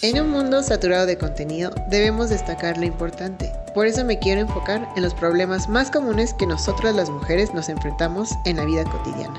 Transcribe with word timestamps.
En 0.00 0.20
un 0.20 0.30
mundo 0.30 0.62
saturado 0.62 1.06
de 1.06 1.18
contenido, 1.18 1.72
debemos 1.88 2.30
destacar 2.30 2.78
lo 2.78 2.84
importante. 2.84 3.52
Por 3.74 3.88
eso 3.88 4.04
me 4.04 4.20
quiero 4.20 4.40
enfocar 4.40 4.88
en 4.94 5.02
los 5.02 5.12
problemas 5.12 5.68
más 5.68 5.90
comunes 5.90 6.34
que 6.34 6.46
nosotras 6.46 6.94
las 6.94 7.10
mujeres 7.10 7.52
nos 7.52 7.68
enfrentamos 7.68 8.30
en 8.44 8.58
la 8.58 8.64
vida 8.64 8.84
cotidiana. 8.84 9.36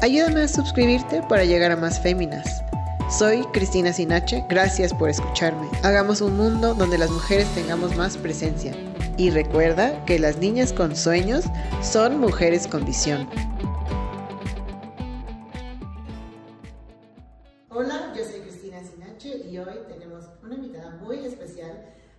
Ayúdame 0.00 0.40
a 0.40 0.48
suscribirte 0.48 1.20
para 1.28 1.44
llegar 1.44 1.72
a 1.72 1.76
más 1.76 2.00
féminas. 2.00 2.62
Soy 3.10 3.44
Cristina 3.52 3.92
Sinache, 3.92 4.46
gracias 4.48 4.94
por 4.94 5.10
escucharme. 5.10 5.68
Hagamos 5.82 6.22
un 6.22 6.38
mundo 6.38 6.72
donde 6.72 6.96
las 6.96 7.10
mujeres 7.10 7.46
tengamos 7.54 7.94
más 7.96 8.16
presencia. 8.16 8.72
Y 9.18 9.28
recuerda 9.28 10.02
que 10.06 10.18
las 10.18 10.38
niñas 10.38 10.72
con 10.72 10.96
sueños 10.96 11.44
son 11.82 12.18
mujeres 12.18 12.66
con 12.66 12.86
visión. 12.86 13.28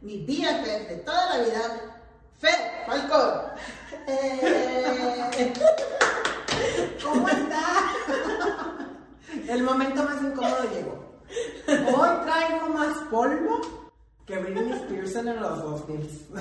Mi 0.08 0.20
BFF 0.26 0.88
de 0.88 0.96
toda 1.04 1.38
la 1.38 1.44
vida, 1.44 1.62
Fe 2.40 2.50
Falcón. 2.86 3.42
Eh, 4.10 5.54
¿Cómo 7.04 7.28
está? 7.28 7.92
El 9.50 9.64
momento 9.64 10.02
más 10.04 10.22
incómodo 10.22 10.64
llegó. 10.74 11.22
Hoy 11.68 12.10
traigo 12.24 12.70
más 12.70 12.98
polvo 13.10 13.92
que 14.26 14.38
Britney 14.38 14.72
Spears 14.72 15.16
en 15.18 15.42
los 15.42 15.62
2000. 15.62 16.28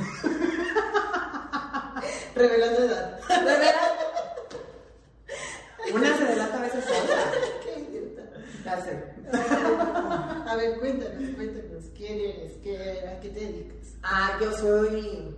Revelando 2.36 2.84
edad. 2.84 3.20
Revelando. 3.28 4.04
Una 5.92 6.16
se 6.16 6.24
delata 6.24 6.56
a 6.56 6.60
veces 6.62 6.84
otra. 6.84 7.32
Qué 7.64 7.80
idiota. 7.80 8.22
Ya 8.64 8.80
sé. 8.84 9.15
A 9.32 10.56
ver, 10.56 10.78
cuéntanos, 10.78 11.30
cuéntanos. 11.34 11.84
¿Quién 11.96 12.20
eres? 12.20 12.52
¿Qué, 12.62 13.08
¿A 13.08 13.20
qué 13.20 13.28
te 13.30 13.40
dedicas? 13.40 13.96
Ah, 14.02 14.38
yo 14.40 14.52
soy. 14.52 15.36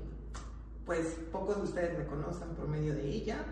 Pues 0.85 1.07
pocos 1.33 1.57
de 1.57 1.63
ustedes 1.63 1.99
me 1.99 2.07
conocen 2.07 2.49
por 2.51 2.67
medio 2.69 2.95
de 2.95 3.07
ella. 3.07 3.45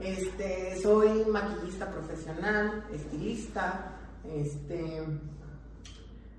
Este, 0.00 0.80
soy 0.82 1.26
maquillista 1.26 1.90
profesional, 1.90 2.86
estilista, 2.90 3.96
este, 4.24 5.02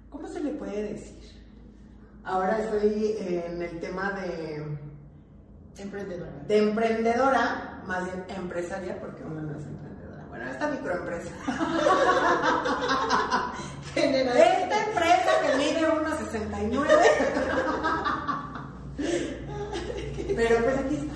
¿cómo 0.10 0.28
se 0.28 0.40
le 0.44 0.54
puede 0.54 0.94
decir? 0.94 1.42
Ahora 2.24 2.60
estoy 2.60 3.18
en 3.20 3.62
el 3.62 3.80
tema 3.80 4.14
de 4.14 4.66
emprendedora. 5.78 6.44
De 6.48 6.58
emprendedora, 6.58 7.84
más 7.86 8.06
bien 8.06 8.26
empresaria, 8.36 9.00
porque 9.00 9.24
uno 9.24 9.42
no 9.42 9.52
es 9.52 9.66
emprendedora. 9.66 9.91
Esta 10.50 10.68
microempresa. 10.70 11.32
esta 13.96 14.86
empresa 14.86 15.32
que 15.42 15.56
mide 15.58 15.88
1,69. 15.88 16.88
Pero 20.36 20.64
pues 20.64 20.78
aquí 20.78 20.96
está. 20.96 21.16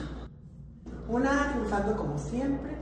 Una 1.07 1.51
triunfando 1.51 1.95
como 1.95 2.17
siempre, 2.17 2.75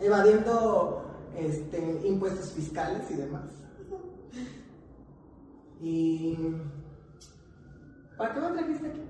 evadiendo 0.00 1.04
este, 1.36 2.02
impuestos 2.04 2.52
fiscales 2.52 3.10
y 3.10 3.14
demás. 3.14 3.50
Y. 5.80 6.38
¿Para 8.16 8.32
qué 8.32 8.40
me 8.40 8.50
trajiste 8.50 8.86
aquí? 8.86 9.02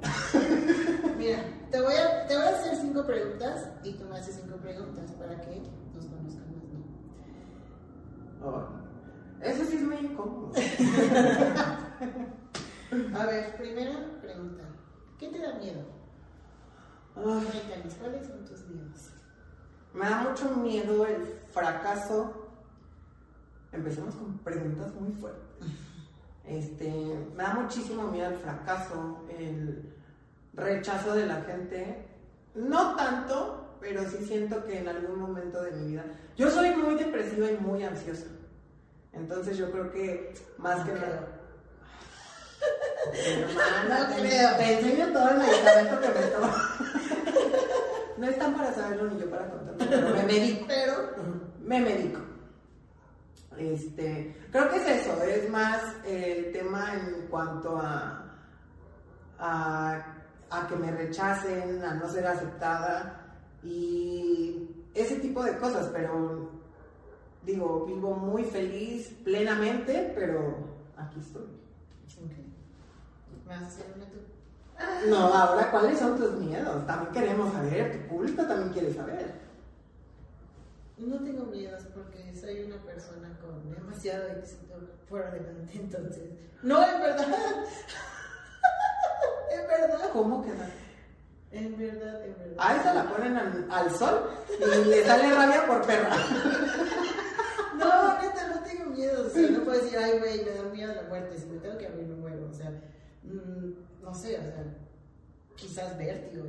Mira, 1.18 1.44
te 1.70 1.82
voy, 1.82 1.92
a, 1.94 2.26
te 2.26 2.36
voy 2.36 2.46
a 2.46 2.48
hacer 2.48 2.74
cinco 2.76 3.04
preguntas 3.04 3.68
y 3.82 3.92
tú 3.92 4.06
me 4.06 4.16
haces 4.16 4.40
cinco 4.42 4.56
preguntas 4.56 5.10
para 5.12 5.38
que 5.42 5.60
nos 5.94 6.06
conozcamos, 6.06 6.64
¿no? 8.40 8.48
Oh, 8.48 8.66
eso 9.42 9.62
a 13.14 13.26
ver, 13.26 13.56
primera 13.56 14.20
pregunta. 14.20 14.64
¿Qué 15.18 15.28
te 15.28 15.38
da 15.38 15.54
miedo? 15.54 15.82
Cuéntanos, 17.14 17.94
¿cuáles 18.00 18.26
son 18.26 18.44
tus 18.44 18.66
miedos? 18.68 19.10
Me 19.92 20.08
da 20.08 20.22
mucho 20.22 20.50
miedo 20.56 21.06
el 21.06 21.24
fracaso. 21.52 22.50
Empecemos 23.72 24.14
con 24.16 24.38
preguntas 24.38 24.92
muy 24.94 25.12
fuertes. 25.12 25.68
Este, 26.44 26.90
me 27.34 27.42
da 27.42 27.54
muchísimo 27.54 28.10
miedo 28.10 28.30
el 28.30 28.36
fracaso, 28.36 29.24
el 29.38 29.94
rechazo 30.52 31.14
de 31.14 31.26
la 31.26 31.40
gente. 31.42 32.08
No 32.54 32.94
tanto, 32.96 33.76
pero 33.80 34.02
sí 34.10 34.24
siento 34.24 34.64
que 34.64 34.78
en 34.78 34.88
algún 34.88 35.20
momento 35.20 35.62
de 35.62 35.72
mi 35.72 35.92
vida. 35.92 36.04
Yo 36.36 36.50
soy 36.50 36.74
muy 36.74 36.96
depresiva 36.96 37.50
y 37.50 37.56
muy 37.58 37.84
ansiosa. 37.84 38.26
Entonces 39.14 39.56
yo 39.56 39.70
creo 39.70 39.90
que 39.92 40.34
más 40.58 40.84
que 40.84 40.92
nada. 40.92 41.28
Hermana, 43.12 44.08
no 44.08 44.14
te, 44.14 44.20
creo. 44.20 44.56
te 44.56 44.78
enseño 44.78 45.12
todo 45.12 45.30
el 45.30 45.38
medicamento 45.38 46.00
que 46.00 46.08
me 46.08 46.26
tomo. 46.26 46.52
No 48.16 48.28
están 48.28 48.54
para 48.54 48.72
saberlo 48.72 49.10
ni 49.10 49.20
yo 49.20 49.28
para 49.28 49.50
contarlo, 49.50 49.86
pero 49.90 50.08
me 50.10 50.22
medico. 50.22 50.64
Pero 50.68 51.10
me 51.60 51.80
medico. 51.80 52.20
Este, 53.58 54.36
creo 54.52 54.70
que 54.70 54.76
es 54.76 55.00
eso, 55.00 55.20
es 55.24 55.50
más 55.50 55.82
el 56.06 56.52
tema 56.52 56.94
en 56.94 57.26
cuanto 57.26 57.76
a, 57.76 58.24
a, 59.38 60.16
a 60.48 60.66
que 60.68 60.76
me 60.76 60.92
rechacen, 60.92 61.82
a 61.84 61.94
no 61.94 62.08
ser 62.08 62.26
aceptada 62.26 63.20
y 63.64 64.70
ese 64.94 65.16
tipo 65.16 65.42
de 65.42 65.58
cosas, 65.58 65.90
pero 65.92 66.52
digo, 67.44 67.84
vivo 67.86 68.14
muy 68.14 68.44
feliz, 68.44 69.08
plenamente, 69.24 70.12
pero 70.14 70.56
aquí 70.96 71.20
estoy. 71.20 71.46
¿Me 73.46 73.52
vas 73.54 73.62
a 73.62 73.66
hacer 73.66 73.86
una 73.94 74.06
tú? 74.06 74.18
No, 75.08 75.32
ahora, 75.32 75.70
¿cuáles 75.70 75.98
son 75.98 76.16
tus 76.16 76.32
miedos? 76.32 76.86
También 76.86 77.12
queremos 77.12 77.52
saber, 77.52 77.92
tu 77.92 78.08
público 78.08 78.42
también 78.44 78.72
quiere 78.72 78.94
saber. 78.94 79.32
No 80.96 81.16
tengo 81.18 81.44
miedos 81.46 81.82
porque 81.94 82.34
soy 82.34 82.62
una 82.64 82.76
persona 82.82 83.36
con 83.40 83.70
demasiado 83.70 84.28
éxito 84.28 84.74
por 85.08 85.22
adelante, 85.22 85.72
entonces. 85.74 86.30
No, 86.62 86.82
es 86.82 87.00
verdad. 87.00 87.26
es 89.50 89.68
verdad. 89.68 90.10
¿Cómo 90.12 90.42
queda? 90.42 90.70
En 91.50 91.76
verdad, 91.76 92.24
en 92.24 92.38
verdad. 92.38 92.56
A 92.58 92.76
esa 92.76 92.94
la 92.94 93.04
ponen 93.10 93.36
al, 93.36 93.66
al 93.70 93.90
sol 93.90 94.30
y 94.58 94.88
le 94.88 95.04
sale 95.04 95.34
rabia 95.34 95.66
por 95.66 95.84
perra. 95.84 96.16
no, 97.74 98.22
neta, 98.22 98.48
no 98.54 98.60
tengo 98.62 98.90
miedo. 98.90 99.26
O 99.26 99.30
sea, 99.30 99.50
no 99.50 99.64
puedo 99.64 99.82
decir, 99.82 99.98
ay, 99.98 100.18
güey, 100.18 100.44
me 100.44 100.50
da 100.50 100.62
miedo 100.64 100.94
la 100.94 101.02
muerte. 101.08 101.38
Si 101.38 101.46
me 101.46 101.58
tengo 101.58 101.78
que 101.78 101.86
abrir, 101.86 102.06
me 102.06 102.16
muero. 102.16 102.46
O 102.50 102.52
sea, 102.52 102.70
mmm, 103.22 103.70
no 104.02 104.14
sé, 104.14 104.38
o 104.38 104.42
sea, 104.42 104.64
quizás 105.56 105.96
vértigo. 105.98 106.44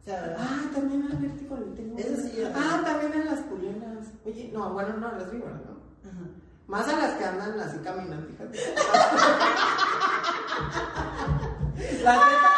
O 0.00 0.04
sea, 0.04 0.36
ah, 0.38 0.62
también 0.74 1.08
al 1.10 1.16
vértigo 1.18 1.56
le 1.56 1.66
tengo. 1.76 1.98
Eso 1.98 2.16
sí. 2.22 2.42
Ah, 2.54 2.80
también 2.84 3.12
a 3.20 3.24
las 3.32 3.40
culenas. 3.40 4.06
Oye, 4.24 4.50
no, 4.52 4.72
bueno, 4.72 4.96
no, 4.96 5.08
a 5.08 5.12
las 5.12 5.30
víboras, 5.30 5.60
¿no? 5.66 5.72
Ajá. 6.08 6.24
Más 6.66 6.88
a 6.88 6.96
las 6.96 7.14
que 7.16 7.24
andan 7.24 7.60
así 7.60 7.78
caminando, 7.78 8.26
fíjate. 8.28 8.58
las, 12.04 12.16
esas, 12.16 12.50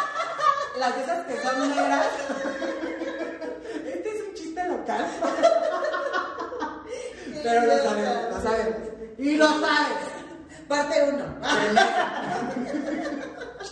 las 0.79 0.97
esas 0.97 1.25
que 1.25 1.37
son 1.41 1.69
negras. 1.69 2.07
Este 3.85 4.09
es 4.09 4.21
un 4.27 4.33
chiste 4.33 4.67
local. 4.67 5.05
Pero 7.43 7.65
lo 7.65 7.77
sabemos, 7.77 8.29
lo 8.31 8.41
sabemos. 8.41 8.77
Y 9.17 9.37
lo 9.37 9.47
sabes. 9.47 10.13
Parte 10.67 11.13
uno. 11.13 11.25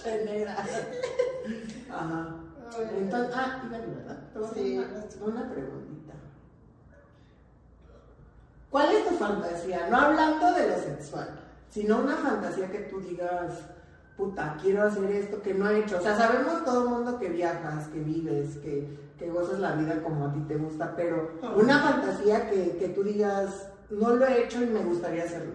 El 0.05 0.25
negra. 0.25 0.57
Ajá. 1.89 2.35
Entonces, 2.97 3.35
ah, 3.35 3.61
iba 3.65 3.77
¿verdad? 3.77 4.17
Sí, 4.53 4.85
una 5.21 5.49
preguntita. 5.49 6.13
¿Cuál 8.69 8.95
es 8.95 9.07
tu 9.07 9.15
fantasía? 9.15 9.87
No 9.89 9.97
hablando 9.97 10.53
de 10.53 10.69
lo 10.69 10.77
sexual, 10.77 11.29
sino 11.69 11.99
una 11.99 12.15
fantasía 12.15 12.71
que 12.71 12.79
tú 12.79 13.01
digas, 13.01 13.53
puta, 14.15 14.57
quiero 14.61 14.83
hacer 14.83 15.11
esto 15.11 15.41
que 15.41 15.53
no 15.53 15.69
he 15.69 15.79
hecho. 15.79 15.97
O 15.97 16.01
sea, 16.01 16.17
sabemos 16.17 16.63
todo 16.63 16.83
el 16.83 16.89
mundo 16.89 17.19
que 17.19 17.29
viajas, 17.29 17.87
que 17.89 17.99
vives, 17.99 18.57
que, 18.57 19.10
que 19.21 19.29
gozas 19.29 19.59
la 19.59 19.73
vida 19.73 20.01
como 20.01 20.25
a 20.25 20.33
ti 20.33 20.39
te 20.47 20.55
gusta, 20.55 20.95
pero 20.95 21.33
una 21.55 21.77
fantasía 21.79 22.49
que, 22.49 22.75
que 22.77 22.89
tú 22.89 23.03
digas, 23.03 23.69
no 23.91 24.15
lo 24.15 24.25
he 24.25 24.45
hecho 24.45 24.63
y 24.63 24.65
me 24.65 24.79
gustaría 24.79 25.25
hacerlo. 25.25 25.53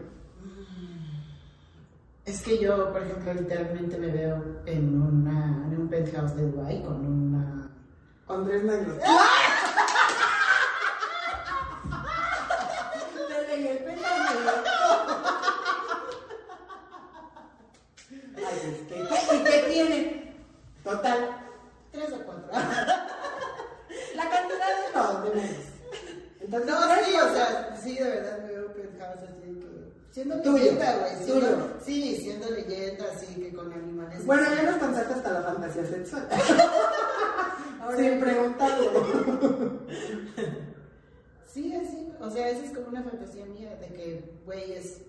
Es 2.25 2.43
que 2.43 2.59
yo, 2.59 2.93
por 2.93 3.03
ejemplo, 3.03 3.35
literalmente 3.35 3.99
me 3.99 4.07
veo 4.07 4.63
en, 4.67 5.03
una, 5.03 5.65
en 5.67 5.81
un 5.81 5.89
penthouse 5.89 6.37
de 6.37 6.49
Dubai 6.49 6.81
con 6.85 7.05
una... 7.05 7.73
Con 8.25 8.47
tres 8.47 8.63
negros. 8.63 8.99
Te 13.29 13.47
leí 13.49 13.67
el 13.67 13.79
Ay, 18.37 18.59
es 18.65 18.79
que... 18.87 18.97
¿Y 19.37 19.45
qué 19.45 19.59
tiene? 19.73 20.35
Total. 20.85 21.37
Tres 21.91 22.13
o 22.13 22.19
cuatro. 22.25 22.47
La 24.17 24.31
cantidad 24.31 24.69
de 24.81 24.86
no, 24.97 25.23
de 25.23 25.31
menos. 25.31 25.57
Entonces, 26.41 26.71
no, 26.71 26.81
sí, 26.81 27.15
o 27.15 27.35
sea, 27.35 27.77
sí, 27.83 27.95
de 27.97 28.05
verdad 28.05 28.39
me 28.43 28.53
veo 28.53 28.73
penthouse 28.73 29.23
así 29.23 29.43
que 29.43 29.67
Siendo 30.11 30.37
leyenda, 30.37 30.99
güey. 30.99 31.13
Sí, 31.85 32.17
siendo 32.17 32.51
leyenda, 32.51 33.05
así 33.15 33.35
que 33.35 33.53
con 33.53 33.73
animales. 33.73 34.25
Bueno, 34.25 34.45
ya 34.55 34.63
nos 34.63 34.77
contaste 34.79 35.13
hasta 35.13 35.33
la 35.33 35.43
fantasía 35.43 35.85
sexual. 35.85 36.29
Sin 37.97 38.21
preguntarlo. 38.21 39.81
sí, 41.47 41.75
así. 41.75 42.13
O 42.21 42.31
sea, 42.31 42.49
esa 42.49 42.65
es 42.65 42.71
como 42.73 42.89
una 42.89 43.03
fantasía 43.03 43.45
mía 43.47 43.77
de 43.77 43.89
que, 43.89 44.33
güey, 44.47 44.73
es 44.73 45.03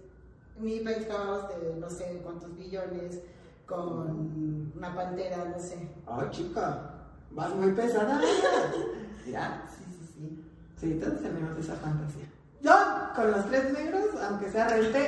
mi 0.59 0.79
penthouse 0.81 1.47
de 1.49 1.75
no 1.79 1.89
sé 1.89 2.19
cuántos 2.23 2.55
billones 2.57 3.19
con 3.65 4.71
una 4.75 4.95
pantera, 4.95 5.45
no 5.45 5.59
sé. 5.59 5.87
Ay, 6.05 6.27
chica, 6.31 6.91
vas 7.31 7.55
muy 7.55 7.71
pesada. 7.71 8.21
¿Ya? 9.31 9.63
Sí, 9.69 9.83
sí, 9.91 10.05
sí. 10.13 10.43
Sí, 10.79 10.99
todos 11.01 11.19
tenemos 11.21 11.57
esa 11.57 11.75
fantasía. 11.75 12.25
Yo, 12.61 12.73
con 13.15 13.31
los 13.31 13.45
tres 13.47 13.73
negros, 13.73 14.05
aunque 14.21 14.49
sea 14.51 14.67
rente, 14.67 15.07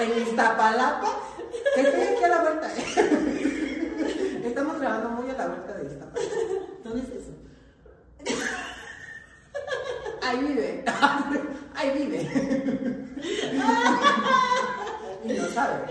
en, 0.00 0.12
en 0.12 0.22
Iztapalapa, 0.28 1.08
que 1.74 1.80
estoy 1.80 2.02
aquí 2.02 2.24
a 2.24 2.28
la 2.28 2.42
vuelta. 2.42 2.68
Estamos 4.46 4.78
grabando 4.80 5.08
muy 5.10 5.30
a 5.30 5.34
la 5.34 5.46
vuelta 5.48 5.72
de 5.74 5.84
Iztapalapa. 5.86 6.20
¿Dónde 6.84 7.00
es 7.00 7.08
eso? 7.08 7.32
Ahí 10.22 10.38
vive. 10.44 10.84
Ahí 11.74 11.90
vive. 11.98 12.20
y 15.24 15.32
no 15.32 15.46
sabe. 15.48 15.84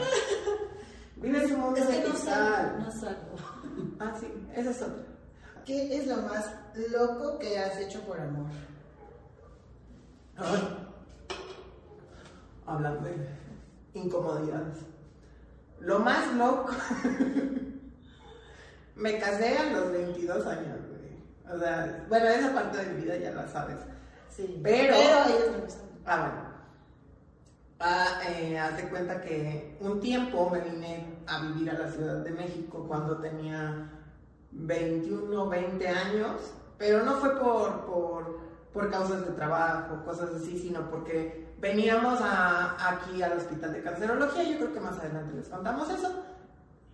Vive 1.18 1.44
en 1.44 1.50
su 1.50 1.58
mundo 1.58 1.80
es 1.80 1.86
que 1.86 2.02
de 2.02 2.10
no 2.10 2.16
salgo, 2.16 2.80
no 2.80 2.92
salgo. 2.92 3.36
Ah, 4.00 4.14
sí, 4.20 4.28
esa 4.56 4.72
es 4.72 4.82
otra. 4.82 5.04
¿Qué 5.66 5.98
es 5.98 6.08
lo 6.08 6.18
más 6.18 6.46
loco 6.92 7.40
que 7.40 7.58
has 7.58 7.78
hecho 7.78 8.02
por 8.02 8.20
amor? 8.20 8.48
Ay. 10.38 10.78
Hablando 12.66 13.08
de 13.08 13.28
incomodidades. 13.94 14.80
Lo 15.80 16.00
más 16.00 16.34
loco. 16.36 16.72
Me 18.96 19.18
casé 19.20 19.58
a 19.58 19.72
los 19.72 19.92
22 19.92 20.46
años, 20.46 20.80
güey. 20.88 21.56
O 21.56 21.60
sea, 21.60 22.06
bueno, 22.08 22.28
esa 22.28 22.54
parte 22.54 22.78
de 22.78 22.94
mi 22.94 23.02
vida 23.02 23.18
ya 23.18 23.32
la 23.32 23.48
sabes. 23.48 23.78
Sí. 24.30 24.60
Pero- 24.64 24.94
ellos 24.96 25.58
no 25.60 25.70
saben. 25.70 25.90
Ah, 26.06 26.18
bueno. 26.20 26.52
Ah, 27.84 28.22
eh, 28.30 28.60
haz 28.60 28.78
de 28.78 28.90
cuenta 28.90 29.20
que 29.22 29.76
un 29.80 30.00
tiempo 30.00 30.48
me 30.52 30.60
vine 30.62 31.18
a 31.26 31.42
vivir 31.42 31.72
a 31.72 31.80
la 31.80 31.92
Ciudad 31.92 32.18
de 32.18 32.30
México 32.30 32.86
cuando 32.88 33.18
tenía 33.18 33.90
21, 34.52 35.50
20 35.50 35.88
años, 35.88 36.54
pero 36.82 37.04
no 37.04 37.18
fue 37.18 37.40
por, 37.40 37.86
por, 37.86 38.40
por 38.74 38.90
causas 38.90 39.24
de 39.24 39.34
trabajo, 39.34 40.04
cosas 40.04 40.32
así, 40.34 40.58
sino 40.58 40.90
porque 40.90 41.54
veníamos 41.60 42.20
aquí 42.24 43.22
al 43.22 43.38
Hospital 43.38 43.74
de 43.74 43.84
Cancerología, 43.84 44.42
yo 44.42 44.58
creo 44.58 44.74
que 44.74 44.80
más 44.80 44.98
adelante 44.98 45.36
les 45.36 45.48
contamos 45.48 45.88
eso, 45.92 46.12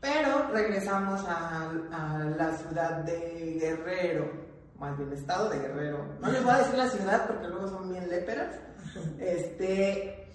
pero 0.02 0.50
regresamos 0.52 1.24
a, 1.26 1.72
la 2.38 2.52
ciudad 2.58 2.98
de 3.06 3.60
Guerrero, 3.62 4.30
más 4.78 4.98
bien 4.98 5.14
estado 5.14 5.50
de 5.52 5.60
Guerrero. 5.60 6.06
No 6.20 6.34
les 6.34 6.44
voy 6.44 6.54
a 6.54 6.58
decir 6.58 6.78
la 6.78 6.90
ciudad 6.90 7.26
porque 7.26 7.48
luego 7.48 7.70
son 7.70 7.90
bien 7.90 8.10
léperas. 8.10 8.56
Este, 9.20 10.28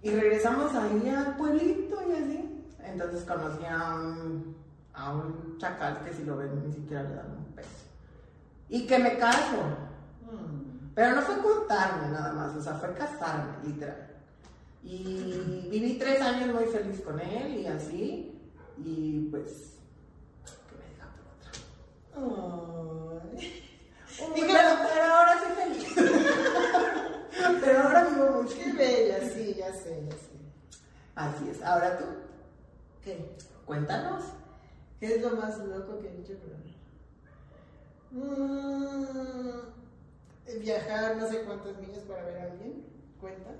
y 0.00 0.10
regresamos 0.10 0.72
ahí 0.76 1.08
al 1.08 1.36
pueblito 1.36 2.00
y 2.08 2.12
así. 2.12 2.66
Entonces 2.84 3.24
conocí 3.24 3.64
a 3.64 3.96
un, 3.96 4.56
a 4.94 5.12
un 5.12 5.58
chacal 5.58 6.04
que 6.04 6.14
si 6.14 6.22
lo 6.22 6.36
ven 6.36 6.62
ni 6.64 6.72
siquiera 6.72 7.02
le 7.02 7.16
dan. 7.16 7.41
Y 8.72 8.86
que 8.86 8.98
me 8.98 9.18
caso. 9.18 9.58
Mm. 10.22 10.94
Pero 10.94 11.16
no 11.16 11.20
fue 11.20 11.36
cortarme 11.42 12.08
nada 12.08 12.32
más, 12.32 12.56
o 12.56 12.62
sea, 12.62 12.72
fue 12.76 12.94
casarme, 12.94 13.52
literal. 13.64 14.08
Y 14.82 15.68
viví 15.70 15.98
tres 15.98 16.22
años 16.22 16.54
muy 16.54 16.64
feliz 16.64 17.02
con 17.02 17.20
él 17.20 17.60
y 17.60 17.66
así. 17.66 18.40
Y 18.78 19.28
pues, 19.30 19.74
que 20.70 20.74
me 20.78 20.86
diga 20.88 21.06
por 21.14 21.26
otra. 21.36 21.52
Uy, 24.24 24.40
pero, 24.40 24.70
pero 24.88 25.04
ahora 25.04 25.38
soy 25.38 25.52
feliz. 25.62 25.94
pero 27.60 27.78
ahora 27.78 28.04
vivo 28.04 28.42
muy 28.42 28.54
Qué 28.54 28.72
bella, 28.72 29.20
sí, 29.28 29.54
ya 29.54 29.70
sé, 29.74 30.02
ya 30.06 30.16
sé. 30.16 30.32
Así 31.14 31.50
es. 31.50 31.62
Ahora 31.62 31.98
tú, 31.98 32.06
¿Qué? 33.04 33.36
cuéntanos. 33.66 34.24
¿Qué 34.98 35.16
es 35.16 35.20
lo 35.20 35.36
más 35.36 35.58
loco 35.58 36.00
que 36.00 36.08
he 36.08 36.20
hecho 36.20 36.38
por 36.38 36.54
amor? 38.14 39.72
Mm, 40.46 40.60
viajar 40.60 41.16
no 41.16 41.28
sé 41.28 41.42
cuántas 41.42 41.76
millas 41.78 42.04
para 42.04 42.24
ver 42.24 42.36
a 42.38 42.42
alguien. 42.44 42.84
¿Cuenta? 43.20 43.50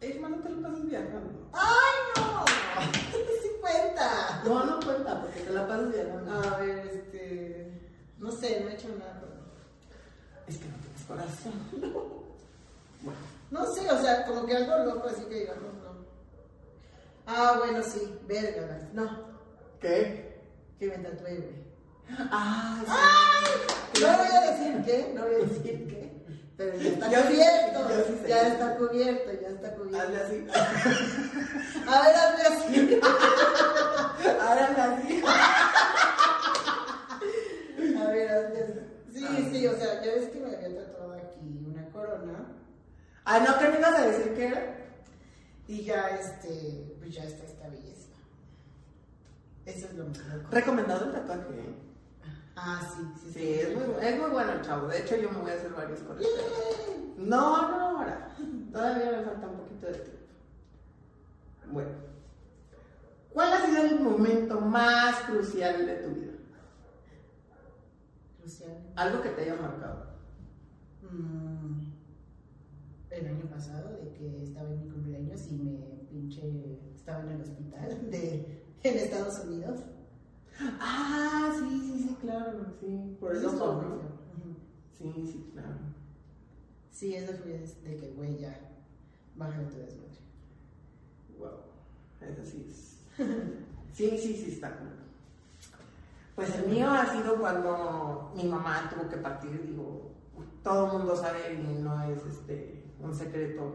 Isma, 0.00 0.28
no 0.30 0.38
te 0.38 0.48
lo 0.50 0.62
pasas 0.62 0.86
viajando. 0.86 1.48
¡Ay, 1.52 1.94
no! 2.16 2.44
sí 3.42 3.48
cuenta. 3.60 4.42
No, 4.44 4.64
no 4.64 4.80
cuenta, 4.80 5.20
porque 5.20 5.40
te 5.40 5.52
la 5.52 5.66
pasas 5.68 5.92
viajando. 5.92 6.32
A 6.32 6.58
ver, 6.58 6.86
este. 6.86 7.72
No 8.18 8.30
sé, 8.32 8.60
no 8.60 8.70
he 8.70 8.74
hecho 8.74 8.88
nada. 8.98 9.22
Es 10.46 10.58
que 10.58 10.66
no 10.66 10.76
tienes 10.78 11.04
corazón. 11.06 11.52
bueno, 13.02 13.18
No 13.50 13.66
sé, 13.74 13.90
o 13.90 14.02
sea, 14.02 14.26
como 14.26 14.46
que 14.46 14.56
algo 14.56 14.94
loco, 14.94 15.08
así 15.08 15.24
que 15.24 15.40
digamos, 15.40 15.74
no. 15.74 15.90
Ah, 17.26 17.56
bueno, 17.58 17.82
sí, 17.82 18.18
verga, 18.26 18.88
no. 18.92 19.30
¿qué? 19.80 20.40
Que 20.78 20.86
me 20.88 20.98
tatué, 20.98 21.36
güey. 21.36 21.69
Ah, 22.30 22.82
sí. 23.94 24.02
No 24.02 24.08
voy 24.16 24.28
a 24.36 24.40
decir 24.52 24.82
qué, 24.84 25.12
no 25.14 25.22
voy 25.22 25.34
a 25.34 25.38
decir 25.38 25.86
qué. 25.88 26.00
Pero 26.56 26.76
ya 26.76 26.88
está 26.90 27.10
Yo 27.10 27.22
cubierto. 27.26 27.88
yo 27.88 28.04
sí 28.06 28.18
sé. 28.22 28.28
ya 28.28 28.48
está 28.48 28.76
cubierto, 28.76 29.30
ya 29.40 29.48
está 29.48 29.74
cubierto. 29.74 29.98
Hazle 30.00 30.16
así. 30.18 30.46
A 31.88 32.02
ver, 32.02 32.14
hazme 32.16 32.42
así. 32.42 33.00
Hazle 34.40 34.82
así. 34.82 35.22
A 37.96 38.04
ver, 38.10 38.30
hazme 38.30 38.58
así. 38.60 38.80
Sí, 39.12 39.48
sí, 39.52 39.66
o 39.66 39.76
sea, 39.76 40.02
ya 40.04 40.14
ves 40.14 40.28
que 40.30 40.38
me 40.40 40.54
había 40.54 40.84
tatuado 40.84 41.12
aquí 41.14 41.64
una 41.66 41.84
corona. 41.90 42.46
Ah, 43.24 43.38
no, 43.40 43.58
¿qué 43.58 43.68
me 43.68 43.78
ibas 43.78 43.94
a 43.98 44.06
decir 44.06 44.34
que 44.34 44.46
era? 44.46 44.76
Y 45.68 45.84
ya, 45.84 46.08
este, 46.20 46.94
pues 46.98 47.14
ya 47.14 47.24
está 47.24 47.44
esta 47.44 47.68
belleza. 47.68 48.08
Eso 49.66 49.86
es 49.86 49.94
lo 49.94 50.04
loco. 50.04 50.48
Recomendado 50.50 51.04
el 51.06 51.12
tatuaje. 51.12 51.42
¿eh? 51.54 51.89
Ah, 52.62 52.82
sí, 52.94 53.02
sí, 53.22 53.32
Sí, 53.32 53.54
es 53.54 53.74
muy, 53.74 53.84
es 54.02 54.20
muy 54.20 54.30
bueno 54.30 54.52
el 54.52 54.60
chavo. 54.60 54.88
De 54.88 55.00
hecho, 55.00 55.16
yo 55.16 55.30
me 55.30 55.38
voy 55.38 55.50
a 55.50 55.54
hacer 55.54 55.72
varios 55.72 56.00
con 56.00 56.18
este. 56.18 56.28
No, 57.16 57.70
no, 57.70 57.80
ahora. 57.96 58.34
Todavía 58.70 59.12
me 59.12 59.24
falta 59.24 59.48
un 59.48 59.56
poquito 59.56 59.86
de 59.86 59.92
tiempo. 59.94 60.18
Bueno. 61.72 61.90
¿Cuál 63.32 63.52
ha 63.52 63.64
sido 63.64 63.82
el 63.82 64.00
momento 64.00 64.60
más 64.60 65.20
crucial 65.22 65.86
de 65.86 65.94
tu 65.96 66.10
vida? 66.10 66.32
Crucial. 68.40 68.76
Algo 68.96 69.22
que 69.22 69.30
te 69.30 69.42
haya 69.42 69.54
marcado. 69.54 70.10
Mm, 71.10 71.92
el 73.10 73.26
año 73.26 73.46
pasado, 73.46 73.96
de 73.96 74.12
que 74.12 74.42
estaba 74.42 74.68
en 74.68 74.84
mi 74.84 74.90
cumpleaños 74.90 75.46
y 75.48 75.54
me 75.54 75.78
pinche. 76.10 76.78
Estaba 76.94 77.22
en 77.22 77.30
el 77.30 77.40
hospital 77.40 78.10
de, 78.10 78.64
en 78.82 78.98
Estados 78.98 79.38
Unidos. 79.46 79.80
Ah, 80.80 81.52
sí, 81.58 81.80
sí, 81.80 82.04
sí, 82.08 82.16
claro. 82.20 82.66
Sí, 82.80 83.16
por 83.18 83.36
Eso 83.36 83.52
¿no? 83.52 84.00
Sí, 84.96 85.12
sí, 85.32 85.50
claro. 85.52 85.76
Sí, 86.90 87.14
eso 87.14 87.32
fue 87.34 87.52
de 87.52 87.96
que, 87.96 88.12
güey, 88.16 88.38
ya. 88.38 88.58
Bájale 89.36 89.64
tu 89.64 89.78
desmadre. 89.78 90.18
Wow. 91.38 91.60
Eso 92.20 92.44
sí 92.44 92.66
es. 92.68 92.96
Sí, 93.92 94.16
sí, 94.16 94.34
sí, 94.36 94.52
está. 94.52 94.78
Pues 96.36 96.54
el 96.54 96.68
mío 96.68 96.88
ha 96.88 97.06
sido 97.06 97.38
cuando 97.40 98.32
mi 98.36 98.44
mamá 98.44 98.88
tuvo 98.88 99.08
que 99.10 99.16
partir, 99.16 99.66
digo, 99.66 100.12
todo 100.62 100.86
el 100.86 100.92
mundo 100.92 101.16
sabe 101.16 101.54
y 101.54 101.82
no 101.82 102.02
es 102.04 102.24
este 102.24 102.84
un 103.00 103.12
secreto 103.14 103.74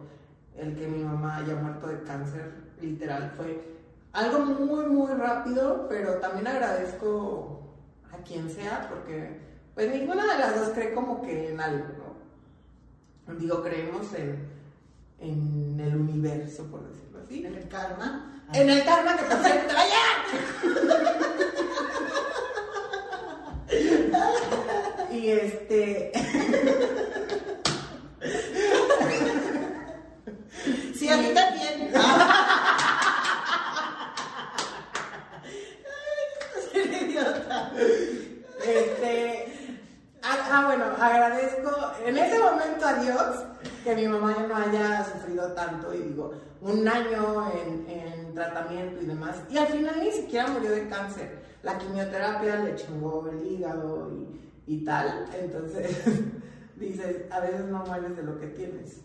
el 0.57 0.75
que 0.75 0.87
mi 0.87 1.03
mamá 1.03 1.37
haya 1.37 1.55
muerto 1.55 1.87
de 1.87 2.01
cáncer, 2.03 2.49
literal, 2.79 3.33
fue 3.35 3.74
algo 4.15 4.39
muy, 4.39 4.85
muy 4.85 5.13
rápido, 5.13 5.87
pero 5.89 6.15
también 6.15 6.47
agradezco 6.47 7.61
a 8.11 8.17
quien 8.23 8.49
sea, 8.49 8.87
porque 8.89 9.39
pues 9.73 9.91
ninguna 9.91 10.23
de 10.33 10.39
las 10.39 10.55
dos 10.55 10.69
cree 10.69 10.93
como 10.93 11.21
que 11.21 11.49
en 11.49 11.59
algo, 11.59 11.85
¿no? 13.27 13.35
Digo, 13.35 13.61
creemos 13.61 14.13
en, 14.13 14.47
en 15.19 15.79
el 15.79 15.95
universo, 15.95 16.63
por 16.71 16.87
decirlo 16.87 17.19
así. 17.23 17.45
En 17.45 17.55
el 17.55 17.67
karma. 17.67 18.43
En 18.53 18.69
el 18.69 18.83
karma 18.85 19.17
que 19.17 19.23
te 19.23 19.33
a 19.33 19.37
llegar. 19.43 20.15
Y 25.11 25.29
este. 25.29 26.11
Sí, 30.97 31.09
a 31.09 31.17
mí 31.17 31.29
también. 31.33 31.91
Soy 36.71 36.81
un 36.81 36.93
idiota. 36.93 37.71
Este. 38.65 39.75
Ah, 40.47 40.65
bueno, 40.67 40.85
agradezco 40.99 41.71
en 42.05 42.17
ese 42.17 42.39
momento 42.39 42.85
a 42.85 42.93
Dios 42.95 43.43
que 43.83 43.95
mi 43.95 44.07
mamá 44.07 44.35
ya 44.37 44.47
no 44.47 44.55
haya 44.55 45.05
sufrido 45.05 45.51
tanto 45.53 45.93
y 45.93 46.03
digo, 46.03 46.33
un 46.61 46.87
año 46.87 47.51
en, 47.51 47.89
en, 47.89 48.33
tratamiento 48.35 49.01
y 49.01 49.05
demás. 49.05 49.37
Y 49.49 49.57
al 49.57 49.67
final 49.67 49.95
ni 49.99 50.11
siquiera 50.11 50.47
murió 50.47 50.71
de 50.71 50.87
cáncer. 50.87 51.39
La 51.63 51.77
quimioterapia 51.77 52.57
le 52.57 52.75
chingó 52.75 53.27
el 53.29 53.45
hígado 53.45 54.11
y, 54.11 54.73
y 54.75 54.83
tal. 54.83 55.25
Entonces, 55.33 55.97
dices, 56.75 57.31
a 57.31 57.39
veces 57.39 57.65
no 57.65 57.83
mueres 57.85 58.15
de 58.15 58.23
lo 58.23 58.37
que 58.39 58.47
tienes, 58.47 59.01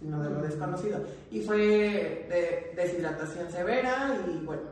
sino 0.00 0.22
de 0.22 0.30
lo 0.30 0.42
desconocido. 0.42 1.00
Y 1.30 1.42
fue 1.42 1.58
de 1.58 2.72
deshidratación 2.74 3.50
severa 3.50 4.18
y 4.26 4.44
bueno, 4.44 4.62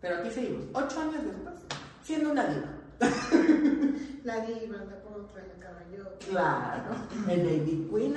pero 0.00 0.16
aquí 0.16 0.30
seguimos, 0.30 0.64
ocho 0.72 1.00
años 1.00 1.24
después, 1.24 1.56
siendo 2.02 2.32
una 2.32 2.46
diva. 2.46 2.77
La 4.24 4.40
diva, 4.40 4.78
anda 4.80 5.00
por 5.02 5.20
otra 5.20 5.42
la 5.42 5.54
caballo. 5.64 6.18
Claro, 6.28 6.94
en 7.28 7.46
Lady 7.46 7.88
Queen. 7.90 8.16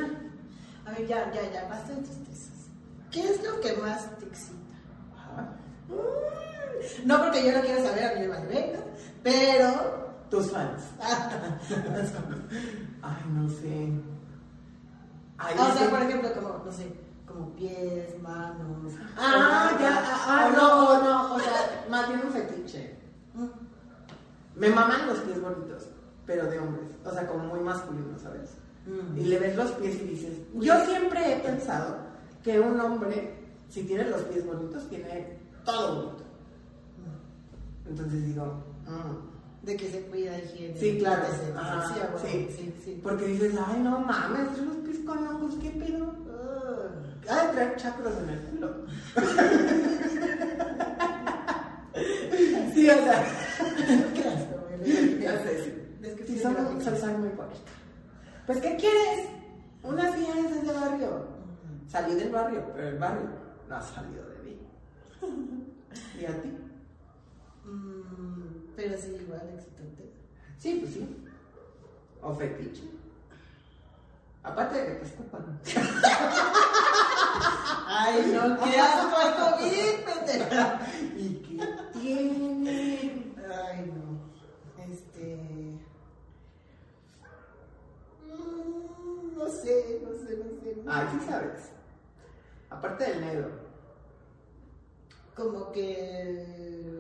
A 0.86 0.92
ver, 0.92 1.08
ya, 1.08 1.32
ya, 1.32 1.52
ya, 1.52 1.68
basta 1.70 1.94
de 1.94 2.02
tristezas. 2.02 2.70
¿Qué 3.12 3.30
es 3.30 3.44
lo 3.44 3.60
que 3.62 3.74
más 3.78 4.10
te 4.18 4.26
excita? 4.26 4.58
Mm, 5.88 7.08
no 7.08 7.18
porque 7.20 7.46
yo 7.46 7.54
no 7.54 7.62
quiero 7.62 7.84
saber, 7.86 8.06
a 8.06 8.14
mí 8.16 8.22
me 8.22 8.28
vale 8.28 8.80
pero... 9.24 10.02
Tus 10.30 10.52
fans. 10.52 10.84
Ay, 13.02 13.24
no 13.34 13.50
sé. 13.50 13.92
Ay, 15.38 15.56
o 15.58 15.78
sea, 15.78 15.90
por 15.90 16.02
ejemplo, 16.02 16.34
como, 16.34 16.64
no 16.66 16.72
sé, 16.72 16.94
como 17.28 17.54
pies, 17.56 18.20
manos. 18.22 18.94
Ah 19.18 20.52
no, 20.56 21.04
no, 21.04 21.36
o 21.36 21.40
sea, 21.40 21.86
más 21.90 22.08
bien 22.08 22.22
un 22.26 22.32
fetiche. 22.32 22.96
Mm. 23.34 23.48
Me 24.62 24.70
maman 24.70 25.08
los 25.08 25.18
pies 25.22 25.42
bonitos, 25.42 25.88
pero 26.28 26.46
de 26.46 26.60
hombres, 26.60 26.86
o 27.04 27.12
sea, 27.12 27.26
como 27.26 27.46
muy 27.46 27.62
masculinos, 27.62 28.22
¿sabes? 28.22 28.52
Mm. 28.86 29.18
Y 29.18 29.24
le 29.24 29.40
ves 29.40 29.56
los 29.56 29.72
pies 29.72 29.96
y 29.96 30.04
dices, 30.04 30.38
yo 30.54 30.86
siempre 30.86 31.34
he 31.34 31.40
pensado 31.40 31.98
que 32.44 32.60
un 32.60 32.80
hombre, 32.80 33.40
si 33.70 33.82
tiene 33.86 34.08
los 34.08 34.22
pies 34.22 34.46
bonitos, 34.46 34.88
tiene 34.88 35.40
todo 35.66 35.96
bonito. 35.96 36.24
Mm. 37.00 37.90
Entonces 37.90 38.24
digo, 38.24 38.64
de 39.64 39.78
que 39.78 39.90
se 39.90 40.02
cuida 40.02 40.38
higiene. 40.38 40.80
Sí, 40.80 41.00
claro. 41.00 41.24
sí, 42.22 42.48
sí, 42.56 42.72
sí, 42.86 43.00
Porque 43.02 43.26
dices, 43.26 43.56
ay, 43.66 43.80
no 43.80 44.02
mames, 44.02 44.60
los 44.60 44.78
pies 44.78 45.00
con 45.04 45.28
hongos, 45.28 45.56
¿qué 45.56 45.72
pedo? 45.72 46.06
Uh, 46.06 47.32
ah, 47.32 47.50
traer 47.52 47.78
chakras 47.78 48.14
en 48.22 48.30
el 48.30 48.42
culo. 48.42 48.76
sí, 52.76 52.90
o 52.92 52.94
sea. 52.94 53.41
Sí. 55.58 55.98
Es 56.02 56.14
que 56.16 56.26
sí, 56.26 56.40
son, 56.40 56.54
muy 57.22 57.30
poquito. 57.30 57.72
Pues, 58.46 58.60
¿qué 58.60 58.76
quieres? 58.76 59.30
Una 59.84 60.14
silla 60.14 60.40
es 60.40 60.66
de 60.66 60.74
barrio. 60.74 61.28
Salí 61.88 62.16
del 62.16 62.32
barrio, 62.32 62.72
pero 62.74 62.90
el 62.90 62.98
barrio 62.98 63.30
no 63.68 63.76
ha 63.76 63.82
salido 63.82 64.28
de 64.30 64.40
mí. 64.40 64.60
¿Y 66.22 66.26
a 66.26 66.42
ti? 66.42 66.50
Mm, 67.66 68.74
pero 68.76 68.98
sí, 68.98 69.18
igual 69.22 69.50
excitante. 69.56 70.12
Sí, 70.58 70.78
pues 70.82 70.94
sí. 70.94 71.26
O 72.22 72.34
fetiche. 72.34 72.84
Aparte 74.44 74.78
de 74.78 74.86
que 74.86 74.94
te 74.94 75.06
escupan. 75.06 75.60
Ay, 77.88 78.32
no, 78.34 78.58
qué 78.64 78.80
asco 78.80 79.18
el 79.22 79.34
COVID, 79.38 80.00
¿Y 81.18 81.36
qué 81.36 81.58
tiene? 82.00 83.34
Ay, 83.48 83.92
no. 83.94 84.02
Este. 84.92 85.28
Mm, 89.52 89.54
no 89.54 89.62
sé, 89.64 90.02
no 90.04 90.14
sé, 90.14 90.38
no 90.38 90.62
sé. 90.62 90.76
Ay, 90.88 91.08
sí 91.12 91.26
sabes. 91.28 91.72
Aparte 92.70 93.04
del 93.04 93.22
negro. 93.22 93.50
Como 95.36 95.72
que 95.72 96.92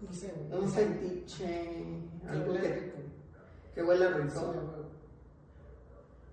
no 0.00 0.12
sé, 0.12 0.34
un 0.50 0.68
fetiche, 0.68 1.74
algo 2.28 2.54
que, 2.54 2.92
que 3.74 3.82
huele 3.82 4.08
rico. 4.08 4.54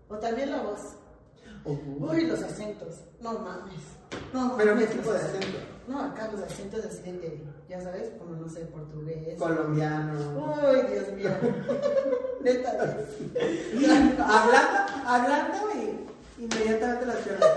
o 0.09 0.17
también 0.17 0.51
la 0.51 0.63
voz. 0.63 0.95
Uy, 1.65 2.25
los 2.25 2.41
acentos. 2.41 3.03
No 3.21 3.39
mames. 3.39 3.81
No, 4.33 4.55
¿Pero 4.57 4.77
qué 4.77 4.88
tipo 4.88 5.11
de 5.11 5.19
acento? 5.19 5.57
No, 5.88 6.01
acá 6.01 6.31
los 6.31 6.41
acentos 6.41 6.85
así 6.85 7.11
de, 7.11 7.43
ya 7.69 7.79
sabes, 7.81 8.09
como 8.17 8.35
no 8.35 8.49
sé, 8.49 8.61
portugués. 8.65 9.38
Colombiano. 9.38 10.13
Uy, 10.35 10.81
Dios 10.91 11.13
mío. 11.13 11.29
Neta. 12.41 12.71
hablando, 14.25 14.79
hablando 15.05 15.57
y 15.75 16.43
inmediatamente 16.43 17.05
las 17.05 17.17
piernas. 17.17 17.49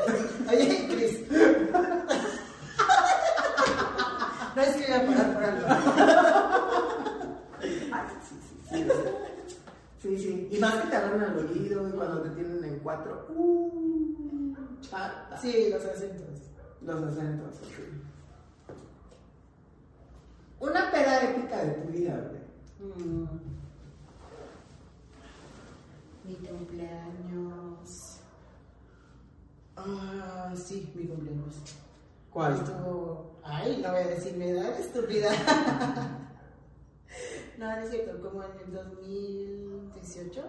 Oye, 0.51 0.89
Cris. 0.91 1.31
No 4.55 4.61
es 4.61 4.77
que 4.77 4.85
voy 4.85 4.93
a 4.93 5.07
parar 5.07 5.33
por 5.33 5.45
algo. 5.45 5.67
Ay, 7.63 8.07
sí, 8.29 8.37
sí, 8.39 8.47
sí. 8.69 8.85
Sí, 10.03 10.19
sí. 10.19 10.49
Y 10.51 10.59
más 10.59 10.75
que 10.75 10.89
te 10.91 10.97
agarran 10.97 11.23
al 11.23 11.39
oído 11.39 11.89
y 11.89 11.93
cuando 11.93 12.21
te 12.21 12.29
tienen 12.31 12.63
en 12.65 12.79
cuatro. 12.81 13.29
Uh, 13.31 14.55
chata. 14.83 15.39
Sí, 15.41 15.71
los 15.73 15.83
acentos. 15.87 16.27
Los 16.83 17.03
acentos, 17.03 17.55
sí. 17.63 17.83
Una 20.63 20.93
peda 20.93 21.29
épica 21.29 21.65
de 21.65 21.73
tu 21.73 21.89
vida, 21.89 22.15
güey. 22.31 22.41
Mm. 22.95 23.27
Mi 26.25 26.35
cumpleaños. 26.37 28.21
Ah, 29.77 30.55
sí, 30.55 30.93
mi 30.95 31.07
cumpleaños. 31.07 31.57
¿Cuál? 32.31 32.55
Estuvo, 32.55 33.41
ay, 33.43 33.81
no 33.83 33.91
voy 33.91 34.03
a 34.03 34.07
decir 34.07 34.37
mi 34.37 34.45
edad, 34.45 34.79
estúpida. 34.79 35.33
no, 37.59 37.67
no 37.67 37.83
es 37.83 37.91
cierto, 37.91 38.21
como 38.23 38.45
en 38.45 38.51
el 38.65 38.73
2018, 38.73 40.45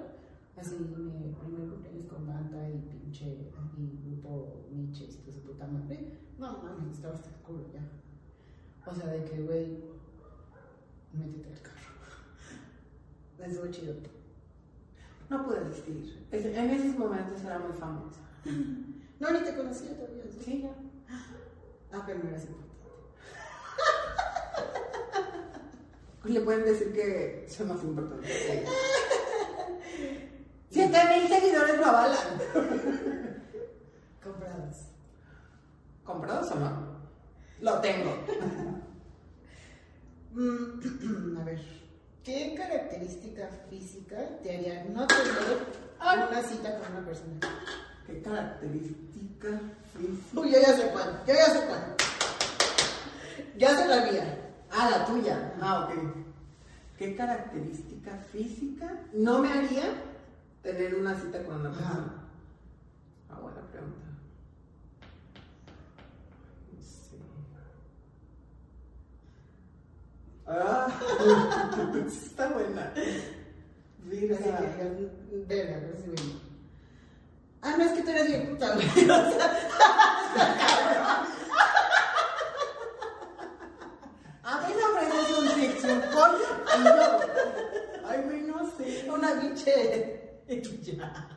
así 0.58 0.76
mi 0.76 1.34
primer 1.34 1.70
cumpleaños 1.70 2.06
con 2.06 2.28
banda 2.28 2.70
y 2.70 2.78
pinche, 2.78 3.50
y 3.76 4.00
grupo 4.06 4.68
Nietzsche, 4.72 5.06
y 5.28 5.32
su 5.32 5.42
puta 5.42 5.66
madre. 5.66 6.20
No 6.38 6.62
mames, 6.62 6.98
estaba 6.98 7.16
hasta 7.16 7.30
el 7.30 7.36
culo 7.38 7.66
ya. 7.74 7.82
O 8.86 8.94
sea, 8.94 9.08
de 9.08 9.24
que, 9.24 9.42
güey, 9.42 9.93
métete 11.14 11.50
al 11.50 11.62
carro. 11.62 11.74
Estuvo 13.40 13.68
chido. 13.72 13.96
No 15.30 15.46
pude 15.46 15.60
asistir. 15.60 16.28
En 16.32 16.70
esos 16.70 16.98
momentos 16.98 17.44
era 17.44 17.60
muy 17.60 17.74
famosa. 17.74 18.20
No, 19.20 19.32
ni 19.32 19.40
te 19.40 19.56
conocía 19.56 19.96
todavía. 19.96 20.24
Sí, 20.32 20.40
sí 20.44 20.62
ya. 20.64 20.74
Ah, 21.92 22.04
pero 22.06 22.20
no 22.20 22.30
eres 22.30 22.44
importante. 22.44 22.74
Le 26.26 26.40
pueden 26.42 26.66
decir 26.66 26.94
que 26.94 27.46
soy 27.50 27.66
más 27.68 27.84
importante. 27.84 28.28
Siete 30.70 30.98
mil 31.10 31.28
seguidores 31.28 31.78
lo 31.78 31.86
avalan. 31.86 32.18
Comprados. 34.24 34.78
¿Comprados 36.04 36.52
o 36.52 36.56
no? 36.56 36.94
Lo 37.62 37.80
tengo. 37.82 38.18
Mm, 40.34 41.38
a 41.40 41.44
ver, 41.44 41.62
¿qué 42.24 42.56
característica 42.58 43.48
física 43.70 44.18
te 44.42 44.56
haría 44.56 44.84
no 44.86 45.06
tener 45.06 46.28
una 46.30 46.42
cita 46.42 46.80
con 46.80 46.92
una 46.92 47.06
persona? 47.06 47.40
¿Qué 48.08 48.22
característica 48.22 49.60
física? 49.94 50.42
Uy, 50.42 50.52
yo 50.52 50.60
ya 50.60 50.76
sé 50.76 50.90
cuál, 50.92 51.22
yo 51.28 51.34
ya 51.34 51.46
sé 51.46 51.66
cuál. 51.68 51.96
Ya 53.58 53.78
sé 53.78 53.88
la 53.88 54.12
mía. 54.12 54.40
Ah, 54.72 54.90
la 54.90 55.06
tuya. 55.06 55.54
Ah, 55.62 55.86
ok. 55.86 56.16
¿Qué 56.98 57.16
característica 57.16 58.18
física 58.32 58.92
no 59.14 59.40
me 59.40 59.50
haría 59.50 59.84
tener 60.64 60.96
una 60.96 61.20
cita 61.20 61.44
con 61.44 61.60
una 61.60 61.72
persona? 61.72 62.24
Ah, 63.30 63.40
buena 63.40 63.62
pregunta. 63.72 64.08
Sí. 66.82 67.18
Ah, 70.56 70.88
está 72.08 72.48
buena. 72.50 72.94
Verga. 74.06 74.38
Verga, 75.48 75.78
no 75.82 75.98
sé 75.98 76.14
Ah, 77.64 77.76
no, 77.78 77.84
es 77.84 77.92
que 77.94 78.02
tú 78.04 78.10
eres 78.10 78.28
bien 78.28 78.50
puta, 78.50 78.76
güey. 78.76 78.88
A 84.44 84.68
mí 84.68 84.74
me 84.76 84.84
ofreces 84.84 85.38
un 85.38 85.46
un 85.92 86.02
pollo 86.12 86.48
y 86.78 86.84
yo. 86.84 87.20
Ay, 88.06 88.22
güey, 88.26 88.42
no 88.42 88.70
sé. 88.78 89.10
Una 89.10 89.34
biche. 89.36 90.38
ya. 90.82 91.28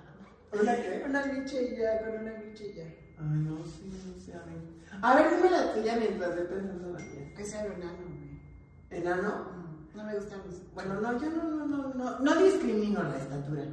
¿Una 0.52 0.76
qué? 0.76 1.04
Una 1.06 1.22
biche 1.22 1.76
ya, 1.78 2.00
con 2.00 2.10
una 2.22 2.32
biche 2.32 2.74
ya. 2.74 2.84
Ay, 3.18 3.38
no 3.46 3.64
sé, 3.64 3.84
no 3.86 4.20
sé, 4.20 4.32
a 4.34 4.44
mí. 4.46 4.56
A 5.00 5.14
ver, 5.14 5.36
dime 5.36 5.50
la 5.50 5.72
tuya 5.72 5.96
mientras 5.96 6.36
yo 6.36 6.48
pensando 6.48 6.92
la 6.92 6.98
mía. 6.98 7.34
Que 7.36 7.44
sea 7.44 7.64
enano, 7.64 7.98
güey. 8.04 8.15
¿Enano? 8.90 9.56
No 9.94 10.04
me 10.04 10.14
gustan 10.14 10.40
los. 10.46 10.74
Bueno, 10.74 11.00
no, 11.00 11.18
yo 11.18 11.30
no, 11.30 11.42
no, 11.44 11.66
no, 11.66 11.94
no, 11.94 12.18
no 12.18 12.36
discrimino 12.36 13.02
la 13.02 13.16
estatura. 13.16 13.64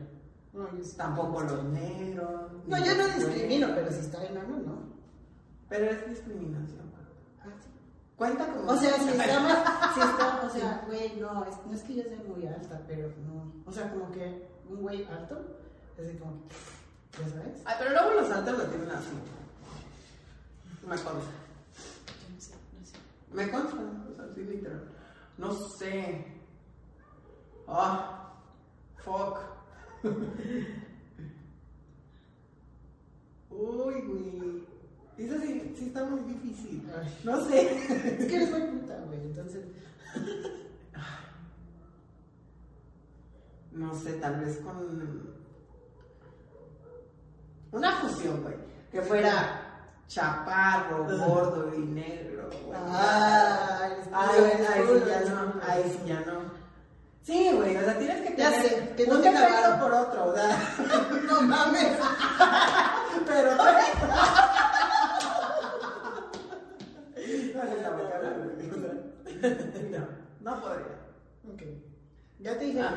No, 0.54 0.68
Tampoco 0.96 1.42
los 1.42 1.64
negros. 1.66 2.52
No, 2.68 2.78
yo 2.78 2.96
no 2.96 3.08
discrimino, 3.08 3.68
pero 3.74 3.92
si 3.92 4.00
está 4.00 4.24
enano, 4.26 4.58
no. 4.66 4.78
Pero 5.68 5.86
es 5.86 6.10
discriminación. 6.10 6.92
Ah, 7.42 7.48
sí. 7.60 7.70
Cuenta 8.16 8.48
como. 8.54 8.72
O 8.72 8.78
sea, 8.78 8.94
si 9.00 9.10
está 9.10 9.40
más, 9.40 9.94
si 9.94 10.00
está, 10.12 10.42
o 10.46 10.50
sea, 10.50 10.84
güey, 10.88 11.16
no, 11.20 11.44
es, 11.46 11.56
no 11.66 11.74
es 11.74 11.82
que 11.82 11.96
yo 11.96 12.04
sea 12.04 12.20
muy 12.28 12.48
alta, 12.48 12.82
pero 12.88 13.12
no. 13.26 13.52
O 13.66 13.72
sea, 13.72 13.92
como 13.92 14.12
que 14.12 14.48
un 14.70 14.82
güey 14.82 15.06
alto, 15.06 15.42
es 15.98 16.08
de 16.08 16.18
como, 16.18 16.44
¿ya 17.20 17.30
sabes? 17.30 17.62
Ay, 17.66 17.76
pero 17.80 17.92
luego 17.92 18.22
los 18.22 18.32
altos 18.32 18.58
lo 18.58 18.64
tienen 18.66 18.90
así. 18.92 19.12
Me 20.84 20.96
consta. 20.96 21.32
Yo 22.22 22.34
no 22.34 22.40
sé, 22.40 22.54
no 22.80 22.86
sé. 22.86 22.96
Me 23.34 23.52
consta, 23.52 23.78
o 24.12 24.16
sea, 24.16 24.26
sí, 24.36 24.42
literal. 24.44 24.93
No 25.44 25.52
sé. 25.78 26.26
Ah, 27.68 28.34
fuck. 28.96 29.40
Uy, 33.50 34.02
güey. 34.02 34.64
Eso 35.18 35.38
sí, 35.42 35.76
sí 35.78 35.88
está 35.88 36.06
muy 36.06 36.22
difícil. 36.22 36.90
Ay. 36.98 37.20
No 37.26 37.46
sé. 37.46 37.74
Es 38.20 38.26
que 38.26 38.36
eres 38.38 38.52
muy 38.52 38.62
puta, 38.62 38.98
güey, 39.06 39.20
entonces. 39.22 39.66
No 43.74 43.94
sé, 43.96 44.14
tal 44.14 44.40
vez 44.40 44.58
con. 44.60 45.34
Una 47.72 47.92
fusión, 47.98 48.44
güey. 48.44 48.54
Que 48.92 49.02
fuera 49.02 49.63
chaparro, 50.14 51.06
gordo 51.06 51.74
y 51.76 51.80
negro, 51.80 52.50
güey. 52.66 52.80
Ah, 52.86 53.90
Ay, 54.12 54.42
ahí 54.42 54.44
eres 54.44 54.68
sí 54.68 54.74
ya 55.08 55.20
no. 55.30 55.54
Ahí 55.68 55.84
sí 55.84 56.00
ya 56.08 56.20
no. 56.22 56.34
Sí, 57.24 57.52
güey, 57.56 57.76
o 57.78 57.80
sea, 57.80 57.98
tienes 57.98 58.22
que 58.22 58.36
Ya 58.38 58.52
tener 58.52 58.70
sé, 58.70 58.94
que 58.96 59.08
no 59.08 59.16
un 59.16 59.22
tenga 59.24 59.42
defecto 59.42 59.80
por 59.80 59.92
otro, 59.94 60.26
o 60.26 60.36
sea, 60.36 60.60
No 61.28 61.42
mames. 61.42 61.88
pero 63.28 63.56
no 63.56 63.64
es 67.64 67.82
la 67.82 67.90
boca, 67.92 68.20
güey, 68.20 68.70
o 68.70 68.76
sea, 68.76 68.94
No, 69.92 70.08
no 70.52 70.62
podría. 70.62 70.96
Ok. 71.52 71.62
Ya 72.40 72.60
te 72.60 72.66
dije. 72.66 72.82
Ah, 72.82 72.94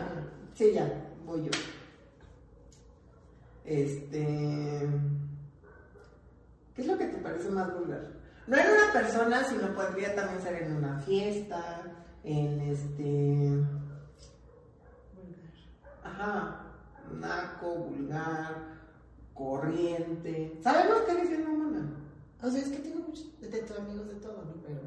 sí, 0.54 0.72
ya, 0.74 0.86
voy 1.24 1.44
yo. 1.44 1.50
Este. 3.64 4.86
¿Qué 6.76 6.82
es 6.82 6.88
lo 6.88 6.98
que 6.98 7.06
te 7.06 7.16
parece 7.16 7.48
más 7.48 7.72
vulgar? 7.72 8.06
No 8.46 8.56
en 8.56 8.66
una 8.66 8.92
persona, 8.92 9.42
sino 9.44 9.74
podría 9.74 10.14
también 10.14 10.42
ser 10.42 10.62
en 10.62 10.76
una 10.76 11.00
fiesta, 11.00 11.82
en 12.22 12.60
este. 12.60 13.64
Ajá, 16.04 16.66
naco, 17.18 17.74
vulgar, 17.76 18.56
corriente. 19.32 20.60
Sabemos 20.62 20.98
que 21.00 21.12
eres 21.12 21.30
bien 21.30 21.44
mamona. 21.44 21.90
O 22.42 22.50
sea, 22.50 22.60
es 22.60 22.68
que 22.68 22.78
tengo 22.78 23.00
muchos 23.08 23.40
de, 23.40 23.48
amigos 23.78 24.08
de 24.08 24.14
todo, 24.16 24.44
¿no? 24.44 24.62
Pero. 24.62 24.80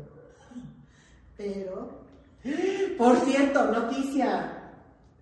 Pero. 1.36 2.98
Por 3.00 3.18
cierto, 3.22 3.66
noticia. 3.72 4.56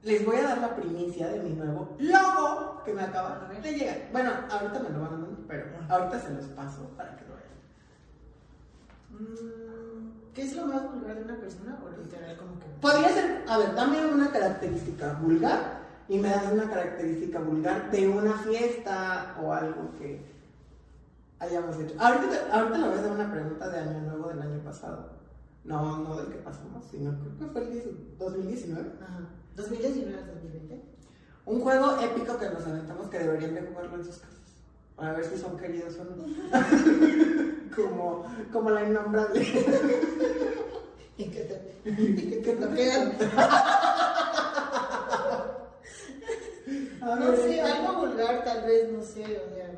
Les 0.04 0.24
voy 0.26 0.36
a 0.36 0.44
dar 0.44 0.58
la 0.60 0.76
primicia 0.76 1.28
de 1.30 1.40
mi 1.40 1.56
nuevo 1.56 1.96
logo 2.00 2.84
que 2.86 2.94
me 2.94 3.02
acaba 3.02 3.50
de 3.62 3.74
llegar. 3.74 4.10
Bueno, 4.12 4.32
ahorita 4.50 4.80
me 4.80 4.90
lo 4.90 5.02
van 5.02 5.14
a 5.14 5.26
pero 5.48 5.66
ahorita 5.89 6.20
se 6.20 6.34
los 6.34 6.46
paso 6.48 6.89
para 6.98 7.16
que 7.18 7.25
lo 7.25 7.36
vean. 7.36 7.48
mm, 9.12 10.34
¿Qué 10.34 10.42
es 10.44 10.56
lo 10.56 10.68
más 10.68 10.84
vulgar 10.94 11.16
de 11.16 11.24
una 11.24 11.36
persona? 11.39 11.80
O 11.84 11.89
literal, 12.04 12.38
como 12.38 12.60
que. 12.60 12.66
Podría 12.82 13.10
ser, 13.10 13.44
a 13.48 13.58
ver, 13.58 13.74
dame 13.75 14.06
una 14.06 14.32
característica 14.32 15.13
vulgar 15.13 15.80
y 16.08 16.20
me 16.20 16.30
das 16.30 16.51
una 16.51 16.70
característica 16.70 17.39
vulgar 17.39 17.89
de 17.92 18.08
una 18.08 18.34
fiesta 18.38 19.36
o 19.42 19.51
algo 19.54 19.92
que 19.98 20.22
hayamos 21.39 21.75
hecho. 21.77 21.96
Ahorita, 22.00 22.30
te- 22.30 22.51
ahorita 22.51 22.77
le 22.77 22.88
voy 22.88 22.96
a 22.96 23.00
hacer 23.00 23.12
una 23.12 23.32
pregunta 23.32 23.70
de 23.70 23.80
año 23.80 24.01
nuevo 24.01 24.30
del 24.30 24.42
año 24.42 24.60
pasado. 24.63 25.18
No, 25.63 25.98
no 25.98 26.16
del 26.18 26.27
que 26.27 26.38
pasamos, 26.38 26.86
sino 26.89 27.12
creo 27.20 27.38
que 27.39 27.46
fue 27.48 27.62
el 27.64 27.72
10 27.72 27.86
2019. 28.20 28.92
Ajá. 29.01 29.20
2019 29.55 30.18
al 30.18 30.27
2020. 30.27 30.83
Un 31.46 31.62
juego 31.62 32.00
épico 32.00 32.38
que 32.38 32.50
nos 32.50 32.66
aventamos 32.66 33.07
que 33.10 33.20
deberían 33.20 33.55
de 33.55 33.62
jugarlo 33.64 33.96
en 33.96 34.05
sus 34.05 34.18
casas. 34.18 34.37
Para 34.98 35.14
ver 35.14 35.25
si 35.25 35.38
son 35.38 35.55
queridos 35.57 35.96
o 36.00 36.03
no. 36.03 36.25
como, 37.75 38.25
como 38.51 38.70
la 38.72 38.83
innombrable. 38.83 39.46
Y 41.20 41.25
que 41.31 41.40
te. 41.42 41.92
Y 42.00 42.16
que 42.29 42.36
te 42.44 42.53
bloquean. 42.55 43.18
A 47.01 47.16
No 47.16 47.31
ver, 47.31 47.38
sé, 47.40 47.62
algo 47.62 48.01
vulgar 48.05 48.44
tal 48.44 48.66
vez, 48.68 48.92
no 48.92 49.01
sé, 49.01 49.24
o 49.24 49.55
sea. 49.55 49.72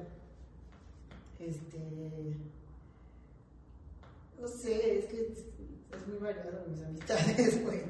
Este. 1.39 1.77
No 4.41 4.47
sé, 4.47 4.99
es 4.99 5.05
que 5.05 5.21
es, 5.21 5.37
es 5.39 6.07
muy 6.07 6.17
variado 6.19 6.63
mis 6.67 6.83
amistades, 6.83 7.63
güey. 7.63 7.83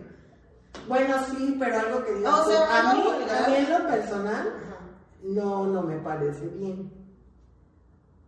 Bueno, 0.87 1.15
sí, 1.31 1.55
pero 1.59 1.79
algo 1.79 2.03
que 2.05 2.13
digas 2.13 2.33
O 2.39 2.43
tú, 2.43 2.51
sea, 2.51 2.91
a, 2.91 2.93
mí, 2.93 3.01
vulgar. 3.03 3.45
a 3.45 3.47
mí 3.49 3.55
en 3.55 3.69
lo 3.71 3.87
personal, 3.89 4.47
Ajá. 4.47 4.77
no, 5.23 5.65
no 5.67 5.81
me 5.83 5.97
parece 5.97 6.47
bien. 6.49 6.91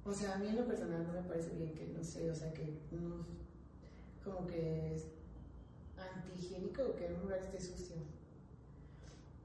O 0.03 0.13
sea, 0.13 0.33
a 0.33 0.37
mí 0.37 0.47
en 0.47 0.55
lo 0.55 0.65
personal 0.65 1.05
no 1.05 1.13
me 1.13 1.27
parece 1.27 1.51
bien 1.55 1.73
que, 1.73 1.87
no 1.87 2.03
sé, 2.03 2.29
o 2.31 2.35
sea, 2.35 2.51
que 2.53 2.79
no, 2.91 3.25
como 4.23 4.47
que 4.47 4.95
es 4.95 5.05
antihigiénico 5.97 6.95
que 6.95 7.05
en 7.05 7.15
un 7.15 7.21
lugar 7.21 7.39
esté 7.39 7.59
sucio. 7.61 7.95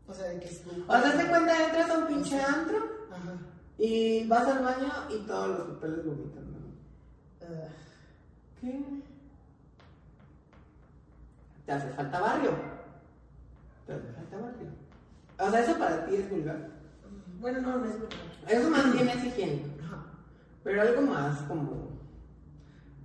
O 0.08 0.14
sea, 0.14 0.28
de 0.28 0.40
que 0.40 0.46
es... 0.46 0.62
O 0.88 1.00
sea, 1.00 1.16
te 1.16 1.28
cuenta, 1.28 1.66
entras 1.66 1.90
a 1.90 1.98
un 1.98 2.06
pinche 2.06 2.40
antro 2.40 2.78
Ajá. 3.10 3.38
y 3.76 4.26
vas 4.28 4.46
al 4.46 4.64
baño 4.64 4.92
y 5.10 5.26
todos 5.26 5.48
los 5.58 5.68
papeles 5.68 6.06
vomitan. 6.06 6.52
¿no? 6.52 6.58
Ah, 7.42 7.68
¿Qué? 8.60 8.82
Te 11.66 11.72
hace 11.72 11.88
falta 11.90 12.20
barrio. 12.20 12.50
Te 13.86 13.92
hace 13.92 14.12
falta 14.12 14.36
barrio. 14.38 14.68
O 15.38 15.50
sea, 15.50 15.60
eso 15.60 15.78
para 15.78 16.06
ti 16.06 16.14
es 16.14 16.30
vulgar. 16.30 16.70
bueno, 17.40 17.60
no, 17.60 17.78
no 17.78 17.84
es 17.84 17.98
vulgar. 17.98 18.18
Eso 18.48 18.70
más 18.70 18.92
bien 18.92 19.08
es 19.08 19.24
higiénico. 19.24 19.75
Pero 20.66 20.82
algo 20.82 21.02
más 21.02 21.42
como, 21.42 21.92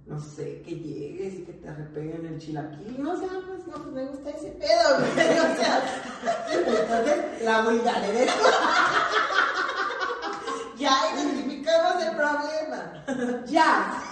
no 0.07 0.19
sé, 0.19 0.63
que 0.63 0.71
llegues 0.71 1.35
y 1.35 1.43
que 1.43 1.53
te 1.53 1.71
repeguen 1.71 2.25
el 2.25 2.39
chilaquil, 2.39 2.95
no 3.03 3.15
sé, 3.15 3.27
pues 3.27 3.67
No, 3.67 3.73
pues 3.73 3.93
me 3.93 4.05
gusta 4.07 4.31
ese 4.31 4.49
pedo, 4.53 4.97
güey. 4.97 5.11
O 5.11 5.55
sea, 5.55 5.83
Entonces, 6.51 7.43
la 7.43 7.61
vulgar 7.61 8.03
eres 8.03 8.31
tú. 8.35 8.43
ya 10.79 10.91
identificamos 11.13 12.03
el 12.03 12.15
problema. 12.15 13.45
Ya. 13.45 14.03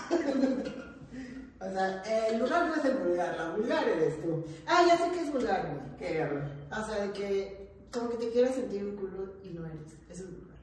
O 1.60 1.72
sea, 1.72 2.04
el 2.30 2.38
lugar 2.40 2.68
no 2.68 2.76
es 2.76 2.86
el 2.86 2.98
vulgar, 2.98 3.36
la 3.36 3.50
vulgar 3.56 3.88
eres 3.90 4.22
tú. 4.22 4.46
Ah, 4.68 4.84
ya 4.88 4.96
sé 4.96 5.10
que 5.12 5.22
es 5.22 5.32
vulgar, 5.34 5.66
güey. 5.68 5.98
¿Qué? 5.98 6.24
O 6.72 6.86
sea, 6.86 7.04
de 7.08 7.12
que 7.14 7.72
como 7.92 8.10
que 8.12 8.18
te 8.18 8.30
quieras 8.30 8.54
sentir 8.54 8.84
un 8.86 8.96
culo 8.96 9.34
y 9.44 9.50
no 9.50 9.66
eres. 9.66 9.94
Eso 10.08 10.24
es 10.26 10.30
vulgar. 10.38 10.58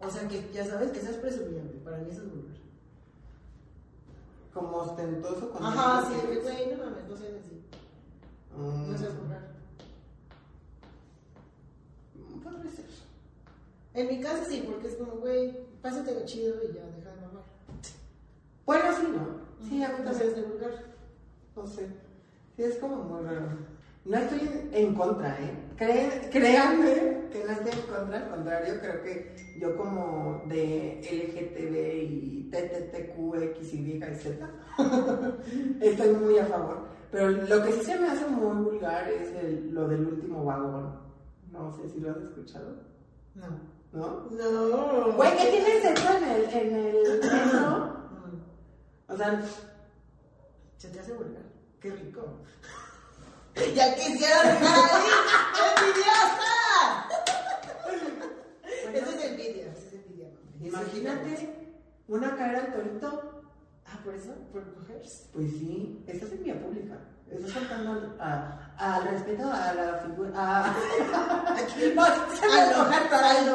O 0.00 0.10
sea, 0.10 0.26
que 0.28 0.50
ya 0.52 0.64
sabes 0.64 0.90
que 0.92 1.00
seas 1.00 1.16
presumido, 1.16 1.62
güey. 1.64 1.78
Para 1.84 1.98
mí 1.98 2.10
eso 2.10 2.22
es 2.22 2.30
vulgar. 2.30 2.56
Como 4.54 4.76
ostentoso 4.78 5.50
con 5.50 5.62
Ajá, 5.64 6.08
sí, 6.08 6.14
güey, 6.26 6.70
no 6.76 6.84
mames, 6.84 7.08
no 7.08 7.16
seas 7.16 7.34
así. 7.44 7.62
Mm, 8.56 8.90
No 8.92 8.98
seas 8.98 9.16
vulgar. 9.18 9.50
Podría 12.42 12.70
ser. 12.70 12.86
En 13.94 14.08
mi 14.08 14.20
caso 14.20 14.44
sí, 14.48 14.64
porque 14.66 14.88
es 14.88 14.96
como, 14.96 15.12
güey, 15.16 15.58
pásate 15.82 16.24
chido 16.24 16.56
y 16.64 16.72
ya, 16.74 16.86
deja 16.86 17.10
de 17.14 17.20
mamar. 17.26 17.42
Bueno, 18.66 18.84
sí, 18.96 19.06
¿no? 19.12 19.68
Sí, 19.68 19.82
a 19.82 19.88
mí 19.88 19.94
No 19.98 20.04
también. 20.04 20.14
seas 20.14 20.34
de 20.36 20.42
vulgar. 20.42 20.84
No 21.56 21.66
sé. 21.66 21.86
Sí, 22.56 22.62
es 22.62 22.76
como 22.76 22.96
muy 22.96 23.22
raro. 23.24 23.48
No 24.04 24.16
estoy 24.16 24.68
en, 24.72 24.94
contra, 24.94 25.36
¿eh? 25.38 26.28
Créanme 26.30 27.28
que 27.30 27.44
no 27.44 27.52
estoy 27.52 27.70
en 27.72 27.86
contra, 27.86 28.16
al 28.18 28.30
contrario, 28.30 28.74
creo 28.80 29.02
que 29.02 29.34
yo 29.58 29.76
como 29.76 30.42
de 30.46 31.00
LGTB 31.02 32.10
y 32.10 32.50
TTTQ, 32.50 33.34
X, 33.56 33.74
Y 33.74 33.96
y 33.96 34.14
Z, 34.14 34.50
estoy 35.80 36.08
muy 36.14 36.38
a 36.38 36.46
favor. 36.46 36.88
Pero 37.12 37.30
lo 37.30 37.62
que 37.62 37.72
sí 37.72 37.82
se 37.84 37.98
me 37.98 38.08
hace 38.08 38.26
muy 38.26 38.64
vulgar 38.64 39.08
es 39.10 39.34
el- 39.34 39.74
lo 39.74 39.86
del 39.88 40.06
último 40.06 40.44
vagón. 40.44 40.98
No 41.52 41.70
sé 41.76 41.88
si 41.90 42.00
lo 42.00 42.12
has 42.12 42.16
escuchado, 42.18 42.76
No. 43.34 43.46
¿no? 43.92 44.28
No. 44.30 45.12
Güey, 45.12 45.36
¿qué 45.36 45.46
tienes 45.50 45.84
eso 45.84 46.16
en 46.16 46.24
el, 46.24 46.44
en 46.54 46.74
el 46.76 47.20
metro? 47.20 47.96
Mm. 48.10 49.12
O 49.12 49.16
sea, 49.16 49.42
Se 50.78 50.88
te 50.88 51.00
hace 51.00 51.12
vulgar. 51.12 51.42
Qué 51.80 51.90
rico. 51.90 52.38
Ya 53.74 53.84
ahí. 53.84 53.96
¡Envidiosa! 55.76 56.54
Eso 58.94 59.10
es 59.10 59.24
envidia. 59.24 59.66
Eso 59.72 59.86
es 59.86 59.92
envidia. 59.94 60.28
mami. 60.58 60.68
imagínate 60.68 61.30
una 62.08 62.36
caer 62.36 62.56
al 62.56 62.72
torito. 62.72 63.42
Ah, 63.86 63.98
por 64.04 64.14
eso, 64.14 64.32
por 64.52 64.64
mujeres. 64.78 65.28
Pues 65.32 65.50
sí, 65.50 66.02
estás 66.06 66.30
en 66.32 66.42
vía 66.44 66.60
pública. 66.60 66.96
Estás 67.30 67.52
faltando 67.52 67.92
al, 67.92 68.16
a- 68.20 68.72
al 68.76 69.04
respeto 69.08 69.44
a 69.52 69.72
la 69.74 69.94
figura. 70.04 70.30
A... 70.34 70.74
no, 71.94 72.06
se 72.36 72.48
me 72.48 72.60
enoja 72.66 73.02
estar 73.04 73.24
ahí. 73.24 73.46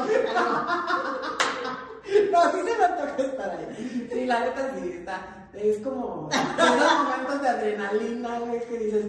No, 2.31 2.51
sí 2.51 2.57
se 2.57 2.63
me 2.63 2.87
toca 2.87 3.15
estar 3.17 3.49
ahí. 3.51 4.09
Sí, 4.13 4.25
la 4.25 4.39
neta 4.41 4.71
sí, 4.79 4.89
está. 4.93 5.49
Es 5.53 5.77
como 5.79 6.29
esos 6.31 7.03
momentos 7.03 7.41
de 7.41 7.47
adrenalina, 7.49 8.39
güey, 8.39 8.65
que 8.67 8.77
dices, 8.77 9.05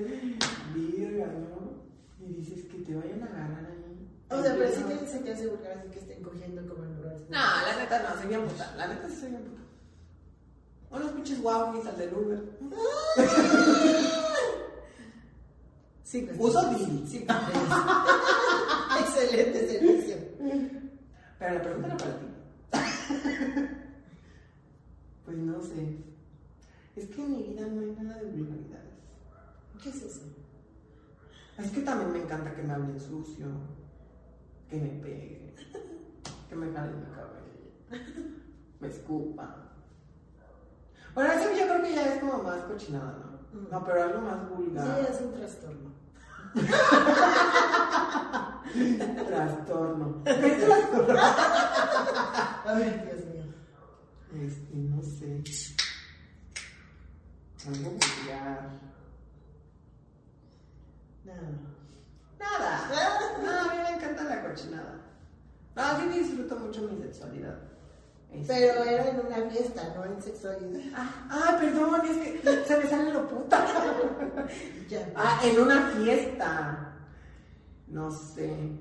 virga, 0.74 1.26
¿no? 1.26 1.85
Y 2.20 2.35
dices 2.35 2.64
que 2.66 2.78
te 2.78 2.94
vayan 2.94 3.22
a 3.22 3.26
agarrar 3.26 3.66
ahí. 3.66 4.09
O 4.28 4.42
sea, 4.42 4.54
pero 4.56 4.70
sí 4.74 4.82
que 4.82 5.06
se 5.06 5.18
te 5.20 5.32
hace 5.32 5.46
vulgar 5.46 5.78
así 5.78 5.88
que 5.88 5.98
estén 6.00 6.22
cogiendo 6.22 6.66
como 6.66 6.84
en 6.84 6.96
lugares. 6.96 7.20
No, 7.28 7.36
la 7.38 7.76
neta 7.78 8.02
no, 8.02 8.20
soy 8.20 8.28
bien 8.28 8.44
puta. 8.46 8.74
La 8.76 8.88
neta 8.88 9.08
sí 9.08 9.16
soy 9.20 9.30
bien 9.30 9.42
puta. 9.42 9.62
Unos 10.90 11.12
pinches 11.12 11.42
guauis 11.42 11.86
al 11.86 11.98
del 11.98 12.14
Uber. 12.14 12.42
Sí, 16.06 16.22
pues, 16.22 16.38
Uso 16.38 16.70
Didi. 16.70 17.04
Sí, 17.04 17.26
pues, 17.26 17.36
Excelente 19.00 19.68
servicio. 19.68 20.16
Pero 21.36 21.54
la 21.54 21.62
pregunta 21.62 21.86
era 21.88 21.96
para 21.96 22.18
ti. 22.20 22.26
Pues 25.24 25.38
no 25.38 25.60
sé. 25.60 25.96
Es 26.94 27.08
que 27.08 27.20
en 27.20 27.32
mi 27.32 27.42
vida 27.42 27.66
no 27.66 27.80
hay 27.80 27.96
nada 28.00 28.22
de 28.22 28.30
vulgaridades. 28.30 28.94
¿Qué 29.82 29.88
es 29.88 30.02
eso? 30.02 30.20
Es 31.58 31.70
que 31.72 31.80
también 31.80 32.12
me 32.12 32.22
encanta 32.22 32.54
que 32.54 32.62
me 32.62 32.72
hablen 32.72 33.00
sucio, 33.00 33.46
que 34.68 34.76
me 34.76 34.88
pegue, 35.00 35.55
que 36.48 36.57
me 36.57 36.72
jalen 36.72 37.00
mi 37.00 37.07
cabello, 37.14 37.70
me 38.81 38.88
escupa. 38.88 39.57
Bueno, 41.14 41.33
eso 41.33 41.50
yo 41.52 41.64
creo 41.66 41.83
que 41.83 41.94
ya 41.94 42.14
es 42.14 42.20
como 42.20 42.42
más 42.42 42.61
cochinada, 42.64 43.18
¿no? 43.52 43.61
Mm. 43.61 43.68
No, 43.70 43.85
pero 43.85 44.02
algo 44.02 44.20
más 44.20 44.48
vulgar. 44.50 44.85
Sí, 44.85 44.90
es 45.12 45.20
un 45.20 45.33
trastorno. 45.35 45.90
Trastorno. 49.26 50.22
¿Qué 50.24 50.33
trastorno? 50.66 51.16
Ay, 52.66 53.02
Dios 53.05 53.24
mío. 53.26 53.44
Este, 54.35 54.74
no 54.74 55.02
sé. 55.02 55.42
Algo 57.66 57.90
vulgar. 57.90 58.70
No. 61.24 61.75
Nada. 62.38 62.88
No, 63.42 63.51
a 63.70 63.75
mí 63.75 63.81
me 63.83 63.96
encanta 63.96 64.25
la 64.25 64.42
cochinada. 64.42 64.94
No, 65.75 66.01
sí 66.01 66.18
disfruto 66.20 66.57
mucho 66.57 66.83
mi 66.83 67.01
sexualidad. 67.03 67.59
Este- 68.31 68.53
Pero 68.53 68.85
era 68.85 69.09
en 69.09 69.20
una 69.27 69.51
fiesta, 69.51 69.94
no 69.94 70.05
en 70.05 70.22
sexualidad. 70.22 70.81
Ah, 70.96 71.27
ah, 71.31 71.57
perdón, 71.61 72.01
es 72.05 72.16
que 72.42 72.64
se 72.66 72.77
me 72.79 72.88
sale 72.88 73.12
lo 73.12 73.29
puta. 73.29 73.64
Ya. 74.88 75.11
Ah, 75.16 75.40
en 75.42 75.61
una 75.61 75.88
fiesta. 75.88 76.92
No 77.88 78.11
sé. 78.11 78.79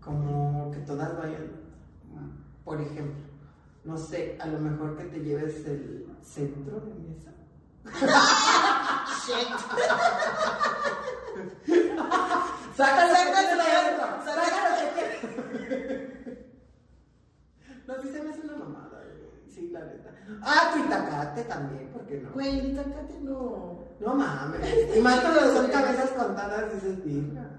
Como 0.00 0.70
que 0.70 0.78
todas 0.80 1.16
vayan. 1.18 1.50
Por 2.64 2.80
ejemplo, 2.80 3.26
no 3.84 3.98
sé, 3.98 4.38
a 4.40 4.46
lo 4.46 4.58
mejor 4.60 4.96
que 4.96 5.04
te 5.04 5.18
lleves 5.20 5.66
el 5.66 6.06
centro 6.22 6.80
de 6.80 6.94
mesa. 6.94 7.32
Sácalo, 12.78 13.12
sácalo, 13.12 13.58
sácalo, 13.58 14.24
sácalo. 14.24 14.48
No, 17.88 18.02
sí 18.02 18.08
se 18.12 18.22
me 18.22 18.30
hace 18.30 18.40
una 18.42 18.56
mamada, 18.56 19.02
güey. 19.02 19.52
Sí, 19.52 19.70
la 19.72 19.80
neta. 19.80 20.10
Ah, 20.42 20.70
tu 20.72 20.84
itacate 20.84 21.42
también, 21.42 21.88
¿por 21.88 22.06
qué 22.06 22.20
no? 22.20 22.30
Güey, 22.34 22.60
ahorita 22.60 22.82
acá 22.82 23.00
tengo. 23.08 23.84
No 23.98 24.14
mames. 24.14 24.96
Y 24.96 25.00
más 25.00 25.18
cuando 25.20 25.40
son 25.56 25.70
cabezas 25.72 26.10
contadas, 26.10 26.72
dices, 26.74 27.04
virga. 27.04 27.50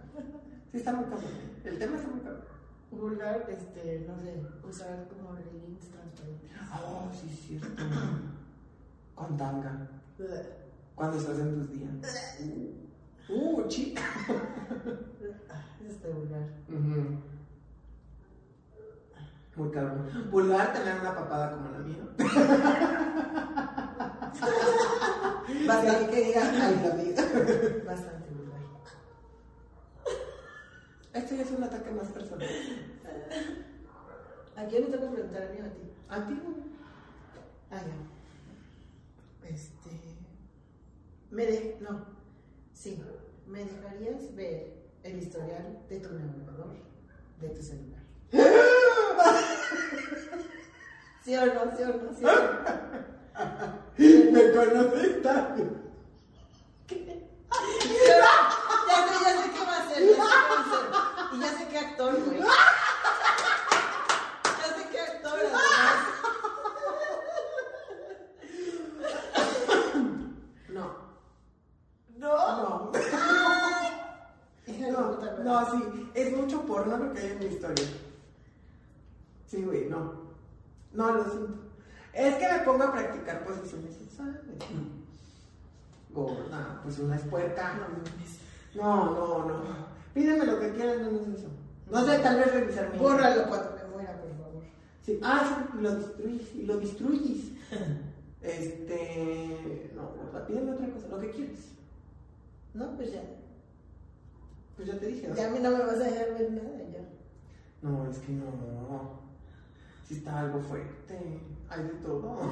Sí, 0.72 0.78
está 0.78 0.94
muy 0.94 1.04
cabrón. 1.04 1.32
El 1.66 1.78
tema 1.80 1.98
está 1.98 2.08
muy 2.08 2.22
cabrón. 2.22 2.46
Vulgar, 2.92 3.46
este, 3.50 4.06
no 4.08 4.18
sé, 4.20 4.42
usar 4.66 5.06
como 5.10 5.34
leggings 5.34 5.90
transparentes. 5.90 6.52
Oh, 6.82 7.12
sí, 7.20 7.28
es 7.34 7.40
cierto. 7.46 7.84
Con 9.16 9.36
tanga. 9.36 9.86
Cuando 10.96 11.18
estás 11.18 11.40
en 11.40 11.56
tus 11.56 11.72
días. 11.72 11.92
Uh, 13.30 13.68
chica. 13.68 14.02
Eso 15.80 15.88
está 15.88 16.10
vulgar. 16.10 16.44
Muy 19.56 19.72
cabrón. 19.72 20.30
Vulgar 20.32 20.74
tener 20.74 21.00
una 21.00 21.16
papada 21.16 21.52
como 21.52 21.70
la 21.70 21.78
mía. 21.80 22.04
Basta 25.68 26.08
que 26.10 26.24
diga, 26.24 26.42
ay, 26.42 26.82
la 26.84 26.96
vida. 26.96 27.24
Bastante 27.86 28.30
vulgar. 28.32 28.62
Esto 31.14 31.36
ya 31.36 31.44
es 31.44 31.52
un 31.52 31.64
ataque 31.64 31.92
más 31.92 32.08
personal. 32.08 32.50
¿A 34.56 34.66
quién 34.66 34.84
me 34.84 34.90
toca 34.90 35.12
preguntar 35.12 35.44
a 35.44 35.50
mí 35.50 35.60
o 35.62 35.66
a 35.66 35.70
ti? 35.70 35.92
A 36.10 36.26
ti. 36.28 36.42
Ah, 37.70 37.78
ya. 37.78 37.94
Este. 39.48 40.18
Me 41.30 41.46
de... 41.46 41.78
No. 41.82 42.19
Sí. 42.80 42.98
¿Me 43.46 43.66
dejarías 43.66 44.34
ver 44.36 44.74
el 45.04 45.20
historial 45.20 45.80
de 45.90 46.00
tu 46.00 46.14
navegador 46.14 46.78
de 47.42 47.50
tu 47.50 47.62
celular? 47.62 48.00
¿Sí 51.26 51.36
o 51.36 51.46
no? 51.46 51.76
¿Sí 51.76 51.84
o 51.84 51.88
no? 51.88 52.14
¿Sí 52.18 52.24
o 52.24 52.32
no? 52.32 52.40
Me 54.32 54.52
conoces 54.54 55.22
también. 55.22 55.90
Ya 58.88 58.98
sé, 59.08 59.14
ya 59.24 59.32
sé 59.44 59.48
qué 59.52 59.60
va 59.66 59.76
a 59.76 59.78
hacer, 59.84 60.00
ya 60.02 60.08
sé 60.08 60.10
qué 60.10 60.18
va 60.20 60.24
a 60.56 60.58
hacer. 60.62 60.84
Y 61.34 61.36
ya 61.42 61.50
sé 61.58 61.64
qué 61.70 61.78
actor, 61.80 62.14
güey. 62.24 62.40
Ya 62.40 62.46
sé 64.76 64.84
qué 64.90 65.00
actor, 65.00 65.38
además. 65.40 65.98
No. 70.70 70.86
No. 72.20 72.92
No. 72.92 72.92
No, 74.92 75.44
no, 75.44 75.72
sí. 75.72 76.12
Es 76.14 76.36
mucho 76.36 76.66
porno 76.66 76.98
lo 76.98 77.14
que 77.14 77.20
hay 77.20 77.32
en 77.32 77.40
mi 77.40 77.46
historia. 77.46 77.86
Sí, 79.48 79.64
güey, 79.64 79.86
no. 79.90 80.14
No, 80.94 81.12
lo 81.14 81.24
siento. 81.24 81.54
Es 82.14 82.36
que 82.36 82.52
me 82.52 82.60
pongo 82.60 82.84
a 82.84 82.92
practicar 82.92 83.46
posiciones 83.46 83.96
sexuales. 83.96 84.42
Gorda, 86.10 86.82
pues 86.84 87.00
una 87.00 87.16
es 87.16 87.22
puerca. 87.24 87.80
No. 88.76 89.06
No, 89.06 89.46
no, 89.46 89.58
no. 89.64 89.90
Pídeme 90.14 90.46
lo 90.46 90.60
que 90.60 90.74
quieras, 90.74 91.00
no 91.00 91.22
es 91.22 91.40
eso. 91.40 91.48
No 91.90 92.06
sé, 92.06 92.20
tal 92.20 92.38
vez 92.38 92.54
revisar 92.54 92.92
mi. 92.92 93.00
Bórralo 93.00 93.48
cuando 93.48 93.76
me 93.76 93.96
muera, 93.96 94.22
por 94.22 94.32
favor. 94.38 94.64
Sí. 95.06 95.20
Ah, 95.24 95.66
sí, 95.72 95.82
lo 95.82 95.96
destruyes. 95.96 96.56
Y 96.56 96.64
lo 96.64 96.78
destruyes. 96.78 97.46
Este. 98.42 99.92
No, 99.96 100.04
gorda, 100.12 100.48
pídeme 100.48 100.72
otra 100.72 100.90
cosa, 100.92 101.08
lo 101.10 101.20
que 101.20 101.32
quieras. 101.32 101.60
No, 102.74 102.96
pues 102.96 103.12
ya. 103.12 103.22
Pues 104.76 104.88
ya 104.88 105.00
te 105.00 105.08
dije. 105.08 105.28
¿no? 105.28 105.36
Ya 105.36 105.48
a 105.48 105.50
mí 105.50 105.60
no 105.60 105.72
me 105.72 105.80
vas 105.80 105.96
a 105.96 106.04
dejar 106.04 106.34
ver 106.38 106.52
nada, 106.52 106.78
ya. 106.92 107.02
No, 107.82 108.10
es 108.10 108.18
que 108.20 108.32
no. 108.32 109.20
Si 110.08 110.16
está 110.16 110.40
algo 110.40 110.60
fuerte. 110.62 111.42
Hay 111.70 111.84
de 111.84 111.90
todo. 111.90 112.52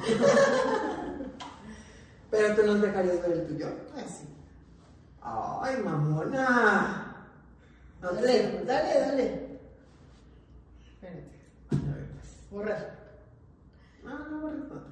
Pero 2.30 2.54
tú 2.54 2.62
nos 2.66 2.82
dejarías 2.82 3.22
ver 3.22 3.32
el 3.32 3.46
tuyo. 3.46 3.66
Ah, 3.96 4.04
sí. 4.06 4.28
Ay, 5.22 5.82
mamona. 5.82 7.16
No 8.00 8.12
Dale, 8.12 8.62
dale, 8.64 9.00
dale. 9.00 9.58
Espérate. 10.86 11.22
A 11.72 11.74
ver, 11.94 12.10
pues. 12.12 12.50
Borrar. 12.50 12.98
No, 14.04 14.18
no 14.28 14.40
borres 14.40 14.60
nada. 14.68 14.82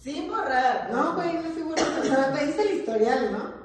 Sin 0.00 0.28
borrar. 0.28 0.90
No, 0.92 1.14
güey, 1.14 1.34
no 1.34 1.40
estoy 1.40 1.62
borrando. 1.62 2.00
O 2.00 2.04
sea, 2.04 2.32
te 2.32 2.44
hice 2.44 2.62
el 2.62 2.78
historial, 2.78 3.32
¿no? 3.32 3.57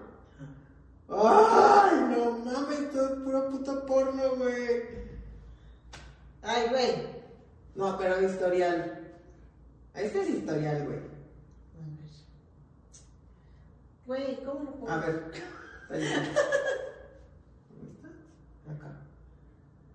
Ay, 1.16 2.00
no 2.10 2.32
mames, 2.40 2.80
esto 2.80 3.06
es 3.06 3.12
puro 3.22 3.50
puto 3.50 3.86
porno, 3.86 4.36
güey. 4.36 4.84
Ay, 6.42 6.68
güey. 6.70 7.08
No, 7.76 7.98
pero 7.98 8.22
historial. 8.22 9.14
Este 9.94 10.22
es 10.22 10.30
historial, 10.30 10.86
güey. 10.86 10.98
A 10.98 11.02
ver. 11.02 12.04
Güey, 14.06 14.44
¿cómo 14.44 14.64
lo 14.64 14.72
pongo? 14.72 14.90
A 14.90 14.98
ver. 14.98 15.32
Ahí 15.90 16.04
está. 16.04 16.22
¿Dónde 17.70 17.92
está? 17.92 18.08
Acá. 18.72 19.00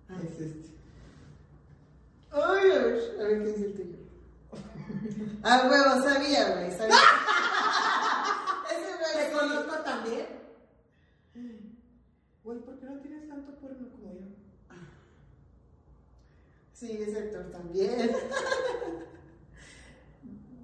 Ah. 0.09 0.17
Es 0.23 0.39
este. 0.39 0.69
Ay, 2.31 2.71
a 2.71 2.83
ver, 2.83 3.15
a 3.19 3.23
ver 3.23 3.43
qué 3.43 3.47
dice 3.47 3.65
el 3.65 3.75
tuyo. 3.75 3.97
Ah, 5.43 5.67
huevo, 5.69 6.03
sabía, 6.03 6.55
güey, 6.55 6.71
sabía. 6.71 6.95
Ese 8.71 8.97
güey 8.97 9.29
¿Te 9.29 9.31
conozco 9.37 9.75
también? 9.83 10.38
Güey, 12.49 12.61
¿por 12.61 12.79
qué 12.79 12.85
no 12.87 12.97
tienes 12.97 13.29
tanto 13.29 13.53
porno 13.59 13.87
como 13.91 14.11
yo? 14.11 14.21
Sí, 16.73 16.97
ese 16.99 17.19
actor 17.19 17.51
también. 17.51 18.09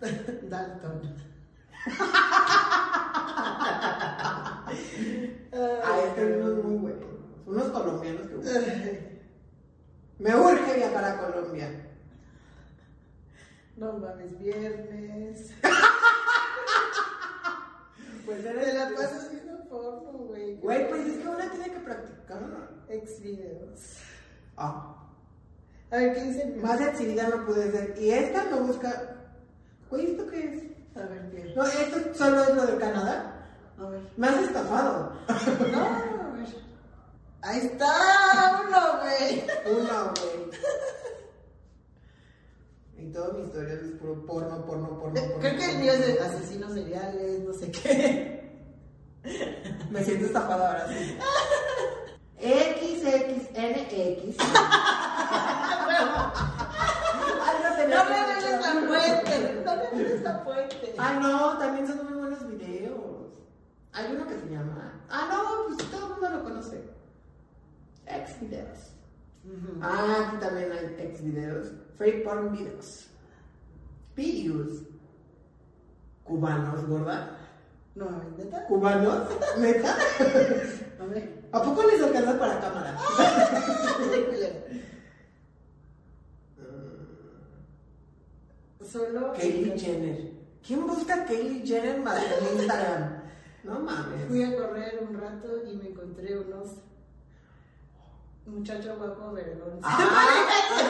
Dalton. 0.49 1.15
Ah, 5.53 5.99
es 6.07 6.13
que 6.15 6.21
hay 6.21 6.31
unos 6.31 6.63
muy 6.63 6.77
buenos. 6.77 7.05
Unos 7.45 7.65
colombianos 7.65 8.29
que 8.29 9.21
Me 10.17 10.35
urge 10.35 10.77
viajar 10.77 11.03
a 11.03 11.19
Colombia. 11.19 11.69
No 13.77 13.93
mames, 13.93 14.39
viernes. 14.39 15.53
pues 18.25 18.43
Te 18.43 18.49
eres 18.49 18.73
la 18.73 18.89
pasas 18.95 19.31
viendo 19.31 19.63
porno, 19.69 20.11
güey. 20.27 20.55
Güey, 20.57 20.89
pues 20.89 21.07
es 21.07 21.17
que 21.17 21.27
una 21.27 21.49
tiene 21.51 21.71
que 21.71 21.79
practicar. 21.79 22.39
Ex 22.89 23.21
videos. 23.21 23.97
Ah. 24.57 24.95
A 25.91 25.97
ver, 25.97 26.13
¿qué 26.13 26.23
dice? 26.23 26.45
Más 26.61 26.81
exhibida 26.81 27.27
no 27.29 27.45
puede 27.45 27.71
ser. 27.71 27.95
Y 27.99 28.11
esta 28.11 28.45
no 28.45 28.61
busca. 28.61 29.15
Güey, 29.89 30.11
¿esto 30.11 30.27
qué 30.27 30.39
es? 30.39 30.97
A 31.01 31.05
ver, 31.07 31.29
¿qué? 31.31 31.53
No, 31.55 31.63
esto 31.63 32.13
solo 32.13 32.43
es 32.43 32.55
lo 32.55 32.65
de 32.65 32.77
Canadá. 32.77 33.47
A 33.79 33.89
ver. 33.89 34.01
Me 34.17 34.27
has 34.27 34.43
estafado. 34.43 35.13
No, 35.71 35.85
a 35.85 36.31
ver. 36.33 36.47
Ahí 37.41 37.59
está 37.59 38.63
uno, 38.67 39.01
güey. 39.01 39.43
Una, 39.77 40.03
güey. 40.03 40.49
Y 43.05 43.11
toda 43.11 43.33
mi 43.33 43.43
historia 43.43 43.73
es 43.75 43.81
puro 43.99 44.25
porno, 44.25 44.65
porno, 44.65 44.97
porno, 44.97 45.13
porno. 45.13 45.39
Creo 45.39 45.55
que 45.55 45.71
el 45.71 45.77
mío 45.77 45.93
es 45.93 46.07
de 46.07 46.19
asesinos 46.19 46.73
seriales, 46.73 47.43
no 47.43 47.53
sé 47.53 47.69
qué. 47.69 48.51
Me 49.91 50.03
siento 50.03 50.25
estafada 50.25 50.71
ahora 50.71 50.87
sí. 50.87 51.15
XXNX. 52.39 54.37
No 57.87 58.03
me 58.05 58.17
hecho. 58.33 58.49
la 58.59 58.73
fuente. 58.87 59.61
No 59.63 59.75
me 59.75 60.03
veas 60.03 60.21
la 60.21 60.39
fuente. 60.39 60.95
Ah, 60.97 61.19
no, 61.21 61.59
también 61.59 61.87
son 61.87 62.03
muy 62.05 62.13
buenos 62.17 62.47
videos. 62.47 63.33
Hay 63.93 64.11
uno 64.15 64.27
que 64.27 64.39
se 64.39 64.47
llama. 64.49 64.99
Ah, 65.09 65.27
no, 65.31 65.75
pues 65.75 65.91
todo 65.91 66.07
el 66.07 66.11
mundo 66.13 66.29
lo 66.29 66.43
conoce. 66.43 66.89
X 68.07 68.39
videos. 68.41 68.94
Ah, 69.81 70.27
aquí 70.27 70.37
también 70.37 70.71
hay 70.71 70.95
X 71.07 71.23
videos. 71.23 71.71
Free 71.97 72.23
porn 72.23 72.51
videos. 72.51 73.07
Videos. 74.15 74.83
Cubanos, 76.23 76.87
gorda. 76.87 77.37
No, 77.95 78.09
¿neta? 78.37 78.65
¿Cubanos? 78.65 79.29
¿Neta? 79.59 79.95
A 80.99 81.05
ver. 81.05 81.43
¿A 81.51 81.61
poco 81.61 81.83
les 81.83 82.01
alcanza 82.01 82.39
para 82.39 82.59
cámara? 82.59 82.97
Solo. 88.91 89.33
Kylie 89.33 89.77
Jenner. 89.77 90.31
¿Quién 90.65 90.87
busca 90.87 91.25
Kylie 91.25 91.65
Jenner 91.65 92.01
más 92.01 92.21
en 92.23 92.59
Instagram? 92.59 93.23
No 93.63 93.79
mames. 93.79 94.27
Fui 94.27 94.43
a 94.43 94.55
correr 94.55 94.99
un 95.07 95.19
rato 95.19 95.63
y 95.65 95.75
me 95.75 95.89
encontré 95.89 96.39
unos 96.39 96.75
muchachos 98.45 98.97
guapos 98.97 99.33
vergones. 99.33 99.79
Ah, 99.83 100.37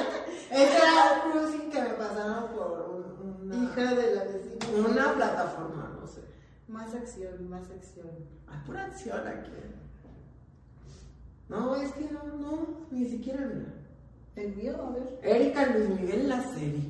ese 0.51 0.77
era 0.77 1.23
un 1.25 1.31
cruising 1.31 1.69
que 1.71 1.81
me 1.81 1.89
pasaron 1.89 2.47
por 2.49 2.89
un- 2.89 3.51
una, 3.51 3.55
Hija 3.63 3.93
de 3.95 4.15
la 4.15 4.23
vecina. 4.23 4.87
una 4.89 5.13
plataforma, 5.13 5.97
no 5.99 6.07
sé. 6.07 6.21
Más 6.67 6.93
acción, 6.93 7.49
más 7.49 7.69
acción. 7.69 8.07
Hay 8.47 8.57
pura 8.65 8.85
acción 8.85 9.27
aquí. 9.27 9.51
No, 11.47 11.75
es 11.75 11.91
que 11.93 12.09
no, 12.11 12.23
no, 12.37 12.67
ni 12.91 13.05
siquiera 13.07 13.41
mira. 13.41 13.71
El 14.35 14.55
mío, 14.55 14.75
a 14.83 14.89
ver. 14.91 15.19
Erika 15.23 15.65
Luis 15.67 15.89
Miguel 15.89 16.27
la 16.27 16.41
serie. 16.53 16.89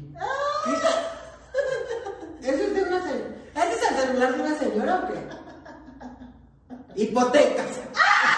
¿Eso 2.42 2.64
es 2.64 2.74
de 2.76 2.84
una 2.84 3.02
señora? 3.04 3.36
¿Ese 3.56 3.74
es 3.74 3.92
el 3.92 3.98
celular 4.08 4.36
de 4.36 4.42
una 4.44 4.58
señora 4.58 5.00
o 5.04 5.08
qué? 5.08 7.04
Hipotecas. 7.04 7.80
Ay, 7.96 8.35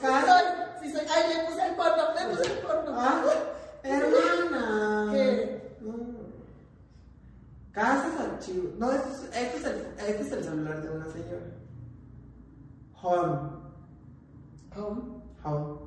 Casa. 0.00 0.38
soy, 0.80 0.88
sí 0.88 0.92
soy. 0.96 1.06
Ay, 1.08 1.34
le 1.34 1.44
puse 1.44 1.66
el 1.66 1.74
porno, 1.74 2.02
le 2.14 2.36
puse 2.36 2.52
el 2.52 2.58
porno. 2.58 2.92
Ah, 2.94 3.24
hermana. 3.82 5.12
¿Qué? 5.12 5.76
No. 5.80 5.94
Casas 7.72 8.20
archivos. 8.20 8.74
No, 8.78 8.90
este 8.92 9.08
es, 9.10 9.22
este, 9.22 9.56
es 9.58 9.64
el, 9.64 9.86
este 9.98 10.22
es 10.22 10.32
el 10.32 10.44
celular 10.44 10.82
de 10.82 10.90
una 10.90 11.08
señora. 11.08 11.46
Home. 13.02 13.50
Home. 14.76 15.02
Home. 15.44 15.78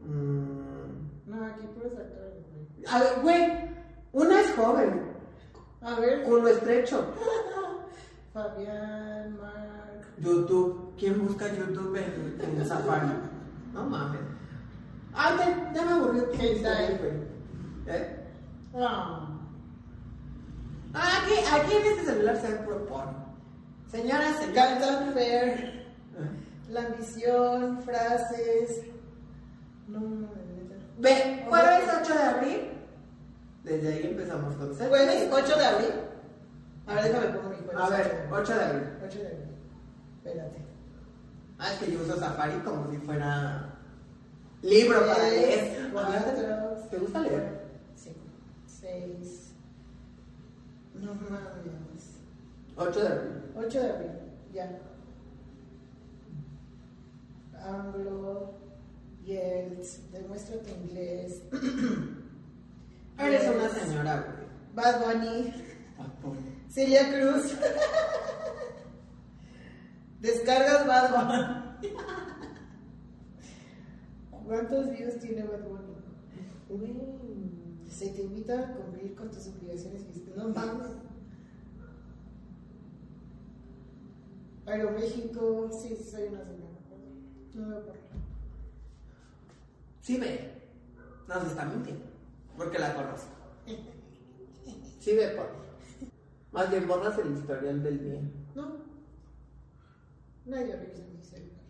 Mm. 0.00 1.10
No, 1.26 1.46
aquí 1.46 1.66
puedes 1.74 1.98
actores, 1.98 2.44
güey. 2.50 2.84
A 2.88 2.98
ver, 2.98 3.20
güey. 3.22 3.70
Una 4.12 4.40
es 4.40 4.54
joven. 4.56 5.12
A 5.80 6.00
ver. 6.00 6.24
Culo 6.24 6.48
estrecho. 6.48 7.06
Fabián, 8.32 9.38
Mark. 9.38 9.89
YouTube. 10.20 10.94
¿Quién 10.98 11.26
busca 11.26 11.48
YouTube 11.48 11.96
en, 11.96 12.38
en 12.58 12.66
Safari? 12.68 13.08
No 13.72 13.84
mames. 13.84 14.20
Ay, 15.14 15.34
ya, 15.38 15.72
ya 15.74 15.84
me 15.84 15.92
aburrió 15.92 16.30
¿Qué 16.30 16.52
historia, 16.52 16.88
tal? 16.88 16.98
güey. 16.98 17.96
¿Eh? 17.96 18.16
Ah. 18.76 19.26
Ah, 20.94 21.22
aquí, 21.22 21.32
aquí 21.52 21.76
en 21.76 21.86
este 21.92 22.04
celular 22.12 22.36
se 22.40 22.48
propone. 22.56 23.12
Señora, 23.90 24.32
señora. 24.38 24.54
Captain 24.78 25.12
Fair. 25.14 25.86
La 26.68 26.82
ambición, 26.86 27.80
frases. 27.82 28.82
No, 29.88 29.98
no. 30.00 30.28
Ve, 30.98 31.44
jueves 31.48 31.82
8 32.02 32.14
de 32.14 32.22
abril. 32.22 32.60
Desde 33.64 33.92
ahí 33.92 34.06
empezamos 34.10 34.54
con 34.54 34.74
set. 34.74 34.88
Jueves 34.88 35.28
8 35.32 35.56
de 35.58 35.64
abril. 35.64 35.90
A 36.86 36.94
ver, 36.94 37.04
déjame 37.04 37.26
pongo 37.28 37.48
mi 37.50 37.56
jueves. 37.56 37.74
A 37.76 37.88
ver, 37.88 38.28
8 38.30 38.54
de 38.54 38.64
abril. 38.64 38.82
8 39.06 39.18
de 39.18 39.26
abril. 39.26 39.49
Espérate. 40.24 40.58
Ah, 41.58 41.72
es 41.72 41.78
que 41.78 41.92
yo 41.92 42.02
uso 42.02 42.18
Safari 42.18 42.58
como 42.60 42.90
si 42.90 42.96
fuera 42.98 43.74
libro 44.62 45.00
para 45.06 45.28
leer. 45.30 45.90
Cuatro. 45.92 46.76
¿Te 46.90 46.98
gusta 46.98 47.20
leer? 47.20 47.60
Sí. 47.96 48.12
Seis. 48.66 49.52
No 50.94 51.14
mames. 51.14 51.40
8 52.76 53.00
de 53.00 53.08
abril. 53.08 53.42
8 53.56 53.80
de 53.80 53.90
abril. 53.90 54.10
Ya. 54.52 54.78
Anglo. 57.66 58.54
Yelts. 59.24 60.00
Demuéstrate 60.12 60.70
inglés. 60.72 61.42
Eres 63.18 63.48
una 63.54 63.68
señora, 63.68 64.16
güey. 64.26 64.46
Bad 64.74 65.00
Bunny. 65.04 65.52
Ah, 65.98 66.06
por- 66.22 66.36
Celia 66.70 67.10
Cruz. 67.10 67.52
Descargas 70.20 70.86
Bad 70.86 71.10
Bunny. 71.80 71.94
¿Cuántos 74.46 74.90
views 74.90 75.18
tiene 75.18 75.44
Bad 75.44 75.64
Bunny? 75.66 75.94
Uy, 76.68 77.88
se 77.88 78.10
te 78.10 78.22
invita 78.22 78.60
a 78.60 78.74
cumplir 78.74 79.14
con 79.14 79.30
tus 79.30 79.46
obligaciones 79.48 80.04
fiscales. 80.04 80.36
No 80.36 80.48
mames. 80.50 80.88
Aeroméxico, 84.66 85.70
sí, 85.72 85.96
sí, 85.96 86.04
soy 86.10 86.24
una 86.28 86.44
señora. 86.44 86.70
No 87.54 87.66
me 87.66 87.76
acuerdo. 87.76 88.00
Sí 90.00 90.18
ve. 90.18 90.62
No 91.26 91.40
se 91.40 91.46
está 91.46 91.64
mintiendo. 91.64 92.04
Porque 92.56 92.78
la 92.78 92.94
conozco. 92.94 93.30
Sí 95.00 95.14
ve 95.14 95.28
por. 95.28 95.48
Más 96.52 96.70
bien 96.70 96.86
borras 96.86 97.18
el 97.18 97.32
historial 97.32 97.82
del 97.82 98.04
día. 98.04 98.20
No. 98.54 98.89
Nadie 100.50 100.74
revisa 100.76 101.02
mi 101.12 101.22
celular. 101.22 101.62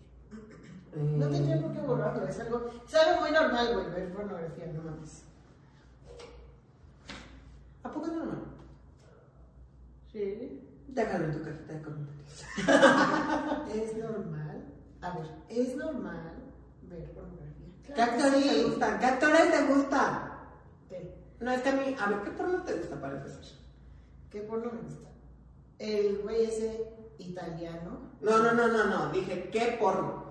Eh, 0.95 1.15
No 1.19 1.29
tendría 1.29 1.61
por 1.61 1.73
qué 1.73 1.81
borrarlo, 1.81 2.27
es 2.27 2.41
algo, 2.41 2.71
es 2.87 2.95
algo 2.95 3.21
muy 3.21 3.31
normal, 3.31 3.75
güey, 3.75 3.91
ver 3.91 4.13
pornografía, 4.15 4.67
no 4.73 4.83
mames. 4.83 5.23
¿A 7.83 7.91
poco 7.91 8.07
es 8.07 8.13
normal? 8.13 8.43
Sí. 10.13 10.67
Déjalo 10.89 11.25
en 11.27 11.33
tu 11.33 11.43
cajita 11.45 11.73
de 11.75 11.83
comentarios. 11.83 12.45
Es 13.75 13.97
normal. 13.97 14.65
A 15.03 15.17
ver, 15.17 15.27
es 15.49 15.77
normal 15.77 16.33
ver 16.83 17.11
pornografía. 17.13 17.67
¿Qué 17.87 17.93
Claro 17.93 18.13
actores 18.13 18.43
sí. 18.43 18.49
te 18.51 18.65
gustan? 18.65 18.99
¿Qué 18.99 19.07
actores 19.07 19.51
te 19.53 19.67
gustan? 19.75 20.31
¿Qué? 20.89 21.15
No, 21.41 21.51
es 21.53 21.63
que 21.63 21.69
a 21.69 21.73
mí, 21.73 21.97
a 21.99 22.09
ver, 22.11 22.23
¿qué 22.23 22.31
porno 22.33 22.63
te 22.65 22.75
gusta 22.75 23.01
para 23.01 23.17
empezar? 23.19 23.41
¿Qué 24.31 24.41
porno 24.43 24.73
me 24.73 24.81
gusta? 24.83 25.09
El 25.79 26.19
güey 26.23 26.45
ese 26.45 26.93
italiano. 27.21 27.99
No, 28.21 28.39
no, 28.39 28.53
no, 28.53 28.69
no, 28.69 28.85
no. 28.87 29.13
Dije, 29.13 29.49
¿qué 29.51 29.77
porno? 29.81 30.25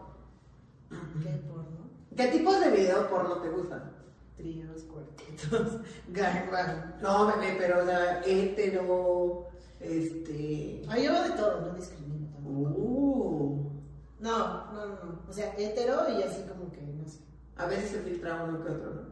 ¿Qué 0.90 1.30
porno? 1.48 1.90
¿Qué 2.16 2.28
tipos 2.28 2.60
de 2.60 2.72
video 2.72 3.10
porno 3.10 3.36
te 3.38 3.50
gustan? 3.50 3.92
Tríos, 4.36 4.84
cuartetos, 4.84 5.82
gangbang. 6.10 6.96
No, 7.02 7.28
bebé, 7.28 7.56
pero, 7.58 7.84
o 7.84 7.86
sea, 7.86 8.22
hetero, 8.26 9.48
este... 9.80 10.84
Ah, 10.90 10.98
yo 10.98 11.24
de 11.24 11.30
todo, 11.32 11.62
no 11.62 11.74
discrimino 11.74 12.28
tampoco. 12.34 12.70
Uh, 12.78 13.72
No, 14.20 14.72
no, 14.72 14.86
no, 14.86 14.96
no. 15.04 15.20
O 15.30 15.34
sea, 15.34 15.54
hetero 15.58 16.10
y 16.18 16.24
así 16.24 16.44
como 16.44 16.72
que, 16.72 16.82
no 16.82 17.08
sé. 17.08 17.20
a 17.58 17.66
veces 17.68 17.92
se 17.92 18.00
filtra 18.00 18.44
uno 18.46 18.64
que 18.64 18.72
otro, 18.72 18.94
¿no? 18.94 19.10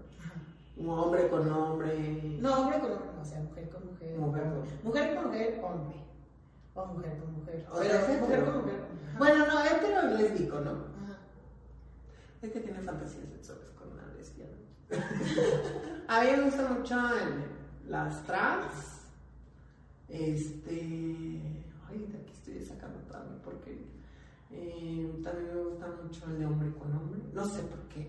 Un 0.78 0.90
hombre 1.00 1.28
con 1.28 1.52
hombre. 1.52 2.38
No, 2.40 2.62
hombre 2.62 2.80
con 2.80 2.92
hombre, 2.92 3.10
o 3.22 3.26
sea, 3.26 3.40
mujer 3.42 3.70
con 3.70 3.86
mujer. 3.88 4.18
Mujer 4.18 4.44
con- 4.44 4.84
mujer 4.84 5.16
con 5.16 5.26
mujer, 5.28 5.62
hombre. 5.64 5.96
O 6.78 6.86
mujer 6.86 7.18
con 7.18 7.34
mujer. 7.34 7.66
O 7.72 7.80
Pero 7.80 7.94
es 7.96 8.22
mujer 8.22 8.46
con 8.46 8.58
mujer. 8.62 8.76
Ajá. 8.76 9.18
Bueno, 9.18 9.48
no, 9.48 9.66
hetero 9.66 10.12
y 10.12 10.18
lésbico, 10.22 10.60
¿no? 10.60 10.72
Ajá. 10.72 11.18
Es 12.44 12.52
que 12.52 12.60
tiene 12.60 12.80
fantasías 12.82 13.30
sexuales 13.30 13.72
con 13.72 13.92
una 13.94 14.06
lesbiana. 14.14 14.54
a 16.08 16.22
mí 16.22 16.28
me 16.32 16.44
gusta 16.44 16.70
mucho 16.70 16.96
las 17.88 18.24
trans. 18.28 19.02
Este. 20.08 20.72
Ay, 21.90 22.06
de 22.12 22.18
aquí 22.22 22.34
estoy 22.34 22.64
sacando 22.64 23.00
también 23.12 23.42
porque. 23.44 23.98
Eh, 24.52 25.20
también 25.24 25.56
me 25.56 25.64
gusta 25.64 25.88
mucho 26.04 26.26
el 26.28 26.40
de 26.40 26.46
hombre 26.46 26.72
con 26.78 26.96
hombre. 26.96 27.22
No 27.34 27.44
sé 27.44 27.64
por 27.64 27.80
qué. 27.90 28.08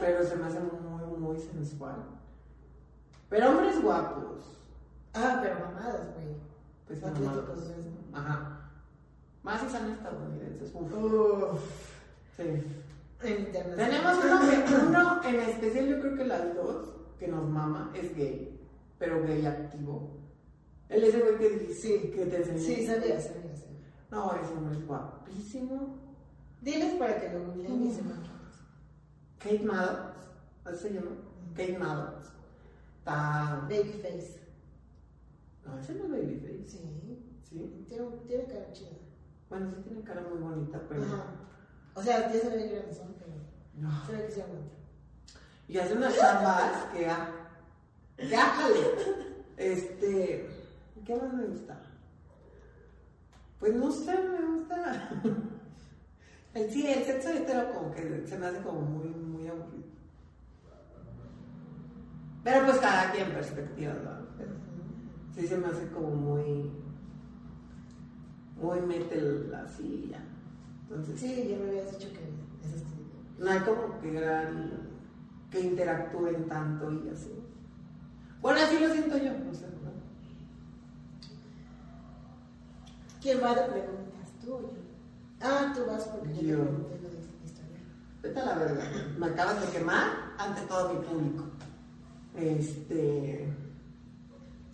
Pero 0.00 0.24
se 0.24 0.36
me 0.36 0.46
hace 0.46 0.60
muy, 0.60 1.18
muy 1.18 1.38
sensual. 1.40 1.96
Pero 3.28 3.50
hombres 3.50 3.82
guapos. 3.82 4.60
Ah, 5.14 5.40
pero 5.42 5.58
mamadas, 5.58 6.14
güey. 6.14 6.36
Pues 6.86 7.02
Atléticos, 7.02 7.46
mamadas. 7.46 7.68
¿no? 8.12 8.18
Ajá. 8.18 8.70
Más 9.42 9.60
si 9.60 9.68
son 9.70 9.90
estadounidenses. 9.90 10.70
Uf. 10.74 10.92
Uf. 10.92 11.60
Sí. 12.36 12.64
Tenemos 13.20 14.18
uno, 14.24 14.40
que, 14.40 14.74
uno 14.86 15.24
en 15.24 15.34
especial, 15.40 15.86
yo 15.86 16.00
creo 16.00 16.16
que 16.16 16.24
las 16.26 16.54
dos, 16.54 16.88
que 17.18 17.28
nos 17.28 17.48
mama, 17.48 17.90
es 17.94 18.14
gay, 18.14 18.60
pero 18.98 19.22
gay 19.24 19.44
activo. 19.46 20.18
Él 20.88 21.02
es 21.02 21.14
el 21.14 21.22
güey 21.22 21.38
que 21.38 21.48
dijiste 21.50 21.74
Sí. 21.74 22.10
que 22.14 22.26
te 22.26 22.36
enseñé. 22.36 22.58
Sí, 22.60 22.86
sabía, 22.86 23.20
sabía, 23.20 23.56
sabía. 23.56 23.80
No, 24.10 24.32
ese 24.40 24.52
hombre 24.52 24.76
es 24.78 24.86
guapísimo. 24.86 25.96
Diles 26.60 26.94
para 26.96 27.20
que 27.20 27.32
lo 27.32 27.44
googleen 27.46 27.86
y 27.86 27.92
se. 27.92 28.02
Kate 29.38 29.64
Maddox, 29.64 30.18
¿así 30.64 30.76
se 30.88 30.94
llama? 30.94 31.10
Kate 31.54 31.78
Maddox. 31.78 32.26
Está. 32.98 33.66
Babyface. 33.68 34.40
No, 35.66 35.78
ese 35.78 35.94
no 35.94 36.04
es 36.04 36.10
Babyface. 36.10 36.64
Sí. 36.68 37.24
Sí. 37.42 37.84
Tiene, 37.88 38.06
tiene 38.26 38.44
cara 38.44 38.72
chida. 38.72 38.90
Bueno, 39.48 39.70
sí 39.76 39.82
tiene 39.82 40.02
cara 40.02 40.22
muy 40.22 40.38
bonita, 40.38 40.80
pero. 40.88 41.02
Ajá. 41.04 41.24
O 41.94 42.02
sea, 42.02 42.32
ya 42.32 42.40
se 42.40 42.48
ve 42.50 42.68
grandezón, 42.68 43.14
pero 43.18 43.32
No. 43.76 44.06
se 44.06 44.12
ve 44.12 44.26
que 44.26 44.32
se 44.32 44.42
aguanta. 44.42 44.74
Y 45.68 45.78
hace 45.78 45.94
unas 45.94 46.16
chambas 46.16 46.84
que. 46.92 47.06
ah, 47.08 47.30
¡Ya, 48.30 48.40
jale! 48.46 48.76
Este. 49.56 50.48
¿Qué 51.04 51.14
más 51.16 51.32
me 51.32 51.44
gusta? 51.46 51.80
Pues 53.60 53.74
no 53.74 53.90
sé, 53.92 54.16
me 54.18 54.46
gusta. 54.56 55.10
El, 56.54 56.70
sí, 56.70 56.86
el 56.90 57.04
sexo 57.04 57.28
hetero 57.30 57.70
como 57.74 57.90
que 57.94 58.26
se 58.26 58.38
me 58.38 58.46
hace 58.46 58.62
como 58.62 58.80
muy, 58.80 59.08
muy 59.10 59.46
aburrido. 59.46 59.84
Pero 62.42 62.64
pues 62.64 62.78
cada 62.78 63.12
quien 63.12 63.30
perspectiva, 63.32 63.92
¿no? 63.92 64.26
Sí 65.36 65.46
se 65.46 65.56
me 65.58 65.66
hace 65.66 65.88
como 65.90 66.10
muy. 66.10 66.70
Muy 68.60 68.80
metal 68.80 69.54
así 69.66 70.04
y 70.06 70.10
ya. 70.10 70.24
Entonces. 70.82 71.20
Sí, 71.20 71.48
ya 71.50 71.58
me 71.58 71.68
habías 71.68 71.92
dicho 71.98 72.08
que 72.12 72.20
es 72.20 72.82
No 73.38 73.50
hay 73.50 73.58
como 73.60 74.00
que 74.00 74.12
gran. 74.12 74.80
que 75.50 75.60
interactúen 75.60 76.46
tanto 76.48 76.90
y 76.92 77.08
así. 77.10 77.32
Bueno, 78.40 78.60
así 78.60 78.78
lo 78.78 78.90
siento 78.92 79.16
yo, 79.18 79.32
sé. 79.54 79.66
¿no? 79.66 79.90
¿Quién 83.20 83.42
va 83.42 83.54
de 83.54 83.62
preguntas? 83.62 84.30
¿Tú 84.42 84.54
o 84.54 84.60
yo? 84.62 84.68
Ah, 85.40 85.72
tú 85.74 85.84
vas 85.86 86.04
porque 86.04 86.34
yo, 86.34 86.40
Yo. 86.42 86.56
te 86.58 86.64
pregunté 86.64 86.98
lo 87.02 87.08
de 87.10 87.14
la 87.14 87.44
historia. 87.44 87.78
Vete 88.22 88.40
a 88.40 88.44
la 88.46 88.54
verga. 88.58 88.84
Me 89.18 89.26
acabas 89.26 89.60
de 89.60 89.72
quemar 89.78 90.06
ante 90.38 90.60
todo 90.62 90.94
mi 90.94 91.00
público. 91.04 91.44
Este. 92.36 93.52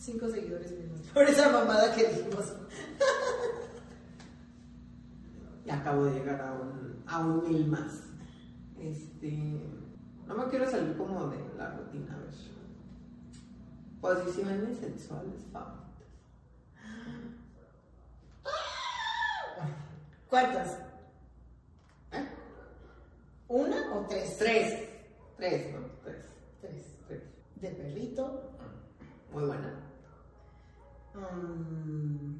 Cinco 0.02 0.28
seguidores 0.28 0.72
menos. 0.72 1.00
Por 1.14 1.22
esa 1.22 1.52
mamada 1.52 1.94
que 1.94 2.08
dijimos. 2.08 2.52
Y 5.64 5.70
acabo 5.70 6.06
de 6.06 6.14
llegar 6.14 6.40
a 6.40 6.52
un, 6.54 7.04
a 7.06 7.20
un 7.20 7.48
mil 7.48 7.68
más. 7.68 8.02
Este. 8.80 9.60
No 10.26 10.34
me 10.34 10.48
quiero 10.48 10.68
salir 10.68 10.96
como 10.96 11.28
de 11.28 11.38
la 11.56 11.76
rutina, 11.76 12.16
a 12.16 12.18
ver. 12.18 12.34
Posiciones 14.00 14.78
sexuales 14.80 15.34
favoritas. 15.52 15.82
¿Cuántas? 20.28 20.78
¿Eh? 22.10 22.28
¿Una 23.46 23.94
o 23.94 24.06
tres? 24.08 24.36
Tres. 24.36 24.88
Tres, 25.36 25.74
no, 25.74 25.86
tres. 26.02 26.24
Tres. 26.60 26.98
Tres. 27.06 27.22
De 27.60 27.68
perrito. 27.68 28.50
Muy 29.32 29.44
buena. 29.44 29.81
Mm. 31.14 32.36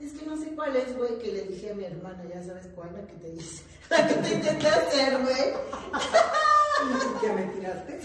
Es 0.00 0.12
que 0.12 0.26
no 0.26 0.36
sé 0.36 0.54
cuál 0.54 0.76
es, 0.76 0.96
güey, 0.96 1.18
que 1.18 1.32
le 1.32 1.42
dije 1.44 1.70
a 1.70 1.74
mi 1.74 1.84
hermana, 1.84 2.24
ya 2.28 2.42
sabes 2.42 2.66
cuál, 2.74 2.92
la 2.94 3.06
que 3.06 3.14
te 3.14 3.30
dice. 3.30 3.62
La 3.90 4.06
que 4.08 4.14
te 4.14 4.34
intenté 4.34 4.66
hacer, 4.66 5.20
güey. 5.22 5.52
¿Qué 7.20 7.32
me 7.32 7.42
tiraste? 7.54 8.00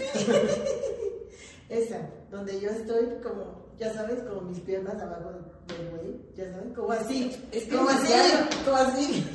Esa, 1.68 1.98
donde 2.30 2.60
yo 2.60 2.70
estoy 2.70 3.06
como, 3.22 3.66
ya 3.78 3.92
sabes, 3.94 4.20
como 4.22 4.42
mis 4.42 4.60
piernas 4.60 5.00
abajo 5.00 5.30
del 5.68 5.88
güey, 5.90 6.20
ya 6.34 6.52
sabes, 6.52 6.72
como 6.74 6.92
así. 6.92 7.48
Es 7.52 7.64
que 7.64 7.76
como 7.76 7.88
así, 7.90 8.06
siquiera- 8.06 8.48
como 8.64 8.76
así. 8.76 9.26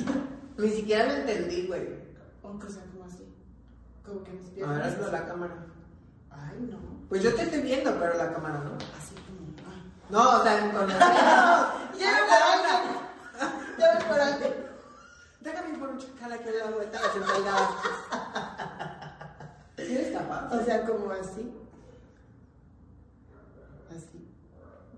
Ni 0.58 0.68
siquiera 0.70 1.06
lo 1.06 1.12
entendí, 1.14 1.66
güey. 1.66 1.82
O 2.42 2.58
cosa 2.58 2.80
como 2.92 3.04
así. 3.04 3.24
Como 4.04 4.22
que 4.24 4.32
mis 4.32 4.48
piernas. 4.50 4.76
ver, 4.78 4.86
hazlo 4.86 5.06
a 5.06 5.12
la 5.12 5.26
cámara. 5.26 5.66
Ay, 6.30 6.58
no. 6.70 6.78
Pues 7.08 7.22
yo 7.22 7.34
te 7.34 7.42
estoy 7.42 7.60
viendo, 7.62 7.90
pero 7.98 8.14
la 8.16 8.32
cámara 8.32 8.60
no. 8.64 8.72
No, 10.08 10.38
o 10.38 10.42
sea, 10.42 10.72
con 10.72 10.88
los 10.88 10.98
Ya 11.98 12.12
me 13.90 14.04
por 14.08 14.20
ahí. 14.20 14.34
Ya 15.40 15.52
me 15.52 15.60
por. 15.64 15.76
Déjame 15.76 15.90
un 15.90 15.98
chacal 15.98 16.32
aquí 16.32 16.48
al 16.48 16.58
lado 16.58 16.78
de 16.78 16.86
la 16.86 16.98
central 17.12 17.44
de 19.76 19.94
¿Eres 19.94 20.16
capaz? 20.16 20.52
O 20.52 20.64
sea, 20.64 20.86
como 20.86 21.10
así. 21.10 21.54
Así. 23.90 24.28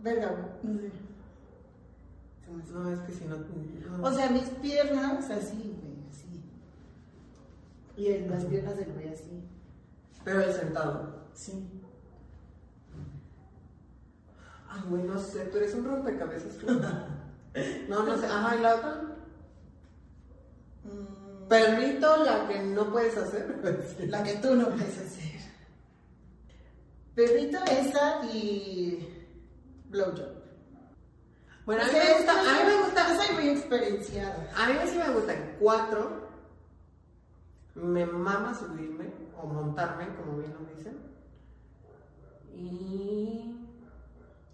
Verga, 0.03 0.29
güey, 0.29 0.75
no 0.75 0.81
sé. 0.81 0.93
No, 2.73 2.91
es 2.91 3.01
que 3.01 3.13
si 3.13 3.25
no. 3.27 3.37
no. 3.37 4.05
O 4.05 4.13
sea, 4.13 4.31
mis 4.31 4.49
piernas 4.49 5.31
así, 5.31 5.77
güey, 5.83 6.09
así. 6.11 6.43
Y 7.97 8.13
en 8.13 8.31
las 8.31 8.45
piernas 8.45 8.77
del 8.77 8.93
güey 8.93 9.09
así. 9.09 9.45
Pero 10.25 10.41
el 10.43 10.53
sentado. 10.53 11.27
Sí. 11.35 11.78
Ay, 14.69 14.83
güey, 14.89 15.03
no 15.03 15.19
sé, 15.19 15.47
tú 15.47 15.57
eres 15.59 15.75
un 15.75 15.85
rompecabezas. 15.85 16.55
No, 17.89 18.05
no 18.05 18.17
sé. 18.17 18.27
Ajá, 18.27 18.57
¿y 18.57 18.61
la 18.61 18.75
otra? 18.77 19.03
Mm, 20.85 21.49
Perrito, 21.49 22.25
la 22.25 22.47
que 22.47 22.61
no 22.63 22.93
puedes 22.93 23.17
hacer. 23.17 23.59
La 24.09 24.23
que 24.23 24.35
tú 24.35 24.55
no 24.55 24.69
puedes 24.69 24.97
hacer. 24.99 25.41
Perrito, 27.15 27.59
esa 27.65 28.25
y 28.33 29.27
blowjob. 29.87 30.39
Bueno, 31.67 31.83
a 31.83 31.87
mí 31.87 31.93
me 31.93 32.15
gusta. 32.15 32.33
A 32.33 32.65
mí 32.65 32.71
me 32.71 32.83
gusta. 32.83 33.17
soy 33.17 33.35
muy 33.35 33.49
experienciada. 33.49 34.51
A 34.57 34.69
mí 34.69 34.75
sí 34.87 34.99
me 34.99 35.11
gustan 35.11 35.57
cuatro. 35.59 36.29
Me 37.75 38.07
mama 38.07 38.55
subirme 38.55 39.13
o 39.41 39.47
montarme, 39.47 40.15
como 40.17 40.39
bien 40.39 40.55
lo 40.55 40.77
dicen. 40.77 40.99
Y. 42.55 43.58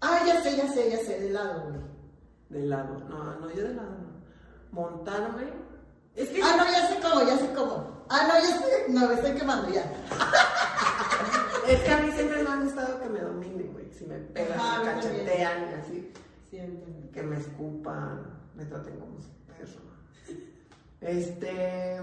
Ah, 0.07 0.21
ya 0.23 0.43
sé, 0.43 0.55
ya 0.55 0.67
sé, 0.71 0.91
ya 0.91 0.99
sé, 0.99 1.19
de 1.19 1.31
lado, 1.31 1.63
güey. 1.63 1.81
De 2.49 2.67
lado. 2.67 2.99
No, 3.09 3.39
no, 3.39 3.49
yo 3.49 3.63
de 3.63 3.73
lado 3.73 3.89
no. 3.89 4.21
Montarme. 4.71 5.45
Es 6.15 6.29
que. 6.29 6.43
Ah, 6.43 6.55
no, 6.57 6.65
ya 6.65 6.87
sé 6.87 6.99
cómo, 7.01 7.25
ya 7.25 7.37
sé 7.37 7.51
cómo. 7.53 8.05
Ah, 8.09 8.27
no, 8.27 8.35
ya 8.35 8.59
sé. 8.59 8.85
No, 8.89 9.07
me 9.07 9.15
estoy 9.15 9.31
quemando 9.31 9.69
ya. 9.69 9.83
Es 11.67 11.79
que 11.79 11.91
a 11.91 11.97
mí 11.97 12.11
siempre 12.11 12.43
me 12.43 12.49
ha 12.51 12.57
gustado 12.57 13.01
que 13.01 13.09
me 13.09 13.19
dominen, 13.19 13.73
güey. 13.73 13.91
Si 13.91 14.05
me 14.05 14.19
pegan, 14.19 14.59
Ajá, 14.59 14.83
me 14.83 14.85
cachetean 14.85 15.71
y 15.71 15.73
así. 15.73 16.13
Sí, 16.47 16.57
entiendo. 16.57 17.11
Que 17.11 17.23
me 17.23 17.37
escupan, 17.37 18.39
me 18.53 18.65
traten 18.65 18.99
como 18.99 19.19
su 19.19 19.31
perro. 19.47 19.81
Este. 21.01 21.99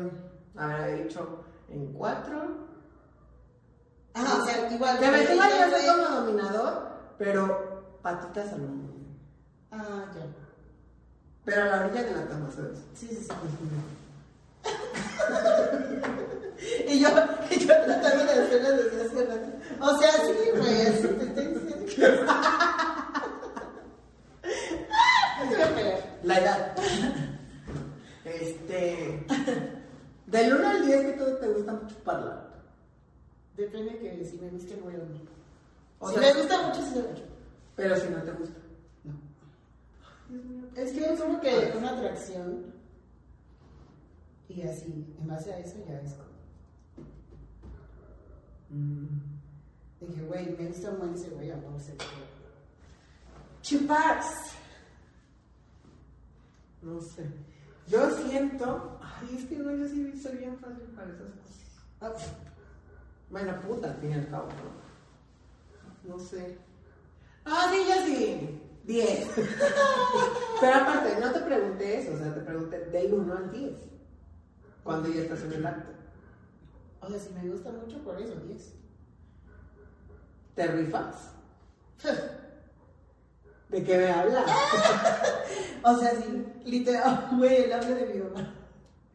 A 0.57 0.67
ver, 0.67 0.89
he 0.89 1.05
dicho 1.05 1.45
en 1.69 1.93
cuatro. 1.93 2.67
Ah, 4.15 4.39
o 4.41 4.45
sea, 4.45 4.69
igual. 4.73 4.99
Que 4.99 5.11
me 5.13 5.25
ya 5.25 5.49
ya 5.49 5.71
soy 5.71 5.87
como 5.87 6.17
dominador, 6.17 6.89
pero 7.19 7.72
patitas 8.03 8.53
al 8.53 8.65
hombro. 8.65 8.93
Ah, 9.71 10.05
ya. 10.15 10.27
Pero 11.45 11.63
a 11.63 11.67
la 11.67 11.87
orilla 11.87 12.03
de 12.05 12.15
la 12.15 12.27
cama, 12.27 12.51
¿sabes? 12.55 12.79
Sí, 12.95 13.09
sí, 13.09 13.17
sí. 13.17 13.29
y 16.89 17.01
yo, 17.01 17.09
y 17.51 17.59
yo 17.59 17.67
tratando 17.85 18.25
de 18.25 18.33
hacerlo 18.33 18.71
desde 18.77 19.03
hace 19.07 19.27
rato. 19.27 19.49
O 19.81 19.99
sea, 19.99 20.13
sí, 20.13 20.33
güey, 20.57 20.87
así 20.87 21.09
te 21.09 21.25
estoy 21.25 21.47
diciendo 21.47 21.87
que. 21.87 22.07
Voy 25.49 25.57
a. 25.83 25.85
La 26.23 26.39
edad. 26.39 26.77
Este. 28.25 29.27
Del 30.27 30.55
1 30.55 30.69
al 30.69 30.87
10, 30.87 31.03
¿qué 31.07 31.13
todo 31.13 31.37
te 31.39 31.49
gusta 31.49 31.81
chuparla? 31.89 32.49
Depende 33.57 33.99
que 33.99 34.25
si 34.25 34.39
me 34.39 34.49
gusta 34.51 34.75
o 34.85 34.91
no. 34.91 35.21
O 35.99 36.09
si 36.09 36.15
sea- 36.19 36.23
me 36.35 36.41
gusta 36.41 36.63
mucho, 36.63 36.81
sí 36.83 36.95
lo 36.95 37.03
chupo. 37.15 37.32
Pero 37.77 37.97
si 37.97 38.09
no 38.09 38.23
te 38.23 38.33
gusta. 38.33 38.61
Es 40.77 40.93
que 40.93 41.05
es 41.05 41.21
como 41.21 41.41
que 41.41 41.73
una 41.77 41.91
atracción. 41.91 42.73
Y 44.49 44.63
así, 44.63 45.15
en 45.19 45.27
base 45.27 45.53
a 45.53 45.59
eso 45.59 45.77
ya 45.87 46.01
es 46.01 46.13
como. 46.15 46.33
Mm. 48.71 49.33
Dije, 50.01 50.23
güey, 50.23 50.57
me 50.57 50.67
gusta 50.69 50.91
muy 50.93 51.15
ese 51.15 51.31
güey, 51.31 51.51
amor, 51.51 51.81
se 51.81 51.97
Chupas. 53.63 54.57
No 56.83 57.01
sé. 57.01 57.31
Yo 57.87 58.11
siento. 58.11 58.99
Ay, 59.01 59.37
es 59.37 59.45
que 59.47 59.59
no, 59.59 59.71
yo 59.77 59.87
sí 59.89 60.21
soy 60.21 60.39
bien 60.39 60.59
fácil 60.59 60.85
para 60.97 61.09
esas 61.09 61.31
cosas. 61.31 61.53
Ah, 62.01 62.13
Bueno, 63.31 63.61
puta, 63.61 63.91
al 63.91 63.97
fin 63.99 64.11
y 64.11 64.15
al 64.15 64.29
cabo, 64.29 64.49
¿no? 64.49 66.13
No 66.15 66.19
sé. 66.19 66.59
Ah, 67.45 67.71
sí, 67.71 67.79
yo 67.89 68.07
sí. 68.07 68.59
10. 68.85 69.29
Pero 70.61 70.75
aparte, 70.75 71.21
no 71.21 71.33
te 71.33 71.41
pregunté 71.41 71.99
eso, 72.01 72.15
o 72.15 72.19
sea, 72.19 72.35
te 72.35 72.41
pregunté 72.41 72.79
del 72.87 73.15
1 73.15 73.35
al 73.35 73.53
10. 73.53 73.73
Cuando 74.83 75.09
ya 75.09 75.23
estás 75.23 75.43
en 75.43 75.53
el 75.53 75.67
acto. 75.67 75.93
O 77.01 77.09
sea, 77.09 77.19
si 77.19 77.33
me 77.33 77.49
gusta 77.49 77.71
mucho, 77.71 77.99
por 78.03 78.21
eso 78.21 78.35
10. 78.35 78.75
¿Te 80.55 80.67
rifas? 80.67 81.33
¿De 83.69 83.83
qué 83.83 83.97
me 83.97 84.11
hablas? 84.11 84.45
o 85.83 85.99
sea, 85.99 86.11
sí, 86.11 86.47
literal, 86.65 87.29
güey, 87.39 87.65
el 87.65 87.73
audio 87.73 87.95
de 87.95 88.07
mi 88.07 88.21
mamá. 88.21 88.62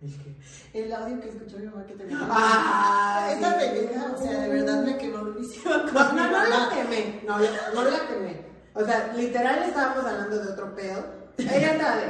Es 0.02 0.14
que. 0.16 0.80
El 0.80 0.94
audio 0.94 1.20
que 1.20 1.30
escuchó 1.30 1.58
mi 1.58 1.66
mamá 1.66 1.86
que 1.86 1.94
te 1.96 2.08
¡Ah! 2.12 3.34
Esa 3.36 3.58
pendeja, 3.58 4.12
o 4.14 4.18
sea, 4.18 4.42
de 4.42 4.50
verdad 4.50 4.84
me 4.84 4.98
quemó 4.98 5.18
durísimo. 5.18 5.76
No, 5.76 6.14
no, 6.14 6.32
no 6.32 6.46
la 6.46 6.70
quemé. 6.74 7.22
No, 7.26 7.40
no 7.40 7.84
la 7.90 8.08
quemé. 8.08 8.46
O 8.74 8.86
sea, 8.86 9.12
literal 9.14 9.64
estábamos 9.64 10.06
hablando 10.06 10.38
de 10.38 10.52
otro 10.52 10.76
pedo. 10.76 11.04
Ella 11.38 11.74
estaba 11.74 11.98
de. 11.98 12.08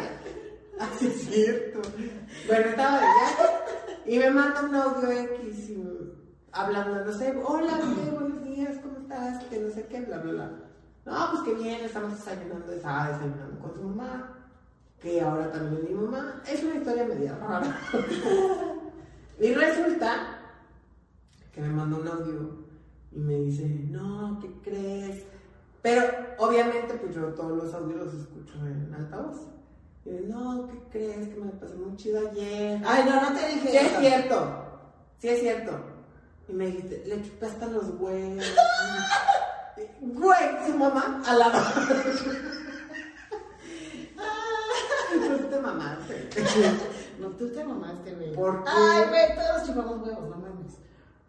Así 0.79 1.07
es 1.07 1.21
cierto. 1.23 1.81
Bueno, 2.47 2.69
estaba 2.69 2.99
de 2.99 3.05
viaje 3.05 3.43
y 4.05 4.19
me 4.19 4.29
manda 4.29 4.61
un 4.61 4.75
audio 4.75 5.11
X 5.11 5.69
y 5.69 5.77
hablando, 6.51 7.05
no 7.05 7.13
sé, 7.13 7.35
hola, 7.43 7.77
bebé, 7.77 8.11
buenos 8.11 8.43
días, 8.43 8.77
¿cómo 8.81 8.97
estás? 8.97 9.43
Que 9.45 9.59
no 9.59 9.69
sé 9.69 9.85
qué, 9.87 10.01
bla, 10.01 10.17
bla, 10.19 10.31
bla. 10.31 10.51
No, 11.05 11.31
pues 11.31 11.43
que 11.43 11.53
bien, 11.63 11.85
estamos 11.85 12.11
desayunando, 12.11 12.71
estaba 12.71 13.07
desayunando 13.11 13.59
con 13.59 13.73
su 13.73 13.83
mamá, 13.83 14.36
que 15.01 15.21
ahora 15.21 15.51
también 15.51 15.85
mi 15.85 15.93
mamá. 15.93 16.41
Es 16.47 16.63
una 16.63 16.75
historia 16.75 17.05
media 17.05 17.37
rara. 17.37 17.79
y 19.39 19.53
resulta 19.53 20.39
que 21.53 21.61
me 21.61 21.69
manda 21.69 21.97
un 21.97 22.07
audio 22.07 22.67
y 23.11 23.19
me 23.19 23.35
dice, 23.35 23.67
no, 23.67 24.39
¿qué 24.41 24.51
crees? 24.69 25.23
Pero 25.81 26.03
obviamente 26.37 26.93
pues 26.95 27.15
yo 27.15 27.33
todos 27.33 27.63
los 27.63 27.73
audios 27.73 28.05
los 28.05 28.13
escucho 28.13 28.55
en 28.65 28.93
altavoz. 28.93 29.47
Y 30.05 30.11
dice, 30.11 30.23
no, 30.27 30.67
¿qué 30.67 30.79
crees? 30.91 31.29
Que 31.29 31.39
me 31.39 31.51
pasó 31.51 31.75
muy 31.75 31.95
chido 31.95 32.29
ayer. 32.29 32.81
Ay, 32.85 33.03
no, 33.05 33.21
no 33.21 33.37
te 33.37 33.47
dije 33.47 33.69
Sí 33.69 33.77
es 33.77 33.97
cierto, 33.99 34.65
sí 35.17 35.29
es 35.29 35.39
cierto. 35.39 35.71
Y 36.47 36.53
me 36.53 36.67
dijiste, 36.67 37.03
le 37.05 37.21
chupaste 37.23 37.65
los 37.67 37.91
güeyes. 37.97 38.55
Güey, 40.01 40.65
su 40.65 40.77
mamá 40.77 41.21
a 41.25 41.35
la 41.35 41.51
Pues 45.27 45.49
te 45.49 45.56
mamaste. 45.73 46.29
No, 47.19 47.29
tú 47.29 47.49
te 47.51 47.63
mamaste, 47.63 48.13
güey. 48.13 48.31
¿Por 48.33 48.63
qué? 48.63 48.69
Ay, 48.71 49.05
güey, 49.09 49.35
todos 49.35 49.65
chupamos 49.67 50.01
huevos, 50.07 50.29
no 50.29 50.35
mames. 50.37 50.77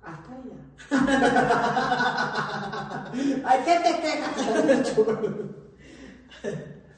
Hasta 0.03 0.37
ella. 0.37 0.59
Ay, 3.45 3.61
¿qué 3.65 3.81
te 3.83 4.01
quejas? 4.03 4.37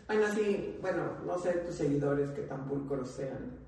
bueno, 0.08 0.24
sí, 0.34 0.78
bueno, 0.82 1.02
no 1.24 1.38
sé 1.38 1.52
tus 1.52 1.76
seguidores 1.76 2.30
que 2.30 2.42
tan 2.42 2.66
pulcros 2.68 3.10
sean. 3.12 3.58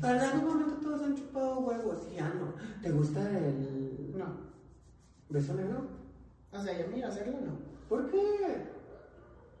Pero 0.00 0.14
en 0.14 0.20
algún 0.20 0.44
momento 0.48 0.76
todos 0.80 1.02
han 1.02 1.14
chupado 1.14 1.58
huevos 1.60 1.98
y 2.10 2.14
ya 2.16 2.28
no. 2.30 2.54
¿Te 2.82 2.90
gusta 2.90 3.20
el 3.20 4.14
No. 4.16 4.26
beso 5.28 5.52
negro? 5.54 5.82
O 6.52 6.62
sea, 6.62 6.78
yo 6.78 6.86
miro 6.88 7.08
hacerlo, 7.08 7.36
no. 7.44 7.58
¿Por 7.88 8.10
qué? 8.10 8.66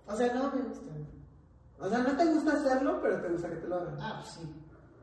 O 0.06 0.16
sea, 0.16 0.32
no 0.32 0.50
me 0.50 0.62
gusta. 0.62 0.90
O 1.80 1.88
sea, 1.88 1.98
no 1.98 2.16
te 2.16 2.24
gusta 2.26 2.52
hacerlo, 2.52 2.98
pero 3.02 3.20
te 3.22 3.28
gusta 3.28 3.48
que 3.48 3.56
te 3.56 3.68
lo 3.68 3.76
hagan. 3.76 3.96
Ah, 4.00 4.20
pues 4.22 4.34
sí. 4.34 4.54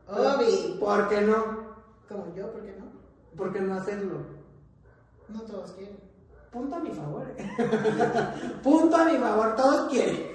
Obvi. 0.06 0.78
¿Por 0.78 1.08
qué 1.08 1.20
no? 1.22 1.68
Como 2.08 2.34
yo, 2.34 2.50
¿por 2.52 2.62
qué 2.62 2.76
no? 2.78 2.86
¿Por 3.36 3.52
qué 3.52 3.60
no 3.60 3.74
hacerlo? 3.74 4.18
No 5.28 5.40
todos 5.42 5.72
quieren. 5.72 5.98
Punto 6.50 6.76
a 6.76 6.80
mi 6.80 6.90
favor. 6.92 7.26
eh. 7.36 7.50
Punto 8.62 8.96
a 8.96 9.04
mi 9.04 9.18
favor, 9.18 9.54
todos 9.56 9.90
quieren. 9.90 10.28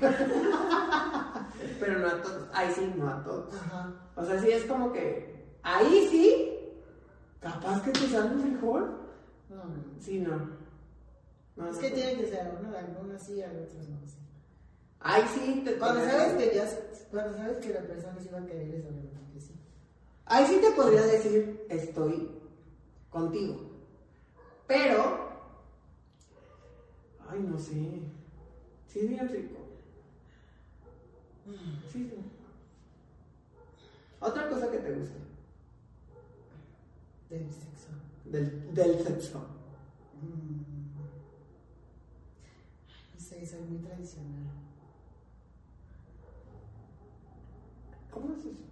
Pero 1.79 1.99
no 1.99 2.07
a 2.07 2.21
todos. 2.21 2.49
Ahí 2.53 2.71
sí, 2.73 2.93
no 2.95 3.09
a 3.09 3.23
todos. 3.23 3.53
Ajá. 3.55 3.91
O 4.15 4.23
sea, 4.23 4.39
sí 4.39 4.51
es 4.51 4.65
como 4.65 4.91
que. 4.91 5.57
Ahí 5.63 6.07
sí. 6.11 6.59
Capaz 7.39 7.81
que 7.83 7.91
te 7.91 8.07
sale 8.09 8.35
mejor. 8.35 8.91
No, 9.49 9.63
no. 9.63 9.83
Sí, 9.99 10.19
no. 10.19 10.49
No, 11.55 11.69
Es 11.69 11.77
que 11.77 11.89
tiene 11.91 12.15
que 12.17 12.27
ser 12.27 12.51
uno, 12.59 12.75
algunos 12.77 13.21
sí, 13.23 13.41
otros 13.43 13.89
no. 13.89 14.07
Sí. 14.07 14.17
Ahí 15.05 15.23
sí 15.35 15.61
te 15.65 15.77
Cuando 15.77 15.99
sabes 16.05 16.33
que 16.35 16.55
ya, 16.55 16.65
cuando 17.11 17.37
sabes 17.37 17.57
que 17.57 17.73
la 17.73 17.81
persona 17.81 18.15
sí 18.21 18.29
va 18.33 18.39
a 18.39 18.45
querer 18.45 18.73
eso, 18.73 18.87
obviamente 18.87 19.41
sí. 19.41 19.53
Ahí 20.25 20.45
sí 20.47 20.61
te 20.61 20.71
podría 20.71 21.01
decir, 21.01 21.65
estoy 21.69 22.31
contigo. 23.09 23.69
Pero. 24.65 25.29
Ay, 27.29 27.39
no 27.41 27.59
sé. 27.59 27.73
Sí, 28.87 28.99
es 28.99 29.09
bien 29.09 29.27
rico. 29.27 29.57
Sí, 31.91 32.09
sí. 32.09 32.13
Otra 34.21 34.47
cosa 34.49 34.71
que 34.71 34.77
te 34.77 34.93
gusta 34.93 35.15
Del 37.29 37.51
sexo. 37.51 37.89
del, 38.23 38.73
del 38.73 39.03
sexo. 39.03 39.39
Mm. 40.21 40.93
No 43.13 43.19
sé, 43.19 43.45
soy 43.45 43.59
muy 43.63 43.79
tradicional. 43.79 44.62
¿Cómo 48.13 48.33
es 48.33 48.39
eso? 48.45 48.63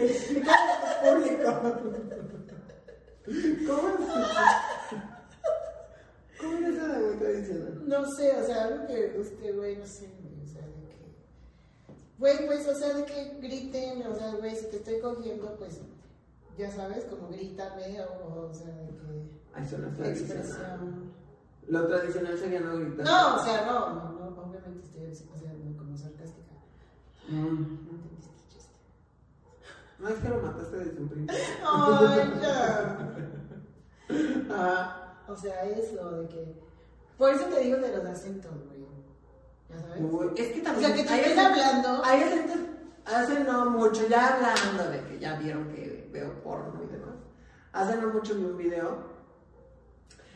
Explícale 0.00 0.70
a 0.72 0.78
tu 0.80 1.10
público. 1.20 1.50
¿Cómo 3.66 3.88
es 3.88 4.00
eso? 4.00 4.14
¿Cómo 6.40 6.58
es 6.58 6.64
eso 6.74 6.88
de 6.88 6.98
muy 6.98 7.16
tradicional? 7.16 7.88
No 7.88 8.10
sé, 8.16 8.32
o 8.32 8.46
sea, 8.46 8.64
algo 8.64 8.86
que 8.86 9.18
usted, 9.18 9.56
güey, 9.56 9.76
no 9.76 9.86
sé, 9.86 10.08
o 10.42 10.46
sea, 10.46 10.62
de 10.62 10.88
que. 10.88 10.96
Güey, 12.18 12.46
pues, 12.46 12.68
o 12.68 12.74
sea, 12.74 12.94
de 12.94 13.04
que 13.04 13.38
griten, 13.40 14.06
o 14.06 14.14
sea, 14.14 14.34
güey, 14.34 14.56
si 14.56 14.66
te 14.66 14.76
estoy 14.76 15.00
cogiendo, 15.00 15.56
pues, 15.56 15.80
ya 16.56 16.70
sabes, 16.70 17.04
como 17.04 17.28
grítame, 17.28 18.00
o, 18.02 18.48
o 18.50 18.54
sea, 18.54 18.66
de 18.66 18.88
que. 18.88 19.30
Ay, 19.54 19.66
suena 19.68 19.88
tradicional. 19.88 20.38
Expresión. 20.38 21.12
Lo 21.66 21.86
tradicional 21.86 22.38
sería 22.38 22.60
no 22.60 22.76
gritar. 22.76 23.06
No, 23.06 23.36
o 23.36 23.44
sea, 23.44 23.64
no, 23.64 23.94
no, 23.94 24.12
no, 24.12 24.42
obviamente 24.42 24.84
estoy, 24.84 25.06
o 25.06 25.38
sea, 25.38 25.52
no, 25.52 25.76
como 25.78 25.96
sarcástica. 25.96 26.54
Mm. 27.23 27.23
No 27.42 27.48
entendiste 27.48 28.30
el 28.30 28.48
chiste. 28.48 28.74
No 29.98 30.08
es 30.08 30.14
que 30.16 30.28
lo 30.28 30.38
mataste 30.40 30.76
desde 30.76 31.00
un 31.00 31.08
principio. 31.08 31.44
Ay, 31.66 32.32
ya. 32.42 32.98
Ah, 34.50 35.14
O 35.28 35.36
sea, 35.36 35.64
eso, 35.64 36.10
de 36.20 36.28
que. 36.28 36.54
Por 37.18 37.30
eso 37.30 37.44
te 37.46 37.60
digo 37.60 37.78
de 37.78 37.96
los 37.96 38.04
acentos, 38.06 38.52
güey. 38.68 38.84
Ya 39.70 39.80
sabes. 39.80 40.00
uy, 40.00 40.30
es 40.36 40.52
que 40.52 40.60
O 40.60 40.62
también. 40.64 40.86
sea, 40.94 40.96
que 40.96 41.02
te 41.08 41.34
acen- 41.34 41.38
hablando. 41.46 42.04
Hay 42.04 42.22
acentos, 42.22 42.56
hace 43.06 43.40
no 43.44 43.70
mucho, 43.70 44.06
ya 44.08 44.34
hablando 44.34 44.90
de 44.90 45.00
que 45.08 45.18
ya 45.18 45.36
vieron 45.38 45.68
que 45.72 46.08
veo 46.12 46.42
porno 46.42 46.80
y 46.84 46.92
demás. 46.92 47.14
Hace 47.72 47.96
no 48.00 48.08
mucho 48.12 48.34
vi 48.34 48.44
un 48.44 48.56
video. 48.58 49.14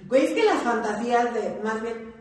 Güey, 0.07 0.27
es 0.27 0.33
que 0.35 0.45
las 0.45 0.63
fantasías 0.63 1.35
de, 1.35 1.61
más 1.63 1.83
bien, 1.83 2.13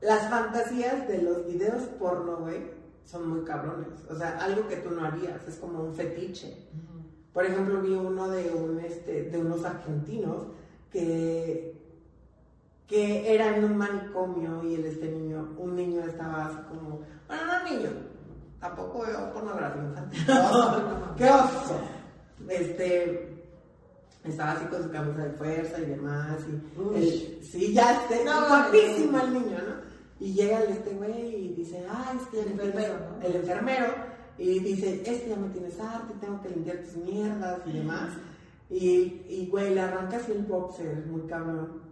las 0.00 0.28
fantasías 0.30 1.06
de 1.06 1.22
los 1.22 1.46
videos 1.46 1.82
porno, 1.98 2.38
güey, 2.38 2.70
son 3.08 3.26
muy 3.28 3.40
cabrones. 3.42 3.88
O 4.10 4.14
sea, 4.14 4.36
algo 4.38 4.68
que 4.68 4.76
tú 4.76 4.90
no 4.90 5.04
harías, 5.04 5.46
es 5.48 5.56
como 5.56 5.82
un 5.82 5.94
fetiche. 5.94 6.68
Por 7.32 7.46
ejemplo, 7.46 7.80
vi 7.80 7.92
uno 7.94 8.28
de, 8.28 8.50
un, 8.52 8.78
este, 8.80 9.24
de 9.30 9.38
unos 9.38 9.64
argentinos 9.64 10.48
que, 10.92 11.74
que 12.86 13.32
era 13.34 13.56
en 13.56 13.64
un 13.64 13.76
manicomio 13.76 14.62
y 14.64 14.74
el, 14.74 14.84
este 14.86 15.08
niño, 15.10 15.54
un 15.56 15.74
niño 15.76 16.02
estaba 16.02 16.46
así 16.46 16.58
como, 16.68 17.00
bueno, 17.26 17.42
no 17.46 17.64
niño, 17.70 17.90
tampoco 18.60 19.06
veo 19.06 19.32
pornografía 19.32 19.82
infantil. 19.82 20.26
¡Qué 21.16 21.24
oso! 21.30 21.80
Este, 22.48 23.44
estaba 24.24 24.52
así 24.52 24.64
con 24.66 24.82
su 24.82 24.90
camisa 24.90 25.24
de 25.24 25.30
fuerza 25.32 25.78
y 25.80 25.84
demás. 25.86 26.38
Y 26.48 26.96
el- 26.98 27.44
sí, 27.44 27.72
ya 27.72 28.06
sé, 28.08 28.24
No, 28.24 28.46
guapísimo 28.48 29.18
el 29.20 29.32
niño, 29.32 29.58
¿no? 29.58 29.88
Y 30.20 30.32
llega 30.32 30.62
el 30.62 30.70
este 30.72 30.90
güey 30.94 31.34
y 31.34 31.54
dice, 31.54 31.84
ay, 31.88 32.18
es 32.20 32.26
que 32.28 32.40
El 32.40 32.48
enfermero, 32.52 32.94
¿no? 32.98 33.26
El 33.26 33.36
enfermero. 33.36 33.86
Y 34.36 34.60
dice, 34.60 35.02
es 35.04 35.22
que 35.22 35.28
ya 35.28 35.36
me 35.36 35.48
tienes 35.48 35.78
harto 35.80 36.14
y 36.14 36.20
tengo 36.20 36.40
que 36.42 36.50
limpiar 36.50 36.78
tus 36.78 36.96
mierdas 36.96 37.60
y 37.66 37.72
demás. 37.72 38.12
Y, 38.70 39.24
y 39.28 39.48
güey, 39.50 39.74
le 39.74 39.80
arranca 39.80 40.16
así 40.16 40.32
el 40.32 40.44
boxer, 40.44 41.06
muy 41.06 41.22
cabrón. 41.22 41.82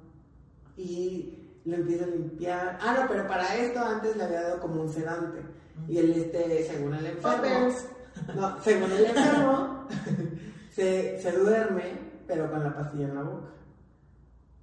Y 0.76 1.60
lo 1.64 1.76
empieza 1.76 2.04
a 2.04 2.08
limpiar. 2.08 2.78
Ah, 2.80 2.98
no, 3.00 3.08
pero 3.08 3.26
para 3.26 3.56
esto 3.56 3.80
antes 3.80 4.16
le 4.16 4.24
había 4.24 4.42
dado 4.42 4.60
como 4.60 4.82
un 4.82 4.88
sedante. 4.88 5.40
Y 5.88 5.98
él, 5.98 6.12
este, 6.12 6.64
según 6.64 6.94
el 6.94 7.06
enfermo. 7.06 7.68
No, 8.34 8.62
según 8.62 8.90
el 8.92 9.06
enfermo, 9.06 9.86
se, 10.72 11.20
se 11.20 11.32
duerme, 11.32 11.98
pero 12.26 12.50
con 12.50 12.62
la 12.62 12.74
pastilla 12.74 13.08
en 13.08 13.14
la 13.14 13.22
boca. 13.22 13.48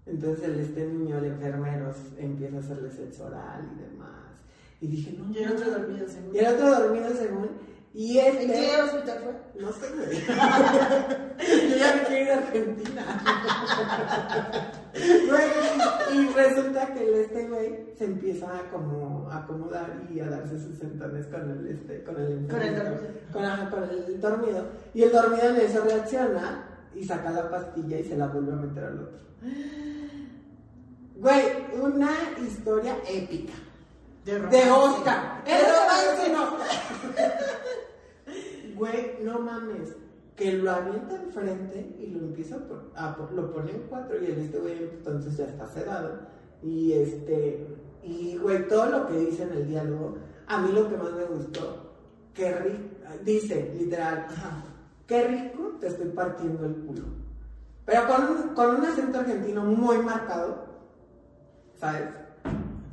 Entonces 0.05 0.43
el, 0.43 0.59
este 0.59 0.85
niño, 0.85 1.17
el 1.17 1.25
enfermero, 1.25 1.93
empieza 2.17 2.57
a 2.57 2.59
hacerle 2.59 2.91
sexo 2.91 3.25
oral 3.25 3.69
y 3.73 3.81
demás. 3.81 4.09
Y 4.81 4.87
dije, 4.87 5.15
no. 5.17 5.31
Y 5.31 5.43
el 5.43 5.51
otro 5.51 5.71
dormido 5.71 6.07
según. 6.07 6.35
Y 6.35 6.39
el 6.39 6.47
otro 6.47 6.69
dormido 6.69 7.09
según. 7.15 7.49
Y 7.93 8.17
este. 8.17 8.43
¿En 8.43 8.51
qué 8.51 8.81
hospital 8.81 9.19
fue? 9.19 9.61
No 9.61 9.71
sé, 9.71 9.87
güey. 9.95 10.19
Yo 11.69 11.77
ya 11.77 11.95
me 11.95 12.03
quiero 12.07 12.23
ir 12.23 12.31
a 12.31 12.37
Argentina. 12.37 13.03
Y 16.13 16.27
resulta 16.27 16.93
que 16.93 17.07
el 17.07 17.13
este 17.15 17.47
güey 17.47 17.87
se 17.97 18.05
empieza 18.05 18.45
a 18.45 18.69
como 18.69 19.27
acomodar 19.31 20.07
y 20.13 20.19
a 20.19 20.29
darse 20.29 20.59
sus 20.59 20.77
sentones 20.77 21.25
con 21.25 21.49
el 21.49 21.67
este, 21.67 22.03
con 22.03 22.19
el 22.21 22.47
Con 22.47 22.61
el 22.61 22.75
dormido. 22.75 23.01
Con, 23.31 23.43
ajá, 23.43 23.69
con 23.71 23.83
el 23.83 24.21
dormido. 24.21 24.65
Y 24.93 25.03
el 25.03 25.11
dormido 25.11 25.49
en 25.49 25.55
eso 25.55 25.83
reacciona 25.83 26.72
y 26.95 27.03
saca 27.03 27.31
la 27.31 27.49
pastilla 27.49 27.99
y 27.99 28.03
se 28.03 28.17
la 28.17 28.27
vuelve 28.27 28.53
a 28.53 28.55
meter 28.55 28.83
al 28.85 28.99
otro. 28.99 29.19
Güey, 31.15 31.43
una 31.81 32.11
historia 32.45 32.97
épica. 33.09 33.53
De, 34.25 34.39
De 34.39 34.71
Oscar. 34.71 35.43
Es 35.45 35.63
romance 35.67 36.35
Oscar. 36.35 37.33
Güey, 38.75 39.17
no 39.23 39.39
mames. 39.39 39.89
Que 40.35 40.53
lo 40.53 40.71
avienta 40.71 41.15
enfrente 41.15 41.95
y 41.99 42.07
lo 42.07 42.19
empieza 42.19 42.55
a, 42.55 42.59
pon- 42.67 42.89
a 42.95 43.15
pon- 43.15 43.35
lo 43.35 43.51
pone 43.53 43.71
en 43.71 43.81
cuatro 43.83 44.19
y 44.21 44.25
el 44.25 44.39
este 44.39 44.57
güey 44.57 44.77
entonces 44.81 45.37
ya 45.37 45.45
está 45.45 45.67
sedado. 45.67 46.19
Y 46.63 46.93
este, 46.93 47.67
y 48.01 48.37
güey, 48.37 48.67
todo 48.67 48.87
lo 48.87 49.07
que 49.07 49.13
dice 49.19 49.43
en 49.43 49.51
el 49.51 49.67
diálogo, 49.67 50.17
a 50.47 50.57
mí 50.59 50.71
lo 50.71 50.89
que 50.89 50.97
más 50.97 51.11
me 51.13 51.25
gustó, 51.25 51.93
que 52.33 52.51
dice 53.23 53.73
literal. 53.77 54.25
Qué 55.07 55.27
rico 55.27 55.77
te 55.79 55.87
estoy 55.87 56.09
partiendo 56.09 56.65
el 56.65 56.73
culo. 56.75 57.03
Pero 57.85 58.07
con, 58.07 58.23
un- 58.29 58.55
con 58.55 58.75
un 58.77 58.85
acento 58.85 59.19
argentino 59.19 59.63
muy 59.63 59.97
marcado, 59.97 60.65
¿sabes? 61.79 62.03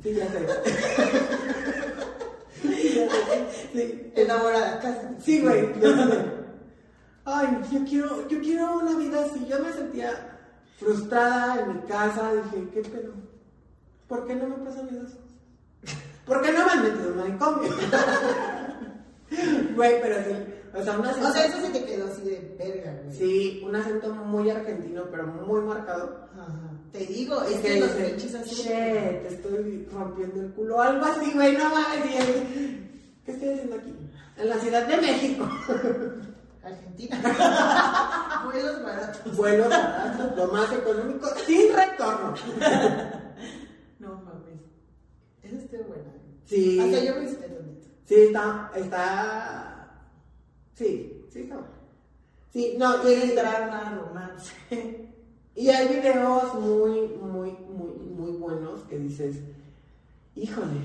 Sí, 0.03 0.13
ya 0.13 0.27
sé. 0.31 0.47
Sí, 2.61 2.93
ya 2.95 3.09
sé. 3.09 3.69
Sí, 3.73 4.11
Enamorada, 4.15 4.79
casa. 4.79 5.11
Sí, 5.19 5.41
güey. 5.41 5.73
sé. 5.81 6.41
Ay, 7.25 7.59
yo 7.71 7.79
quiero, 7.85 8.27
yo 8.27 8.39
quiero 8.41 8.79
una 8.79 8.97
vida 8.97 9.23
así. 9.25 9.45
Yo 9.47 9.59
me 9.63 9.71
sentía 9.71 10.37
frustrada 10.77 11.61
en 11.61 11.75
mi 11.75 11.81
casa. 11.83 12.31
Dije, 12.33 12.67
¿qué 12.73 12.81
pedo? 12.81 13.13
¿Por 14.07 14.25
qué 14.27 14.35
no 14.35 14.47
me 14.47 14.55
pasan 14.65 14.87
esas 14.89 15.13
cosas? 15.13 15.97
¿Por 16.25 16.41
qué 16.41 16.51
no 16.51 16.65
me 16.65 16.71
han 16.71 16.83
metido 16.83 17.11
en 17.11 17.17
manicomio? 17.17 17.71
Güey, 19.75 20.01
pero 20.01 20.15
sí. 20.25 20.35
O 20.73 20.83
sea, 20.83 20.97
un 20.99 21.05
acento. 21.05 21.27
O 21.29 21.31
sea, 21.33 21.45
eso 21.45 21.59
se 21.61 21.69
te 21.69 21.83
quedó 21.85 22.07
así 22.07 22.21
de 22.21 22.55
verga, 22.57 23.01
güey. 23.03 23.15
Sí, 23.17 23.61
un 23.65 23.75
acento 23.75 24.13
muy 24.13 24.49
argentino, 24.49 25.03
pero 25.11 25.27
muy 25.27 25.61
marcado. 25.61 26.29
Ajá. 26.33 26.71
Te 26.91 27.05
digo, 27.05 27.41
es 27.43 27.59
que 27.59 27.79
los 27.79 27.89
pinches 27.91 28.35
así. 28.35 28.63
"Che, 28.63 29.21
te 29.23 29.27
estoy 29.35 29.87
rompiendo 29.93 30.41
el 30.41 30.51
culo. 30.53 30.81
Algo 30.81 31.05
así, 31.05 31.31
güey, 31.33 31.57
no 31.57 31.69
mames. 31.69 32.01
¿Qué 33.25 33.31
estoy 33.31 33.49
haciendo 33.49 33.75
aquí? 33.75 33.95
En 34.37 34.49
la 34.49 34.57
Ciudad 34.57 34.87
de 34.87 34.97
México. 34.97 35.47
Argentina. 36.63 37.17
Vuelos 38.45 38.83
baratos. 38.83 39.35
Vuelos 39.37 39.69
baratos, 39.69 40.37
lo 40.37 40.47
más 40.51 40.71
económico, 40.73 41.27
sin 41.45 41.73
retorno. 41.75 42.33
No 43.99 44.15
mames. 44.23 44.59
Esa 45.43 45.57
estuvo 45.57 45.83
buena. 45.83 46.11
Sí. 46.45 46.79
Hasta 46.79 47.03
yo 47.03 47.15
me 47.17 47.23
hiciste 47.25 47.47
tantito. 47.47 47.87
Sí, 48.03 48.15
está, 48.15 48.71
está. 48.75 49.70
Sí, 50.81 51.27
sí 51.29 51.41
está. 51.41 51.59
Sí, 52.51 52.75
no, 52.79 53.07
y, 53.07 53.35
drama, 53.35 54.01
romance. 54.01 54.51
y 55.55 55.69
hay 55.69 55.87
videos 55.87 56.55
muy, 56.55 57.07
muy, 57.07 57.51
muy, 57.51 57.91
muy 58.17 58.31
buenos 58.31 58.79
que 58.89 58.97
dices, 58.97 59.37
híjole, 60.35 60.81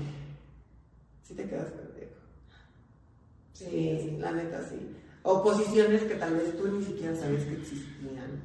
si 1.23 1.33
te 1.33 1.49
quedas 1.49 1.71
pendejo. 1.71 2.11
Sí, 3.53 4.17
la 4.19 4.33
neta 4.33 4.61
sí. 4.69 4.95
O 5.23 5.41
posiciones 5.41 6.03
que 6.03 6.13
tal 6.13 6.35
vez 6.35 6.55
tú 6.55 6.67
ni 6.67 6.85
siquiera 6.85 7.15
sabes 7.15 7.43
que 7.45 7.53
existían. 7.53 8.43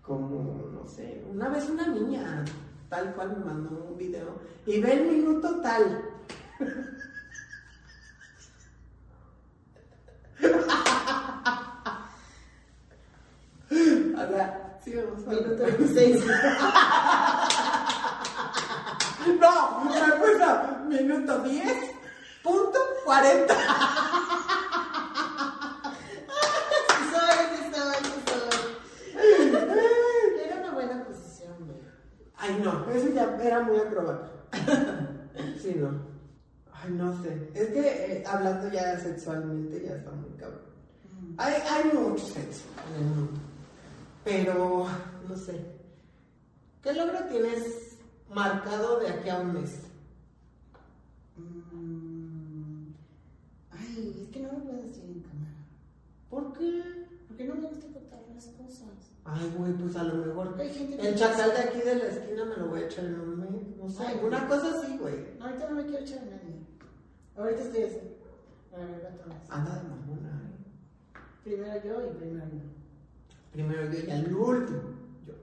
Como, 0.00 0.70
no 0.72 0.86
sé, 0.88 1.22
una 1.30 1.50
vez 1.50 1.68
una 1.68 1.86
niña, 1.88 2.46
tal 2.88 3.14
cual 3.14 3.36
me 3.36 3.44
mandó 3.44 3.88
un 3.90 3.98
video, 3.98 4.38
y 4.64 4.80
ve 4.80 4.94
el 4.94 5.16
minuto 5.18 5.60
tal. 5.60 6.02
O 14.16 14.28
sea, 14.28 14.78
sí 14.84 14.92
vamos 14.94 15.26
a 15.26 15.30
Minuto 15.30 15.62
26. 15.64 16.24
No, 19.40 19.80
me 19.84 20.12
puso 20.12 20.48
minuto 20.88 21.38
10, 21.40 21.64
punto 22.42 22.78
40. 23.04 23.54
Sí 26.88 27.02
soy, 27.12 27.38
sí 27.50 27.60
soy, 27.74 27.98
sí 28.04 28.18
soy. 28.26 28.66
Era 30.44 30.54
una 30.60 30.70
buena 30.72 31.04
posición, 31.04 31.54
güey. 31.58 31.80
Ay, 32.36 32.60
no, 32.62 32.70
eso 32.90 33.08
ya 33.12 33.24
era 33.42 33.60
muy 33.62 33.78
acrobata. 33.78 34.28
Sí, 35.60 35.74
no. 35.76 36.15
Ay, 36.82 36.90
no 36.92 37.22
sé. 37.22 37.50
Es 37.54 37.68
que 37.68 37.80
eh, 38.18 38.24
hablando 38.26 38.68
ya 38.70 38.98
sexualmente 39.00 39.82
ya 39.86 39.96
está 39.96 40.10
muy 40.12 40.30
cabrón. 40.38 40.60
Hay, 41.38 41.54
hay 41.54 41.84
mucho 41.96 42.24
sexo 42.26 42.62
en 42.88 43.02
el 43.02 43.08
mundo. 43.14 43.40
Pero, 44.24 44.86
no 45.28 45.36
sé. 45.36 45.60
¿Qué 46.82 46.92
logro 46.92 47.18
tienes 47.30 47.96
marcado 48.28 49.00
de 49.00 49.08
aquí 49.08 49.28
a 49.28 49.38
un 49.38 49.54
mes? 49.54 49.80
Mm. 51.36 52.92
Ay, 53.72 54.22
es 54.24 54.28
que 54.32 54.40
no 54.40 54.52
lo 54.52 54.58
puedo 54.64 54.82
decir 54.82 55.04
en 55.04 55.20
cámara. 55.20 55.52
¿Por 56.30 56.52
qué? 56.58 56.82
Porque 57.28 57.44
no 57.44 57.54
me 57.56 57.68
gusta 57.68 57.86
contar 57.92 58.20
las 58.34 58.46
cosas. 58.46 58.88
Ay, 59.24 59.52
güey, 59.56 59.72
pues 59.74 59.96
a 59.96 60.02
lo 60.04 60.26
mejor. 60.26 60.54
Hay 60.60 60.70
gente 60.72 60.96
que- 60.96 61.08
El 61.08 61.16
chacal 61.16 61.50
de 61.50 61.58
aquí 61.58 61.78
de 61.80 61.94
la 61.96 62.04
esquina 62.06 62.44
me 62.44 62.56
lo 62.56 62.68
voy 62.68 62.80
a 62.82 62.86
echar 62.86 63.04
en 63.04 63.20
un 63.20 63.40
mes. 63.40 63.76
No 63.76 63.88
sé, 63.88 64.06
alguna 64.06 64.46
cosa 64.48 64.78
así, 64.78 64.96
güey. 64.98 65.14
Ahorita 65.40 65.68
no 65.68 65.76
me 65.76 65.86
quiero 65.86 66.04
echar 66.04 66.18
a 66.18 66.24
nadie. 66.26 66.55
Ahorita 67.36 67.62
estoy 67.62 67.82
así. 67.82 68.00
Para 68.70 68.86
ver 68.86 69.06
a 69.06 69.10
todas. 69.16 69.50
Anda 69.50 69.74
de 69.82 69.88
mamona. 69.88 70.42
Primero 71.44 71.84
yo 71.84 72.10
y 72.10 72.14
primero 72.18 72.46
yo. 72.46 72.60
Primero 73.52 73.92
yo 73.92 73.98
y 74.06 74.10
al 74.10 74.34
último 74.34 74.82
yo. 75.26 75.34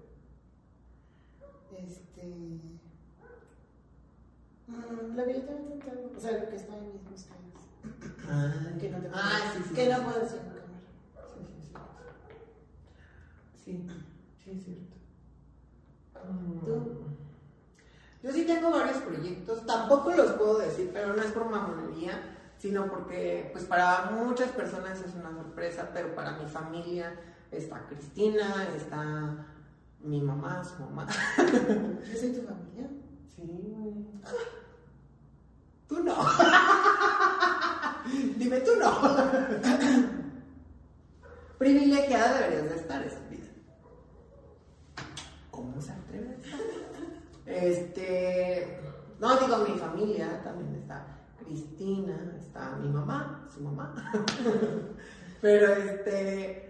Este. 1.77 2.23
Mm, 4.67 5.15
lo 5.15 5.25
que 5.25 5.33
yo 5.33 5.41
te. 5.41 5.53
O 6.15 6.19
sea, 6.19 6.31
lo 6.39 6.49
que 6.49 6.55
está 6.55 6.77
en 6.77 6.85
mis 6.93 7.03
búsquedas. 7.09 7.39
Ah, 8.27 8.53
Que 8.79 8.89
no 8.89 8.97
te 8.99 9.09
puedo 9.09 9.21
ah, 9.21 9.51
sí, 9.53 9.63
sí. 9.67 9.73
Que 9.75 9.83
sí, 9.85 9.89
no 9.91 9.97
sí. 9.97 10.03
puedo 10.03 10.19
decir 10.19 10.37
en 10.39 10.43
cámara. 10.45 10.63
Sí, 13.63 13.71
sí, 13.73 13.87
sí, 14.43 14.51
es 14.51 14.63
cierto. 14.63 14.95
¿Tú? 16.65 17.12
Yo 18.23 18.31
sí 18.31 18.45
tengo 18.45 18.71
varios 18.71 18.97
proyectos, 18.99 19.65
tampoco 19.65 20.11
los 20.11 20.31
puedo 20.31 20.59
decir, 20.59 20.91
pero 20.93 21.13
no 21.13 21.21
es 21.21 21.33
por 21.33 21.49
mamonería, 21.49 22.21
sino 22.57 22.87
porque 22.87 23.49
pues 23.51 23.65
para 23.65 24.11
muchas 24.11 24.49
personas 24.51 25.01
es 25.01 25.13
una 25.13 25.33
sorpresa, 25.33 25.89
pero 25.93 26.15
para 26.15 26.37
mi 26.37 26.45
familia 26.45 27.19
está 27.51 27.85
Cristina, 27.85 28.69
está 28.77 29.45
mi 29.99 30.21
mamá, 30.21 30.63
su 30.63 30.81
mamá. 30.83 31.05
Yo 31.37 32.17
soy 32.17 32.31
tu 32.31 32.43
familia. 32.47 32.87
Sí, 33.35 33.41
güey. 33.43 34.05
Tú 35.89 36.01
no. 36.01 36.15
Dime 38.37 38.61
tú 38.61 38.71
no. 38.79 39.01
Privilegiada 41.57 42.39
deberías 42.39 42.69
de 42.69 42.75
estar, 42.77 43.03
estúpida. 43.03 43.47
¿Cómo 45.51 45.81
se 45.81 45.91
atreve 45.91 46.29
a 46.29 46.35
estar? 46.35 46.82
Este. 47.45 48.79
No, 49.19 49.35
digo, 49.37 49.57
mi 49.67 49.77
familia 49.77 50.41
también 50.43 50.75
está. 50.75 51.05
Cristina, 51.37 52.35
está 52.39 52.75
mi 52.77 52.89
mamá, 52.89 53.45
su 53.53 53.61
mamá. 53.61 53.93
Pero 55.41 55.73
este. 55.73 56.63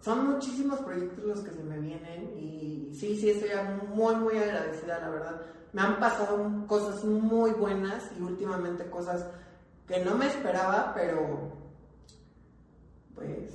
Son 0.00 0.30
muchísimos 0.30 0.78
proyectos 0.80 1.24
los 1.24 1.40
que 1.40 1.50
se 1.50 1.64
me 1.64 1.80
vienen 1.80 2.32
y 2.38 2.94
sí, 2.94 3.18
sí, 3.18 3.30
estoy 3.30 3.50
muy, 3.92 4.14
muy 4.14 4.38
agradecida, 4.38 5.00
la 5.00 5.08
verdad. 5.08 5.42
Me 5.72 5.82
han 5.82 5.98
pasado 5.98 6.48
cosas 6.68 7.04
muy 7.04 7.50
buenas 7.50 8.08
y 8.16 8.22
últimamente 8.22 8.88
cosas 8.88 9.26
que 9.88 10.04
no 10.04 10.14
me 10.14 10.28
esperaba, 10.28 10.92
pero 10.94 11.50
pues 13.16 13.50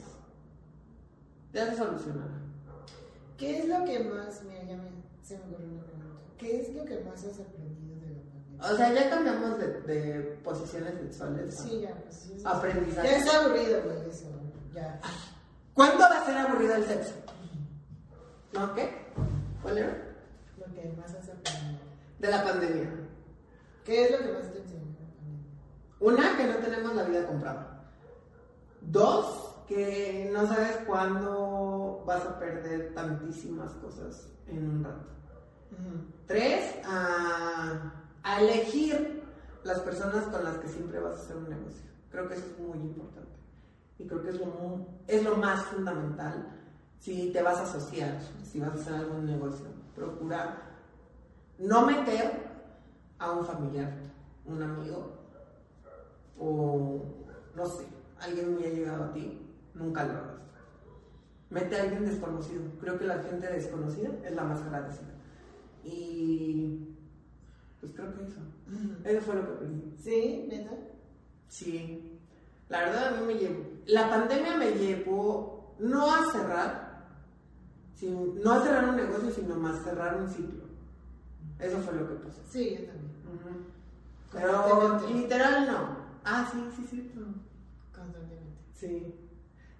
ya 1.54 1.68
se 1.68 1.78
solucionará. 1.78 2.42
¿Qué 3.38 3.60
es 3.60 3.68
lo 3.68 3.86
que 3.86 4.04
más, 4.04 4.44
mira, 4.44 4.64
ya 4.64 4.80
se 5.22 5.38
me 5.38 5.44
ocurrió 5.46 5.68
una. 5.68 5.91
¿Qué 6.42 6.60
es 6.60 6.76
lo 6.76 6.84
que 6.86 7.00
más 7.02 7.24
has 7.24 7.40
aprendido 7.40 8.00
de 8.02 8.16
la 8.16 8.22
pandemia? 8.34 8.72
O 8.72 8.76
sea, 8.76 8.94
ya 8.94 9.10
cambiamos 9.12 9.60
de, 9.60 9.82
de 9.82 10.22
posiciones 10.44 10.96
sexuales. 10.96 11.56
Sí, 11.56 11.82
ya, 11.82 11.94
pues. 11.94 12.44
Aprendizaje. 12.44 13.08
Ya 13.08 13.18
es 13.18 13.32
aburrido, 13.32 13.84
güey, 13.84 14.10
eso. 14.10 14.26
Ya. 14.74 15.00
¿Cuándo 15.76 16.00
va 16.00 16.20
a 16.20 16.26
ser 16.26 16.36
aburrido 16.38 16.74
el 16.74 16.86
sexo? 16.86 17.14
¿No 18.54 18.74
qué? 18.74 18.90
¿Cuál 19.62 19.78
era? 19.78 20.16
Lo 20.58 20.66
que 20.74 20.96
más 20.98 21.14
has 21.14 21.30
aprendido. 21.30 21.80
De 22.18 22.28
la 22.28 22.44
pandemia. 22.44 22.90
¿Qué 23.86 24.06
es 24.06 24.12
lo 24.12 24.18
que 24.18 24.34
más 24.34 24.52
te 24.52 24.62
enseñó 24.62 24.86
la 25.00 25.06
pandemia? 25.06 25.46
Una, 26.00 26.38
que 26.38 26.48
no 26.48 26.56
tenemos 26.56 26.96
la 26.96 27.04
vida 27.04 27.28
comprada. 27.28 27.84
Dos, 28.82 29.58
que 29.68 30.32
no 30.34 30.48
sabes 30.48 30.78
cuándo 30.88 32.04
vas 32.08 32.26
a 32.26 32.40
perder 32.40 32.96
tantísimas 32.96 33.74
cosas 33.74 34.28
en 34.48 34.68
un 34.68 34.84
rato. 34.84 35.21
Tres, 36.28 36.76
a, 36.86 37.94
elegir 38.40 39.24
las 39.64 39.80
personas 39.80 40.26
con 40.26 40.44
las 40.44 40.58
que 40.58 40.68
siempre 40.68 41.00
vas 41.00 41.20
a 41.20 41.22
hacer 41.22 41.38
un 41.38 41.50
negocio. 41.50 41.90
Creo 42.10 42.28
que 42.28 42.36
eso 42.36 42.46
es 42.46 42.60
muy 42.60 42.78
importante. 42.78 43.32
Y 43.98 44.08
creo 44.08 44.22
que 44.22 44.30
es 44.30 44.40
lo, 44.40 44.88
es 45.08 45.24
lo 45.24 45.36
más 45.38 45.64
fundamental 45.66 46.48
si 46.98 47.32
te 47.32 47.42
vas 47.42 47.58
a 47.58 47.64
asociar, 47.64 48.20
si 48.44 48.60
vas 48.60 48.72
a 48.72 48.76
hacer 48.76 48.94
algún 48.94 49.26
negocio. 49.26 49.68
Procura 49.96 50.62
no 51.60 51.86
meter 51.86 52.52
a 53.20 53.32
un 53.32 53.46
familiar, 53.46 53.92
un 54.46 54.62
amigo 54.62 55.22
o 56.40 57.04
no 57.56 57.66
sé, 57.66 57.86
alguien 58.20 58.54
muy 58.54 58.66
allegado 58.66 59.06
a 59.06 59.14
ti, 59.14 59.40
nunca 59.74 60.04
lo 60.04 60.14
hagas. 60.14 60.42
Mete 61.50 61.78
a 61.78 61.84
alguien 61.84 62.06
desconocido. 62.06 62.62
Creo 62.80 62.98
que 62.98 63.06
la 63.06 63.22
gente 63.24 63.48
desconocida 63.48 64.10
es 64.24 64.34
la 64.34 64.44
más 64.44 64.62
agradecida. 64.62 65.12
Y 65.84 66.88
pues 67.80 67.92
creo 67.94 68.14
que 68.16 68.24
eso. 68.24 68.40
Eso 69.04 69.22
fue 69.22 69.36
lo 69.36 69.46
que 69.48 69.54
aprendí. 69.54 69.96
¿Sí? 70.02 70.46
¿Neta? 70.50 70.72
Sí. 71.48 72.20
La 72.70 72.80
verdad 72.82 73.08
a 73.18 73.22
mí 73.22 73.28
me 73.28 73.40
llevó. 73.40 73.64
La 73.88 74.10
pandemia 74.10 74.56
me 74.58 74.72
llevó 74.72 75.76
no 75.80 76.14
a 76.14 76.32
cerrar, 76.32 77.08
sin- 77.96 78.42
no 78.42 78.52
a 78.54 78.64
cerrar 78.64 78.90
un 78.90 78.96
negocio, 78.96 79.32
sino 79.32 79.56
más 79.56 79.84
cerrar 79.84 80.22
un 80.22 80.30
ciclo. 80.30 80.64
Eso 81.60 81.78
fue 81.80 81.94
lo 81.96 82.08
que 82.08 82.26
pasó. 82.26 82.42
Sí, 82.50 82.78
yo 82.80 82.86
también. 82.86 83.12
Pero 84.32 84.64
Constantemente. 84.64 85.22
literal 85.22 85.68
no. 85.68 85.98
Ah, 86.24 86.50
sí, 86.52 86.60
sí, 86.76 86.88
sí. 86.90 87.12
Constantemente. 87.94 88.38
Sí. 88.74 89.14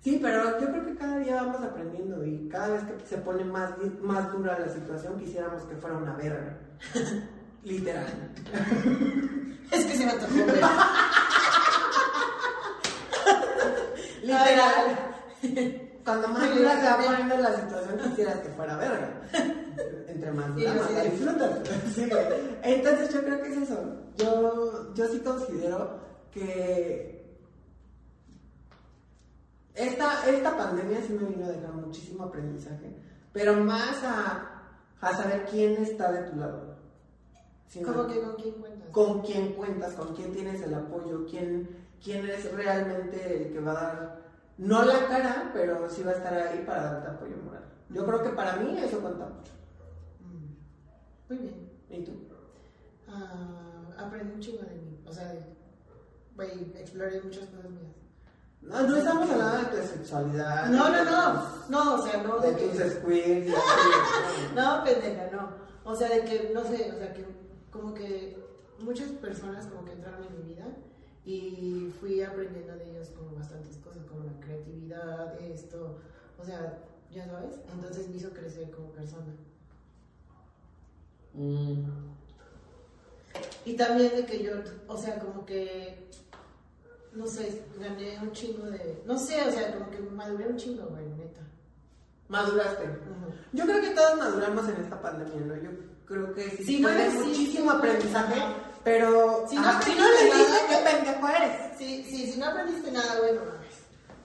Sí, 0.04 0.20
pero 0.20 0.60
yo 0.60 0.68
creo 0.68 0.86
que 0.86 0.96
cada 0.96 1.20
día 1.20 1.44
vamos 1.44 1.62
aprendiendo 1.62 2.26
y 2.26 2.50
cada 2.50 2.70
vez 2.70 2.84
que 2.86 3.06
se 3.06 3.18
pone 3.18 3.46
más, 3.46 3.70
más 4.02 4.32
dura 4.32 4.58
la 4.58 4.68
situación 4.68 5.20
quisiéramos 5.20 5.62
que 5.64 5.76
fuera 5.76 5.98
una 5.98 6.16
verga. 6.16 6.58
Literal. 7.64 8.08
Es 9.72 9.86
que 9.86 9.96
se 9.96 10.06
me 10.06 10.12
güey. 10.12 10.28
Literal. 14.22 14.98
Cuando 16.04 16.28
más 16.28 16.54
dura 16.56 16.82
se 16.82 16.88
va 16.88 16.98
poniendo 16.98 17.38
la 17.38 17.56
situación 17.56 18.00
quisieras 18.00 18.40
que 18.40 18.50
fuera 18.50 18.76
verga. 18.76 19.22
Entre 20.08 20.32
más 20.32 20.54
dura, 20.56 20.74
más 20.74 20.92
la 20.92 21.04
disfrutas. 21.04 21.52
Sí. 21.96 22.10
Entonces 22.64 23.14
yo 23.14 23.24
creo 23.24 23.42
que 23.42 23.50
es 23.50 23.58
eso. 23.62 23.80
Yo, 24.18 24.94
yo 24.94 25.08
sí 25.08 25.20
considero 25.20 26.02
que 26.32 27.11
esta, 29.76 30.30
esta 30.30 30.58
pandemia 30.58 31.02
sí 31.02 31.14
me 31.14 31.28
vino 31.30 31.46
a 31.46 31.50
dejar 31.50 31.74
muchísimo 31.74 32.24
aprendizaje, 32.26 32.96
pero 33.34 33.56
más 33.56 34.04
a, 34.04 34.64
a 35.00 35.16
saber 35.16 35.46
quién 35.50 35.82
está 35.82 36.12
de 36.12 36.30
tu 36.30 36.38
lado. 36.38 36.76
Sino 37.68 37.88
¿Cómo 37.94 38.08
que 38.08 38.20
con 38.22 38.36
quién 38.36 38.54
cuentas? 38.56 38.90
con 38.92 39.22
quién 39.22 39.54
cuentas, 39.54 39.94
con 39.94 40.14
quién 40.16 40.34
tienes 40.34 40.62
el 40.62 40.74
apoyo, 40.74 41.26
quién, 41.30 41.70
quién 42.04 42.26
es 42.30 42.52
realmente 42.54 43.48
el 43.48 43.54
que 43.54 43.60
va 43.62 43.72
a 43.72 43.76
dar, 43.96 44.22
no 44.58 44.84
la 44.84 45.08
cara, 45.08 45.52
pero 45.54 45.90
sí 45.90 46.04
va 46.04 46.12
a 46.12 46.16
estar 46.16 46.34
ahí 46.34 46.64
para 46.66 46.84
darte 46.84 47.10
apoyo 47.12 47.38
moral. 47.38 47.64
Yo 47.90 48.06
creo 48.06 48.22
que 48.24 48.30
para 48.30 48.58
mí 48.58 48.78
eso 48.78 49.00
cuenta 49.00 49.26
mucho. 49.28 49.52
Mm. 50.20 50.54
Muy 51.30 51.38
bien. 51.38 51.72
¿Y 51.90 52.04
tú? 52.04 52.12
Ah, 53.08 53.90
aprendí 53.98 54.34
un 54.34 54.40
chingo 54.42 54.64
de 54.64 54.76
mí. 54.76 55.00
O 55.06 55.12
sea, 55.14 55.28
de- 55.34 55.52
exploré 56.80 57.22
muchas 57.22 57.48
cosas 57.50 57.70
mías. 57.72 57.96
No, 58.62 58.88
no 58.88 58.98
estamos 58.98 59.30
hablando 59.30 59.58
de 59.58 59.82
tu 59.82 59.88
sexualidad. 59.88 60.70
No, 60.70 60.90
no, 60.90 61.04
no. 61.04 61.62
No, 61.70 61.96
o 61.96 62.06
sea, 62.06 62.22
no 62.22 62.40
De 62.40 62.54
de 62.54 62.68
tus 62.68 62.78
que. 62.78 62.84
así, 62.84 63.54
No, 64.56 64.84
pendeja, 64.84 65.30
no. 65.32 65.50
O 65.84 65.96
sea, 65.96 66.10
de 66.10 66.24
que, 66.24 66.52
no 66.54 66.64
sé, 66.64 66.92
o 66.92 66.98
sea, 66.98 67.14
que 67.14 67.26
como 67.72 67.94
que 67.94 68.38
muchas 68.80 69.10
personas 69.12 69.66
como 69.68 69.86
que 69.86 69.94
entraron 69.94 70.24
en 70.26 70.38
mi 70.38 70.54
vida 70.54 70.66
y 71.26 71.94
fui 72.00 72.22
aprendiendo 72.22 72.76
de 72.76 72.92
ellos 72.92 73.10
como 73.10 73.36
bastantes 73.36 73.78
cosas, 73.78 74.04
como 74.06 74.24
la 74.24 74.40
creatividad, 74.40 75.40
esto, 75.40 75.98
o 76.38 76.44
sea, 76.44 76.80
ya 77.12 77.26
sabes, 77.26 77.60
entonces 77.74 78.10
me 78.10 78.18
hizo 78.18 78.32
crecer 78.32 78.72
como 78.72 78.92
persona. 78.92 79.34
Mm. 81.34 81.86
Y 83.66 83.76
también 83.76 84.16
de 84.16 84.26
que 84.26 84.44
yo, 84.44 84.54
o 84.88 84.98
sea, 84.98 85.20
como 85.20 85.46
que, 85.46 86.10
no 87.14 87.28
sé, 87.28 87.64
gané 87.80 88.20
un 88.22 88.32
chingo 88.32 88.66
de, 88.68 89.04
no 89.06 89.18
sé, 89.18 89.42
o 89.48 89.52
sea, 89.52 89.74
como 89.74 89.90
que 89.90 90.00
maduré 90.00 90.48
un 90.48 90.58
chingo, 90.58 90.86
güey, 90.88 91.08
neta. 91.10 91.42
Maduraste. 92.30 92.84
Yo 93.52 93.66
creo 93.66 93.82
que 93.82 93.90
todos 93.90 94.18
maduramos 94.18 94.68
en 94.70 94.82
esta 94.82 95.02
pandemia, 95.02 95.42
¿no? 95.42 95.56
Yo 95.56 95.70
creo 96.06 96.34
que 96.34 96.50
sí, 96.52 96.64
Sí, 96.64 96.80
no 96.80 96.90
existe, 96.90 97.24
muchísimo 97.24 97.72
aprendizaje, 97.72 98.42
pero 98.84 99.46
Si 99.50 99.56
no 99.56 99.62
ajá, 99.62 99.82
si 99.82 99.92
no 99.94 100.06
le 100.08 100.26
dices 100.26 100.62
qué 100.70 100.78
pendejo 100.78 101.28
eres. 101.28 101.78
Sí, 101.78 102.06
sí, 102.10 102.32
si 102.32 102.40
no 102.40 102.46
aprendiste 102.46 102.92
nada, 102.92 103.20
güey, 103.20 103.34
no 103.34 103.42
mames. 103.42 103.62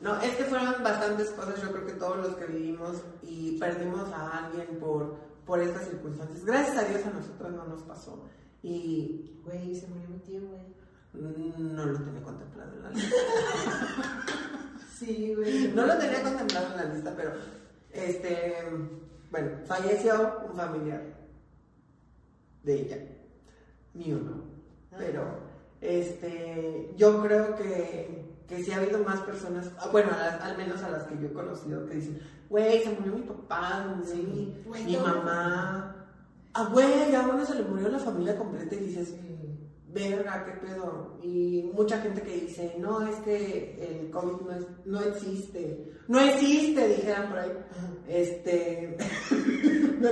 No, 0.01 0.21
es 0.21 0.37
que 0.37 0.45
fueron 0.45 0.83
bastantes 0.85 1.31
cosas, 1.31 1.61
yo 1.61 1.73
creo 1.73 1.87
que 1.87 1.93
todos 1.95 2.19
los 2.19 2.37
que 2.37 2.45
vivimos 2.47 3.03
y 3.23 3.59
perdimos 3.59 4.13
a 4.13 4.47
alguien 4.47 4.79
por, 4.79 5.17
por 5.45 5.61
estas 5.61 5.89
circunstancias. 5.89 6.45
Gracias 6.45 6.77
a 6.77 6.85
Dios 6.85 7.05
a 7.07 7.11
nosotros 7.11 7.53
no 7.53 7.65
nos 7.65 7.83
pasó 7.83 8.23
y 8.63 9.37
Güey, 9.47 9.77
se 9.77 9.87
murió 9.87 10.09
mi 10.09 10.19
tío, 10.19 10.41
güey. 10.41 10.61
No 11.21 11.85
lo 11.87 11.99
tenía 12.01 12.23
contemplado 12.23 12.73
en 12.75 12.83
la 12.83 12.91
lista. 12.91 13.17
Sí, 14.99 15.35
güey. 15.35 15.69
No 15.75 15.85
lo 15.87 15.99
tenía 15.99 16.23
contemplado 16.23 16.69
en 16.71 16.77
la 16.79 16.95
lista, 16.95 17.13
pero 17.15 17.33
este, 17.93 18.55
bueno, 19.31 19.51
falleció 19.67 20.41
un 20.49 20.57
familiar 20.57 21.03
de 22.63 22.81
ella, 22.81 22.97
mío 23.93 24.19
no, 24.25 24.43
pero 24.97 25.23
este, 25.83 26.95
yo 26.97 27.23
creo 27.23 27.55
que, 27.57 28.25
que 28.49 28.65
sí 28.65 28.73
ha 28.73 28.79
habido 28.79 29.01
más 29.01 29.21
personas, 29.21 29.71
ah, 29.79 29.89
bueno, 29.93 30.11
las- 30.13 30.41
al 30.41 30.57
menos 30.57 30.83
a 30.83 30.89
las 30.89 31.03
que 31.05 31.19
yo 31.19 31.27
he 31.29 31.33
conocido, 31.35 31.87
que 31.87 31.97
dicen, 31.97 32.19
güey, 32.49 32.83
se 32.83 32.91
murió 32.95 33.13
mi 33.17 33.23
papá, 33.23 33.95
Sí. 34.05 34.55
mi, 34.87 34.97
mamá, 34.97 35.95
ah, 36.55 36.69
güey, 36.73 37.15
a 37.15 37.21
uno 37.21 37.45
se 37.45 37.55
le 37.55 37.63
murió 37.65 37.89
la 37.91 37.99
familia 37.99 38.39
completa 38.39 38.75
y 38.75 38.79
dices. 38.79 39.15
Verga, 39.97 40.45
qué 40.45 40.53
pedo. 40.67 41.19
Y 41.23 41.71
mucha 41.75 42.01
gente 42.01 42.23
que 42.23 42.37
dice, 42.41 42.75
no, 42.79 43.07
es 43.07 43.17
que 43.17 44.01
el 44.01 44.11
COVID 44.11 44.41
no, 44.47 44.53
es- 44.57 44.67
no 44.87 45.01
existe. 45.01 45.91
No 46.09 46.21
existe, 46.21 46.89
dijeran 46.89 47.29
por 47.31 47.39
ahí. 47.39 47.53
Este. 48.09 48.97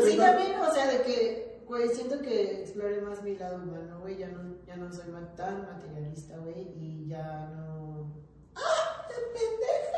Sí, 0.05 0.17
también, 0.17 0.59
o 0.61 0.73
sea, 0.73 0.87
de 0.91 1.03
que, 1.03 1.63
güey, 1.67 1.89
siento 1.91 2.19
que 2.21 2.63
exploré 2.63 3.01
más 3.03 3.23
mi 3.23 3.37
lado 3.37 3.57
humano, 3.63 4.01
güey, 4.01 4.17
ya 4.17 4.29
no, 4.29 4.57
ya 4.67 4.77
no 4.77 4.91
soy 4.91 5.05
tan 5.37 5.63
materialista, 5.63 6.39
güey, 6.39 6.73
y 6.75 7.07
ya 7.09 7.51
no... 7.55 8.11
¡Ah! 8.55 9.07
¡Qué 9.09 9.15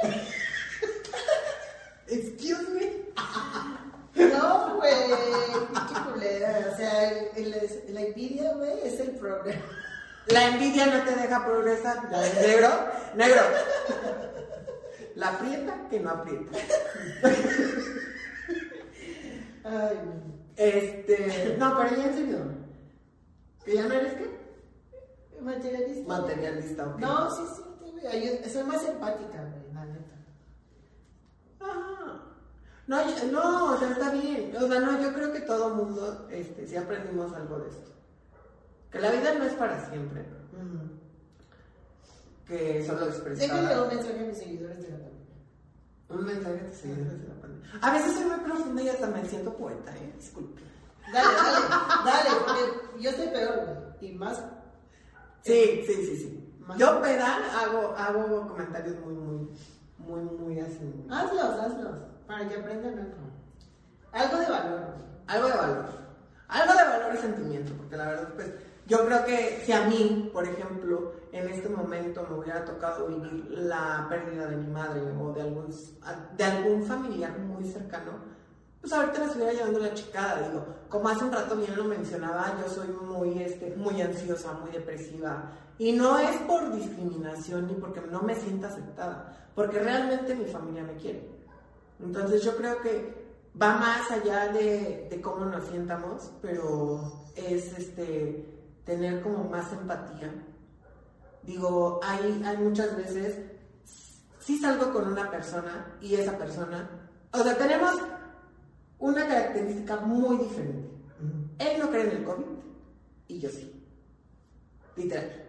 pendeja! 0.02 0.22
Excuse 2.08 2.68
me. 2.74 2.92
No, 4.16 4.76
güey, 4.76 4.92
qué 5.88 6.10
culera, 6.12 6.70
o 6.72 6.76
sea, 6.76 7.10
el- 7.10 7.54
el- 7.54 7.94
la 7.94 8.00
envidia, 8.00 8.52
güey, 8.54 8.80
es 8.84 8.98
el 9.00 9.10
problema. 9.12 9.60
La 10.28 10.48
envidia 10.48 10.86
no 10.86 11.04
te 11.04 11.14
deja 11.20 11.44
progresar. 11.44 12.10
La 12.10 12.20
de 12.20 12.32
negro, 12.48 12.68
negro. 13.14 13.40
La 15.14 15.28
aprieta 15.28 15.86
que 15.88 16.00
no 16.00 16.10
aprieta. 16.10 16.58
Ay. 19.64 19.96
Este. 20.56 21.56
No, 21.58 21.76
pero 21.76 21.96
ya 21.96 22.06
en 22.06 22.14
serio. 22.14 22.38
¿Que 23.64 23.74
ya 23.74 23.84
no 23.84 23.94
eres 23.94 24.14
qué? 24.14 24.36
Materialista. 25.40 26.08
Materialista, 26.08 26.86
ok. 26.86 26.98
No, 26.98 27.30
sí, 27.36 27.42
sí, 27.54 28.40
sí, 28.44 28.50
soy 28.50 28.64
más 28.64 28.84
empática, 28.84 29.42
güey, 29.42 29.72
la 29.74 29.84
neta. 29.84 30.16
Ajá. 31.60 32.22
No, 32.86 33.02
yo- 33.04 33.32
no, 33.32 33.72
o 33.74 33.78
sea, 33.78 33.90
está 33.90 34.10
bien. 34.10 34.54
O 34.56 34.66
sea, 34.68 34.80
no, 34.80 35.00
yo 35.02 35.12
creo 35.12 35.32
que 35.32 35.40
todo 35.40 35.74
mundo, 35.74 36.26
este, 36.30 36.66
sí 36.66 36.76
aprendimos 36.76 37.32
algo 37.32 37.58
de 37.58 37.68
esto. 37.70 37.90
Que 38.90 39.00
la 39.00 39.10
vida 39.10 39.34
no 39.34 39.44
es 39.44 39.54
para 39.54 39.88
siempre. 39.90 40.24
Que 42.46 42.84
solo 42.86 43.06
Déjenle 43.06 43.16
expresar 43.16 43.82
un 43.82 43.88
mensaje 43.88 44.20
a 44.20 44.26
mis 44.28 44.38
seguidores 44.38 44.82
de 44.82 44.88
la 44.90 44.98
pandemia. 44.98 45.26
un 46.10 46.24
mensaje 46.24 46.62
de 46.64 46.72
seguidores 46.72 47.22
de 47.22 47.28
la 47.28 47.34
pandemia. 47.40 47.70
A 47.82 47.92
veces 47.92 48.14
soy 48.14 48.24
muy 48.24 48.38
profunda 48.38 48.82
y 48.82 48.88
hasta 48.88 49.06
me 49.08 49.24
siento 49.26 49.52
poeta, 49.56 49.92
¿eh? 49.96 50.12
Disculpe. 50.16 50.62
Dale, 51.12 51.34
dale, 51.34 51.66
dale, 52.04 52.30
porque 52.44 53.02
yo 53.02 53.10
estoy 53.10 53.26
peor, 53.28 53.56
güey. 53.98 54.10
Y 54.12 54.14
más. 54.16 54.40
Sí, 55.42 55.82
sí, 55.86 55.94
sí, 55.94 56.16
sí. 56.16 56.54
Yo 56.78 57.00
pedal 57.02 57.42
hago, 57.50 57.94
hago 57.96 58.48
comentarios 58.48 58.96
muy, 59.04 59.14
muy, 59.14 59.48
muy, 59.98 60.20
muy 60.22 60.60
así. 60.60 61.04
Hazlos, 61.10 61.60
hazlos, 61.60 61.94
para 62.26 62.48
que 62.48 62.56
aprendan 62.56 62.98
algo. 62.98 63.26
Algo 64.12 64.36
de 64.38 64.50
valor. 64.50 64.80
Algo 65.26 65.48
de 65.48 65.54
valor. 65.54 65.84
Algo 66.48 66.72
de 66.74 66.84
valor 66.84 67.14
y 67.14 67.18
sentimiento, 67.18 67.72
porque 67.76 67.96
la 67.96 68.06
verdad, 68.06 68.28
pues, 68.34 68.52
yo 68.86 69.04
creo 69.04 69.24
que 69.24 69.62
si 69.64 69.72
a 69.72 69.84
mí, 69.86 70.30
por 70.32 70.46
ejemplo, 70.46 71.12
en 71.32 71.48
este 71.48 71.68
momento 71.68 72.24
me 72.30 72.38
hubiera 72.38 72.64
tocado 72.64 73.08
vivir 73.08 73.46
la 73.50 74.06
pérdida 74.08 74.46
de 74.46 74.56
mi 74.56 74.68
madre 74.68 75.00
o 75.20 75.32
de 75.32 75.42
algún, 75.42 75.74
de 76.36 76.44
algún 76.44 76.84
familiar 76.84 77.36
muy 77.36 77.68
cercano, 77.68 78.12
pues 78.80 78.92
ahorita 78.92 79.18
me 79.18 79.24
estuviera 79.24 79.52
llevando 79.52 79.80
la 79.80 79.92
chicada, 79.92 80.48
digo, 80.48 80.64
como 80.88 81.08
hace 81.08 81.24
un 81.24 81.32
rato 81.32 81.56
bien 81.56 81.76
lo 81.76 81.84
mencionaba, 81.84 82.54
yo 82.62 82.72
soy 82.72 82.86
muy, 82.88 83.42
este, 83.42 83.74
muy 83.74 84.00
ansiosa, 84.00 84.52
muy 84.52 84.70
depresiva, 84.70 85.50
y 85.78 85.90
no 85.90 86.18
es 86.20 86.36
por 86.42 86.72
discriminación 86.72 87.66
ni 87.66 87.74
porque 87.74 88.00
no 88.00 88.22
me 88.22 88.36
sienta 88.36 88.68
aceptada, 88.68 89.50
porque 89.56 89.80
realmente 89.80 90.36
mi 90.36 90.44
familia 90.44 90.84
me 90.84 90.94
quiere. 90.94 91.35
Entonces 92.00 92.42
yo 92.42 92.56
creo 92.56 92.80
que 92.82 93.26
va 93.60 93.76
más 93.78 94.10
allá 94.10 94.52
de, 94.52 95.08
de 95.10 95.20
cómo 95.20 95.46
nos 95.46 95.66
sientamos, 95.68 96.30
pero 96.42 97.24
es 97.34 97.76
este 97.78 98.44
tener 98.84 99.20
como 99.22 99.44
más 99.44 99.72
empatía. 99.72 100.32
Digo, 101.42 102.00
hay, 102.02 102.42
hay 102.44 102.56
muchas 102.58 102.96
veces, 102.96 103.38
si 104.40 104.58
salgo 104.58 104.92
con 104.92 105.12
una 105.12 105.30
persona 105.30 105.96
y 106.00 106.14
esa 106.14 106.36
persona, 106.36 106.88
o 107.32 107.38
sea, 107.38 107.56
tenemos 107.56 107.94
una 108.98 109.26
característica 109.26 109.96
muy 109.96 110.38
diferente. 110.38 110.90
Él 111.58 111.78
no 111.80 111.88
cree 111.90 112.10
en 112.10 112.16
el 112.16 112.24
COVID 112.24 112.44
y 113.28 113.40
yo 113.40 113.48
sí. 113.48 113.72
Literal. 114.96 115.45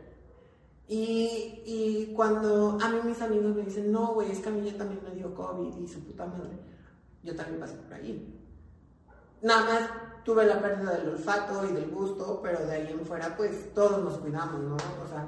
Y, 0.88 1.61
y 1.65 2.13
cuando 2.15 2.77
a 2.81 2.89
mí 2.89 2.99
mis 3.03 3.21
amigos 3.21 3.55
me 3.55 3.63
dicen, 3.63 3.91
no, 3.91 4.13
güey, 4.13 4.31
es 4.31 4.39
que 4.39 4.49
a 4.49 4.51
mí 4.51 4.69
ya 4.69 4.77
también 4.77 5.01
me 5.03 5.15
dio 5.15 5.33
COVID 5.35 5.75
y 5.75 5.88
su 5.88 6.01
puta 6.01 6.25
madre, 6.25 6.57
yo 7.23 7.35
también 7.35 7.59
pasé 7.59 7.75
por 7.75 7.93
ahí. 7.93 8.33
Nada 9.41 9.65
más 9.65 9.89
tuve 10.23 10.45
la 10.45 10.61
pérdida 10.61 10.97
del 10.97 11.09
olfato 11.09 11.65
y 11.65 11.73
del 11.73 11.89
gusto, 11.89 12.39
pero 12.41 12.65
de 12.65 12.75
ahí 12.75 12.88
en 12.91 13.05
fuera, 13.05 13.35
pues 13.35 13.73
todos 13.73 14.03
nos 14.03 14.17
cuidamos, 14.17 14.61
¿no? 14.61 14.75
O 14.75 15.07
sea, 15.07 15.25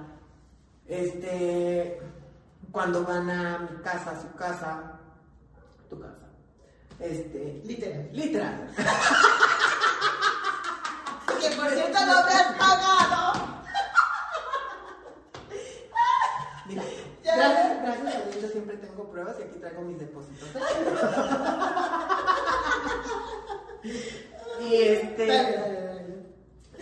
este, 0.88 2.02
cuando 2.72 3.04
van 3.04 3.30
a 3.30 3.60
mi 3.60 3.82
casa, 3.82 4.12
a 4.12 4.22
su 4.22 4.34
casa, 4.36 5.00
tu 5.90 6.00
casa, 6.00 6.28
este, 7.00 7.62
literal. 7.66 8.10
Literal. 8.12 8.70
que 11.40 11.50
por 11.56 11.70
cierto 11.70 12.00
no 12.06 12.24
me 12.26 12.34
has 12.34 12.54
pagado. 12.58 13.34
Mira, 16.66 16.84
gracias, 17.24 17.82
gracias 17.82 18.16
a 18.16 18.20
Dios 18.20 18.39
yo 18.39 18.39
siempre 18.50 18.78
tengo 18.78 19.10
pruebas 19.10 19.38
y 19.40 19.44
aquí 19.44 19.60
traigo 19.60 19.82
mis 19.82 20.00
depósitos. 20.00 20.50
Y 24.62 24.76
este. 24.76 25.28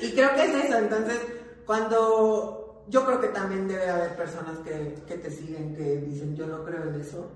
Y 0.01 0.11
creo 0.13 0.33
que 0.35 0.45
es 0.45 0.65
eso. 0.65 0.77
Entonces, 0.77 1.19
cuando. 1.65 2.63
Yo 2.89 3.05
creo 3.05 3.19
que 3.19 3.27
también 3.27 3.67
debe 3.67 3.89
haber 3.89 4.15
personas 4.15 4.59
que, 4.59 5.03
que 5.05 5.17
te 5.17 5.29
siguen, 5.29 5.75
que 5.75 5.97
dicen, 5.97 6.37
yo 6.37 6.47
no 6.47 6.63
creo 6.63 6.83
en 6.83 7.01
eso. 7.01 7.29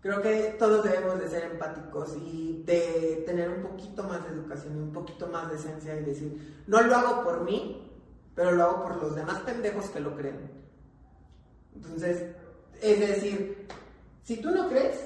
Creo 0.00 0.22
que 0.22 0.54
todos 0.56 0.84
debemos 0.84 1.18
de 1.18 1.28
ser 1.28 1.50
empáticos 1.50 2.16
y 2.16 2.62
de 2.64 3.24
tener 3.26 3.50
un 3.50 3.62
poquito 3.62 4.04
más 4.04 4.22
de 4.22 4.34
educación 4.34 4.76
y 4.76 4.80
un 4.82 4.92
poquito 4.92 5.26
más 5.26 5.50
de 5.50 5.56
esencia 5.56 6.00
y 6.00 6.04
decir, 6.04 6.62
no 6.68 6.80
lo 6.82 6.94
hago 6.94 7.24
por 7.24 7.42
mí, 7.42 7.90
pero 8.36 8.52
lo 8.52 8.62
hago 8.62 8.82
por 8.84 9.02
los 9.02 9.16
demás 9.16 9.40
pendejos 9.40 9.86
que 9.90 9.98
lo 9.98 10.14
creen. 10.14 10.48
Entonces, 11.74 12.36
es 12.80 13.00
decir, 13.00 13.66
si 14.24 14.36
tú 14.40 14.50
no 14.50 14.68
crees, 14.68 14.98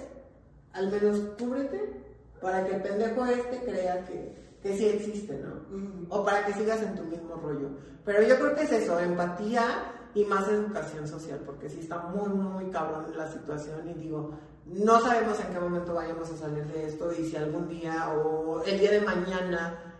al 0.72 0.90
menos 0.90 1.18
cúbrete 1.38 2.02
para 2.40 2.64
que 2.66 2.76
el 2.76 2.82
pendejo 2.82 3.24
este 3.26 3.64
crea 3.64 4.04
que, 4.04 4.34
que 4.62 4.76
sí 4.76 4.88
existe, 4.88 5.38
¿no? 5.38 5.62
O 6.08 6.24
para 6.24 6.44
que 6.44 6.52
sigas 6.54 6.82
en 6.82 6.94
tu 6.94 7.04
mismo 7.04 7.36
rollo. 7.36 7.70
Pero 8.04 8.22
yo 8.22 8.36
creo 8.36 8.54
que 8.54 8.62
es 8.62 8.72
eso, 8.72 8.98
empatía 8.98 9.92
y 10.14 10.24
más 10.24 10.48
educación 10.48 11.06
social, 11.06 11.40
porque 11.46 11.68
sí 11.68 11.80
está 11.80 11.98
muy, 11.98 12.28
muy 12.28 12.70
cabrón 12.70 13.06
la 13.16 13.30
situación 13.30 13.88
y 13.88 13.94
digo, 13.94 14.32
no 14.66 15.00
sabemos 15.00 15.40
en 15.40 15.52
qué 15.52 15.60
momento 15.60 15.94
vayamos 15.94 16.30
a 16.30 16.36
salir 16.36 16.66
de 16.66 16.86
esto 16.86 17.12
y 17.12 17.24
si 17.24 17.36
algún 17.36 17.68
día 17.68 18.10
o 18.10 18.62
el 18.64 18.78
día 18.78 18.90
de 18.90 19.00
mañana 19.00 19.92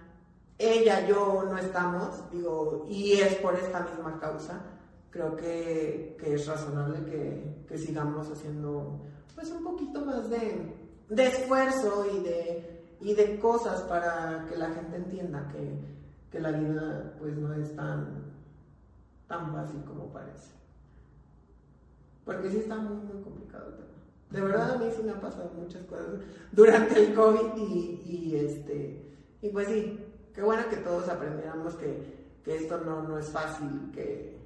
ella, 0.59 1.07
yo 1.07 1.45
no 1.49 1.59
estamos, 1.59 2.31
digo, 2.31 2.87
y 2.89 3.15
es 3.15 3.35
por 3.37 3.55
esta 3.55 3.81
misma 3.81 4.19
causa, 4.21 4.61
creo 5.13 5.37
que, 5.37 6.17
que 6.19 6.35
es 6.35 6.47
razonable 6.47 7.05
que, 7.05 7.65
que, 7.69 7.79
sigamos 7.79 8.29
haciendo 8.29 9.03
pues 9.37 9.51
un 9.51 9.63
poquito 9.63 10.05
más 10.05 10.29
de, 10.29 10.75
de 11.09 11.27
esfuerzo 11.27 12.07
y 12.13 12.25
de 12.25 12.73
y 13.03 13.15
de 13.15 13.39
cosas 13.39 13.83
para 13.83 14.47
que 14.49 14.57
la 14.57 14.71
gente 14.71 14.97
entienda 14.97 15.49
que, 15.49 15.77
que 16.31 16.41
la 16.41 16.53
vida 16.53 17.15
pues 17.19 17.37
no 17.37 17.53
es 17.53 17.75
tan, 17.75 18.33
tan 19.27 19.53
fácil 19.53 19.83
como 19.85 20.13
parece. 20.13 20.53
Porque 22.25 22.49
sí 22.51 22.59
está 22.59 22.77
muy, 22.77 22.97
muy 22.97 23.23
complicado 23.23 23.71
el 23.71 23.75
tema. 23.75 23.89
De 24.31 24.41
verdad 24.41 24.73
a 24.73 24.79
mí 24.79 24.87
sí 24.97 25.03
me 25.03 25.11
han 25.11 25.21
pasado 25.21 25.51
muchas 25.59 25.83
cosas 25.85 26.21
durante 26.53 27.05
el 27.05 27.15
COVID 27.15 27.57
y, 27.57 28.03
y 28.07 28.37
este, 28.37 29.05
y 29.43 29.49
pues 29.49 29.67
sí, 29.67 29.99
qué 30.33 30.43
bueno 30.43 30.63
que 30.71 30.77
todos 30.77 31.09
aprendiéramos 31.09 31.75
que, 31.75 32.39
que 32.45 32.57
esto 32.57 32.79
no, 32.79 33.03
no 33.03 33.19
es 33.19 33.29
fácil, 33.31 33.91
que, 33.93 34.42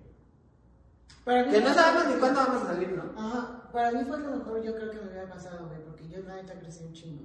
que 1.26 1.60
no 1.60 1.74
sabemos 1.74 2.14
ni 2.14 2.20
cuándo 2.20 2.40
vamos 2.40 2.62
a 2.62 2.66
salir, 2.66 2.92
¿no? 2.92 3.20
Ajá, 3.20 3.68
para 3.72 3.90
mí 3.90 4.04
fue 4.04 4.20
lo 4.20 4.36
mejor 4.36 4.62
yo 4.62 4.74
creo 4.76 4.90
que 4.92 5.00
me 5.00 5.08
hubiera 5.08 5.28
pasado, 5.28 5.66
güey, 5.66 5.82
porque 5.84 6.08
yo 6.08 6.20
la 6.22 6.36
neta 6.36 6.56
crecí 6.58 6.84
un 6.84 6.92
chingo. 6.92 7.24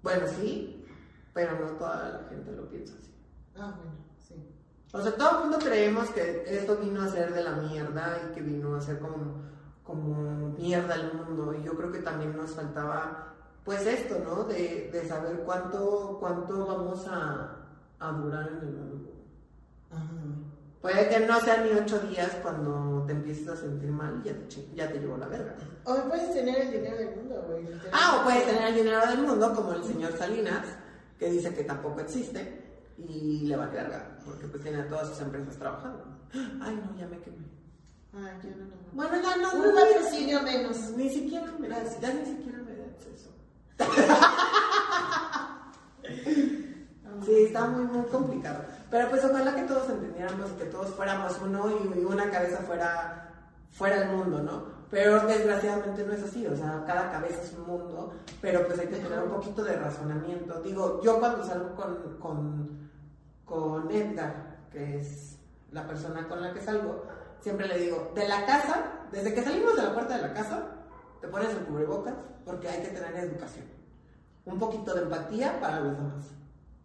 Bueno, 0.00 0.26
sí, 0.28 0.86
pero 1.34 1.58
no 1.58 1.72
toda 1.72 2.20
la 2.22 2.28
gente 2.28 2.52
lo 2.52 2.68
piensa 2.68 2.94
así. 2.98 3.12
Ah, 3.56 3.74
bueno, 3.76 3.92
sí. 4.16 4.48
O 4.92 5.02
sea, 5.02 5.16
todo 5.16 5.30
el 5.30 5.38
mundo 5.44 5.58
creemos 5.58 6.10
que 6.10 6.44
esto 6.46 6.76
vino 6.76 7.02
a 7.02 7.08
ser 7.08 7.34
de 7.34 7.42
la 7.42 7.52
mierda 7.52 8.28
y 8.30 8.34
que 8.34 8.42
vino 8.42 8.76
a 8.76 8.80
ser 8.80 9.00
como, 9.00 9.42
como 9.82 10.50
mierda 10.50 10.94
el 10.94 11.14
mundo. 11.14 11.54
Y 11.54 11.64
yo 11.64 11.76
creo 11.76 11.90
que 11.90 12.00
también 12.00 12.36
nos 12.36 12.52
faltaba, 12.52 13.34
pues 13.64 13.84
esto, 13.86 14.20
¿no? 14.24 14.44
De, 14.44 14.90
de 14.92 15.08
saber 15.08 15.42
cuánto, 15.44 16.18
cuánto 16.20 16.64
vamos 16.66 17.06
a, 17.08 17.56
a 17.98 18.12
durar 18.12 18.48
en 18.48 18.68
el 18.68 18.72
mundo. 18.72 19.12
Ajá. 19.90 20.21
Puede 20.82 21.08
que 21.08 21.20
no 21.20 21.40
sean 21.40 21.64
ni 21.64 21.70
ocho 21.70 21.98
días 22.00 22.28
cuando 22.42 23.04
te 23.06 23.12
empieces 23.12 23.48
a 23.48 23.56
sentir 23.56 23.88
mal 23.88 24.20
y 24.20 24.24
ya 24.28 24.34
te, 24.34 24.68
ya 24.74 24.90
te 24.90 24.98
llevó 24.98 25.16
la 25.16 25.28
verga. 25.28 25.54
O 25.84 25.94
puedes 26.08 26.34
tener 26.34 26.60
el 26.60 26.72
dinero 26.72 26.96
del 26.96 27.14
mundo, 27.16 27.44
güey. 27.48 27.68
Ah, 27.92 28.18
o 28.20 28.24
puedes 28.24 28.44
tener 28.46 28.64
el 28.68 28.74
dinero 28.74 29.00
del 29.06 29.18
mundo, 29.18 29.54
como 29.54 29.74
el 29.74 29.84
señor 29.84 30.12
Salinas, 30.18 30.66
que 31.20 31.30
dice 31.30 31.54
que 31.54 31.62
tampoco 31.62 32.00
existe 32.00 32.82
y 32.98 33.46
le 33.46 33.54
va 33.56 33.66
a 33.66 33.68
verga, 33.68 34.18
porque 34.24 34.48
pues 34.48 34.60
tiene 34.64 34.80
a 34.82 34.88
todas 34.88 35.08
sus 35.08 35.20
empresas 35.20 35.56
trabajando. 35.56 36.04
Ay, 36.32 36.74
no, 36.74 36.96
ya 36.98 37.06
me 37.06 37.20
quemé. 37.20 37.46
Ay, 38.14 38.40
yo 38.42 38.50
no, 38.50 38.64
no. 38.64 38.74
Bueno, 38.92 39.22
ya 39.22 39.36
no. 39.36 39.52
Un 39.54 39.72
patrocinio 39.74 40.42
menos. 40.42 40.90
Ni 40.96 41.08
siquiera 41.10 41.46
me 41.58 41.68
Gracias. 41.68 42.00
Ya 42.00 42.12
ni 42.12 42.26
siquiera 42.26 42.58
me 42.58 42.74
da 42.76 42.84
acceso. 42.86 43.30
sí, 47.24 47.44
está 47.44 47.66
muy, 47.66 47.84
muy 47.84 48.06
complicado. 48.06 48.62
Pero 48.90 49.08
pues 49.08 49.24
ojalá 49.24 49.54
que 49.54 49.62
todos 49.62 49.88
entendiéramos 49.88 50.50
que 50.52 50.64
todos 50.66 50.90
fuéramos 50.90 51.38
uno 51.42 51.70
y 51.94 52.04
una 52.04 52.30
cabeza 52.30 52.58
fuera, 52.58 53.30
fuera 53.70 54.02
el 54.02 54.16
mundo, 54.16 54.42
¿no? 54.42 54.82
Pero 54.90 55.26
desgraciadamente 55.26 56.04
no 56.04 56.12
es 56.12 56.22
así, 56.22 56.46
o 56.46 56.54
sea, 56.54 56.84
cada 56.86 57.10
cabeza 57.10 57.40
es 57.42 57.54
un 57.54 57.66
mundo, 57.66 58.12
pero 58.42 58.66
pues 58.66 58.78
hay 58.78 58.88
que 58.88 58.96
tener 58.96 59.20
un 59.20 59.30
poquito 59.30 59.64
de 59.64 59.76
razonamiento. 59.76 60.60
Digo, 60.60 61.00
yo 61.02 61.18
cuando 61.18 61.42
salgo 61.44 61.74
con, 61.74 62.18
con, 62.18 62.90
con 63.46 63.90
Edgar, 63.90 64.58
que 64.70 65.00
es 65.00 65.38
la 65.70 65.86
persona 65.86 66.28
con 66.28 66.42
la 66.42 66.52
que 66.52 66.60
salgo, 66.60 67.06
siempre 67.40 67.66
le 67.66 67.78
digo, 67.78 68.12
de 68.14 68.28
la 68.28 68.44
casa, 68.44 68.82
desde 69.10 69.32
que 69.32 69.42
salimos 69.42 69.74
de 69.76 69.82
la 69.82 69.94
puerta 69.94 70.16
de 70.16 70.22
la 70.22 70.34
casa, 70.34 70.62
te 71.22 71.28
pones 71.28 71.50
el 71.50 71.64
cubrebocas 71.64 72.14
porque 72.44 72.68
hay 72.68 72.82
que 72.82 72.88
tener 72.88 73.16
educación. 73.16 73.64
Un 74.44 74.58
poquito 74.58 74.92
de 74.92 75.02
empatía 75.02 75.58
para 75.60 75.80
los 75.80 75.96
demás. 75.96 76.22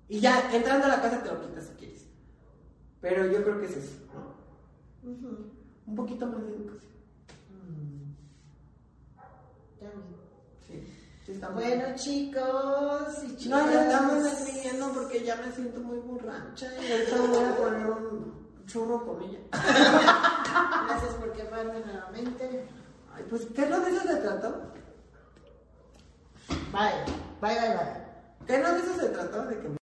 Y 0.09 0.19
ya 0.19 0.49
entrando 0.53 0.85
a 0.85 0.89
la 0.89 1.01
casa 1.01 1.21
te 1.21 1.29
lo 1.29 1.41
quitas 1.41 1.65
si 1.65 1.73
quieres. 1.73 2.05
Pero 3.01 3.25
yo 3.25 3.43
creo 3.43 3.59
que 3.59 3.65
es 3.65 3.77
eso, 3.77 3.95
¿no? 4.13 4.37
Un 5.85 5.95
poquito 5.95 6.27
más 6.27 6.41
de 6.45 6.53
educación. 6.53 6.91
Mm. 7.51 8.13
Sí. 10.65 10.93
sí 11.25 11.31
está 11.31 11.49
bueno, 11.49 11.85
chicos 11.95 13.23
y 13.23 13.35
chicas. 13.37 13.65
No, 13.65 13.71
ya 13.71 13.83
estamos 13.83 14.23
despidiendo 14.23 14.91
porque 14.93 15.23
ya 15.23 15.35
me 15.37 15.51
siento 15.51 15.79
muy 15.81 15.97
borracha 15.99 16.71
y 16.81 16.91
ahorita 16.91 17.17
voy 17.17 17.43
a 17.43 17.55
poner 17.55 17.87
un 17.87 18.65
churro 18.65 19.05
con 19.05 19.21
ella. 19.23 19.39
Gracias 19.51 21.13
por 21.15 21.31
quemarme 21.33 21.79
nuevamente. 21.81 22.67
Ay, 23.13 23.25
pues, 23.29 23.45
¿qué 23.55 23.63
es 23.63 23.69
lo 23.69 23.79
de 23.79 23.91
eso 23.91 24.01
se 24.01 24.15
trató? 24.17 24.71
Bye, 26.71 27.05
bye, 27.41 27.59
bye, 27.59 27.75
bye. 27.75 28.07
¿Qué 28.45 28.59
no 28.59 28.73
de 28.73 28.79
eso 28.79 28.95
se 28.99 29.09
trató? 29.09 29.45
De 29.45 29.59
que 29.59 29.77